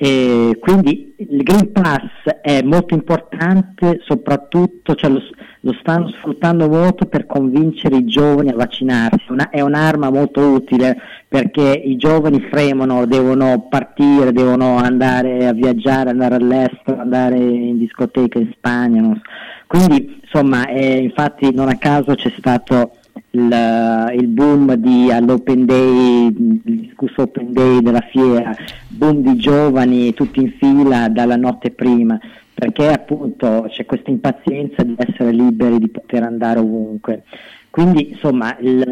[0.00, 5.20] E quindi il Green Pass è molto importante, soprattutto cioè lo,
[5.62, 9.24] lo stanno sfruttando molto per convincere i giovani a vaccinarsi.
[9.32, 10.96] Una- è un'arma molto utile
[11.26, 18.38] perché i giovani fremono, devono partire, devono andare a viaggiare, andare all'estero, andare in discoteca
[18.38, 19.02] in Spagna.
[19.02, 19.20] so.
[19.66, 22.97] Quindi insomma, eh, infatti non a caso c'è stato
[23.38, 28.54] il, il boom di, all'Open Day, il discusso Open Day della fiera,
[28.88, 32.18] boom di giovani tutti in fila dalla notte prima,
[32.52, 37.22] perché appunto c'è questa impazienza di essere liberi, di poter andare ovunque.
[37.70, 38.82] Quindi insomma, il,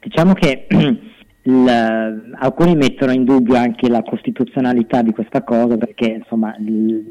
[0.00, 0.66] diciamo che
[1.42, 7.04] il- alcuni mettono in dubbio anche la costituzionalità di questa cosa perché insomma il-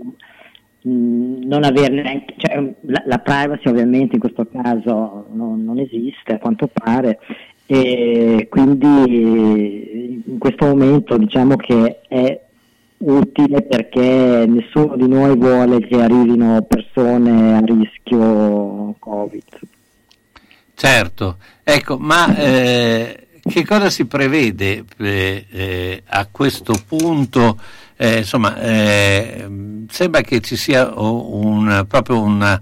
[0.83, 6.39] non averne neanche, cioè, la, la privacy ovviamente in questo caso non, non esiste a
[6.39, 7.19] quanto pare
[7.65, 12.41] e quindi in questo momento diciamo che è
[12.97, 19.59] utile perché nessuno di noi vuole che arrivino persone a rischio Covid.
[20.73, 27.59] Certo, ecco, ma eh, che cosa si prevede eh, eh, a questo punto?
[27.97, 29.47] Eh, insomma, eh,
[29.89, 32.59] sembra che ci sia un, proprio un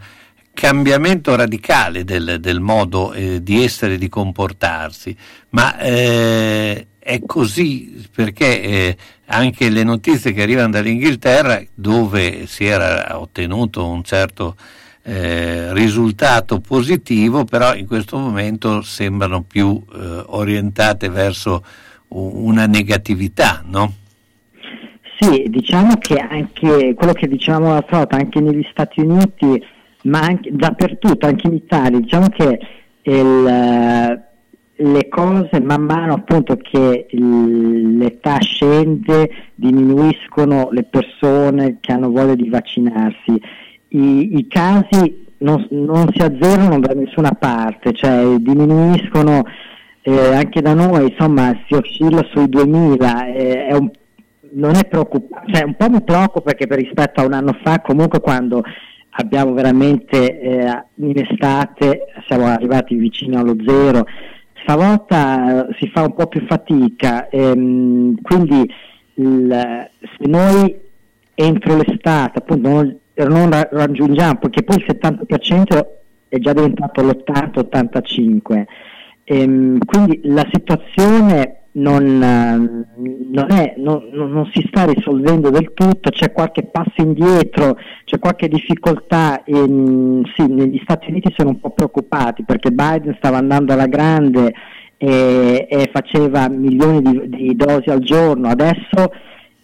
[0.54, 5.16] cambiamento radicale del, del modo eh, di essere e di comportarsi,
[5.50, 8.98] ma eh, è così perché
[9.28, 14.56] anche le notizie che arrivano dall'Inghilterra, dove si era ottenuto un certo
[15.04, 21.64] eh, risultato positivo, però in questo momento sembrano più eh, orientate verso
[22.10, 23.94] una negatività, no?
[25.20, 29.62] Sì, diciamo che anche quello che dicevamo l'altra volta, anche negli Stati Uniti,
[30.04, 32.60] ma anche dappertutto, anche in Italia, diciamo che
[33.02, 33.44] il,
[34.76, 42.48] le cose man mano appunto che l'età scende diminuiscono le persone che hanno voglia di
[42.48, 43.42] vaccinarsi.
[43.90, 49.44] I, i casi non, non si azzerano da nessuna parte, cioè diminuiscono
[50.02, 53.90] eh, anche da noi, insomma si oscilla sui 2000, eh, è un
[54.52, 57.82] non è preoccupante, cioè un po' mi preoccupa perché per rispetto a un anno fa,
[57.82, 58.64] comunque quando
[59.12, 64.06] abbiamo veramente eh, in estate siamo arrivati vicino allo zero,
[64.64, 68.72] stavolta eh, si fa un po' più fatica, ehm, quindi
[69.16, 70.76] il- se noi
[71.36, 75.88] entro l'estate appunto non, non ra- raggiungiamo, perché poi il 70%
[76.28, 78.66] è già diventato l'80-85%,
[79.32, 82.86] Ehm, quindi la situazione non, eh,
[83.32, 88.48] non è- non- non- si sta risolvendo del tutto, c'è qualche passo indietro, c'è qualche
[88.48, 89.44] difficoltà.
[89.44, 94.54] ehm, sì, negli Stati Uniti sono un po' preoccupati perché Biden stava andando alla grande
[94.98, 99.12] e, e faceva milioni di, di dosi al giorno, adesso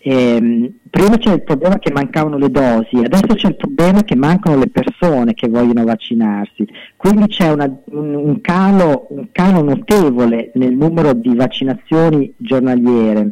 [0.08, 4.58] ehm, prima c'è il problema che mancavano le dosi, adesso c'è il problema che mancano
[4.58, 10.76] le persone che vogliono vaccinarsi, quindi c'è una- un, un calo, un calo notevole nel
[10.76, 13.32] numero di vaccinazioni giornaliere.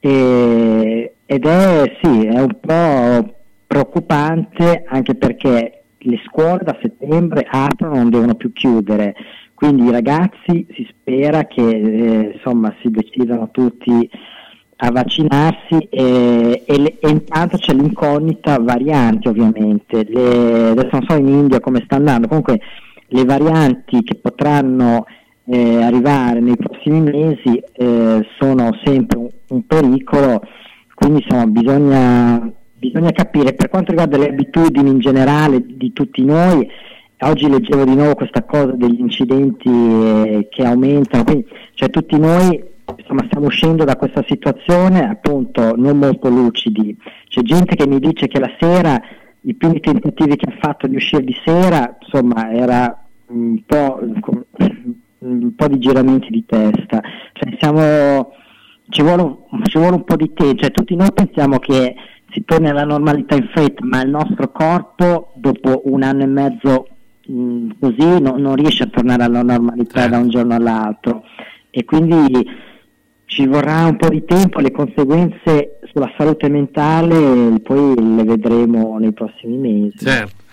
[0.00, 3.34] E- ed è, sì, è un po'
[3.66, 9.14] preoccupante anche perché le scuole da settembre aprono, non devono più chiudere,
[9.54, 14.08] quindi i ragazzi si spera che eh, insomma si decidano tutti
[14.78, 21.14] a vaccinarsi e, e le- e intanto c'è l'incognita varianti ovviamente, le, adesso non so
[21.14, 22.60] in India come sta andando, comunque
[23.08, 25.06] le varianti che potranno
[25.46, 30.42] eh, arrivare nei prossimi mesi eh, sono sempre un, un pericolo,
[30.94, 33.54] quindi insomma bisogna, bisogna capire.
[33.54, 36.68] Per quanto riguarda le abitudini in generale di tutti noi,
[37.20, 42.74] oggi leggevo di nuovo questa cosa degli incidenti eh, che aumentano, quindi cioè tutti noi
[42.96, 46.96] insomma stiamo uscendo da questa situazione appunto non molto lucidi.
[47.28, 49.00] C'è gente che mi dice che la sera
[49.46, 54.00] i primi tentativi che ha fatto di uscire di sera, insomma, era un po',
[55.18, 57.00] un po' di giramenti di testa.
[57.32, 58.32] Cioè, siamo,
[58.88, 61.94] ci, vuole, ci vuole un po' di tempo, cioè, tutti noi pensiamo che
[62.30, 66.88] si torni alla normalità in fretta, ma il nostro corpo dopo un anno e mezzo
[67.26, 71.22] mh, così no- non riesce a tornare alla normalità da un giorno all'altro
[71.70, 72.46] e quindi
[73.26, 79.12] ci vorrà un po' di tempo, le conseguenze sulla salute mentale poi le vedremo nei
[79.12, 79.98] prossimi mesi.
[79.98, 80.44] Certo.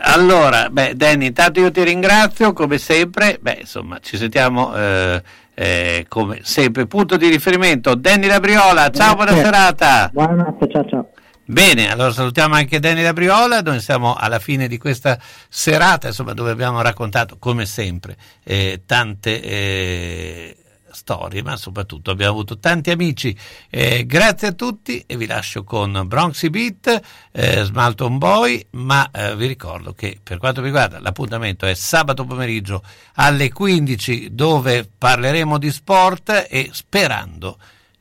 [0.00, 3.38] Allora, beh, Danny, intanto io ti ringrazio come sempre.
[3.40, 5.22] Beh, insomma, ci sentiamo eh,
[5.54, 6.86] eh, come sempre.
[6.86, 8.90] Punto di riferimento, Danny Labriola.
[8.90, 10.08] Ciao, buona serata.
[10.12, 11.10] Buonanotte, ciao ciao.
[11.44, 15.18] Bene, allora salutiamo anche Danny Labriola, noi siamo alla fine di questa
[15.48, 20.56] serata, insomma, dove abbiamo raccontato, come sempre, eh, tante eh,
[20.92, 23.36] storie, ma soprattutto abbiamo avuto tanti amici.
[23.68, 27.00] Eh, grazie a tutti e vi lascio con Bronxy Beat,
[27.32, 32.24] eh, Smalton Boy, ma eh, vi ricordo che per quanto mi riguarda l'appuntamento è sabato
[32.24, 32.82] pomeriggio
[33.14, 37.58] alle 15 dove parleremo di sport e sperando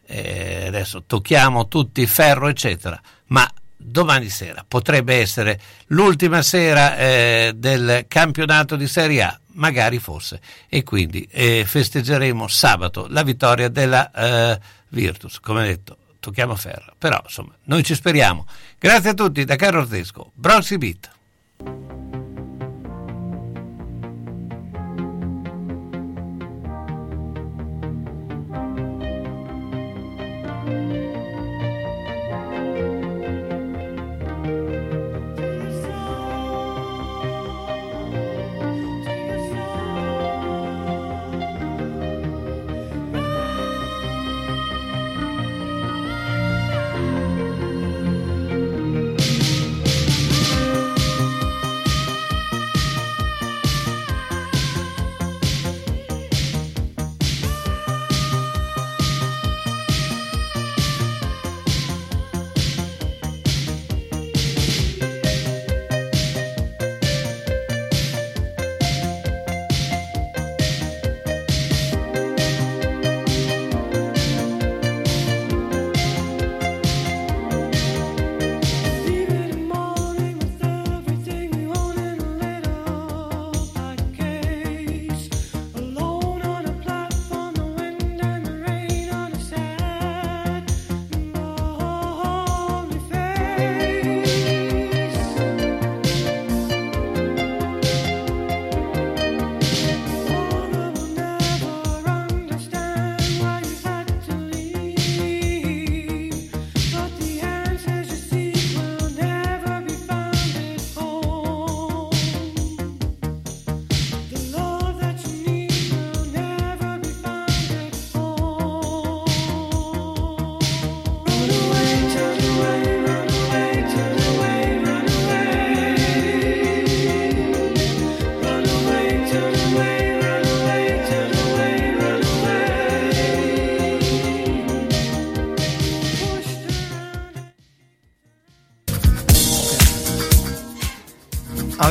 [0.08, 4.66] eh, adesso tocchiamo tutti ferro eccetera ma domani sera.
[4.68, 11.64] Potrebbe essere l'ultima sera eh, del campionato di Serie A magari fosse e quindi eh,
[11.66, 14.60] festeggeremo sabato la vittoria della eh,
[14.90, 15.40] Virtus.
[15.40, 16.94] Come detto tocchiamo ferro.
[16.98, 18.46] Però insomma noi ci speriamo.
[18.78, 21.97] Grazie a tutti da Carlo Ortesco Bronxy Beat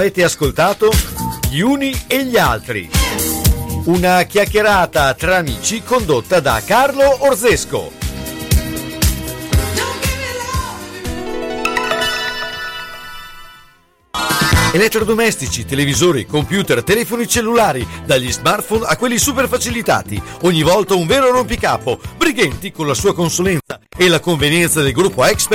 [0.07, 0.93] Avete ascoltato
[1.51, 2.89] Gli uni e gli altri.
[3.87, 7.91] Una chiacchierata tra amici condotta da Carlo Orzesco.
[14.73, 20.23] Elettrodomestici, televisori, computer, telefoni cellulari, dagli smartphone a quelli super facilitati.
[20.43, 21.99] Ogni volta un vero rompicapo.
[22.16, 25.55] Brighenti, con la sua consulenza e la convenienza del gruppo Expert,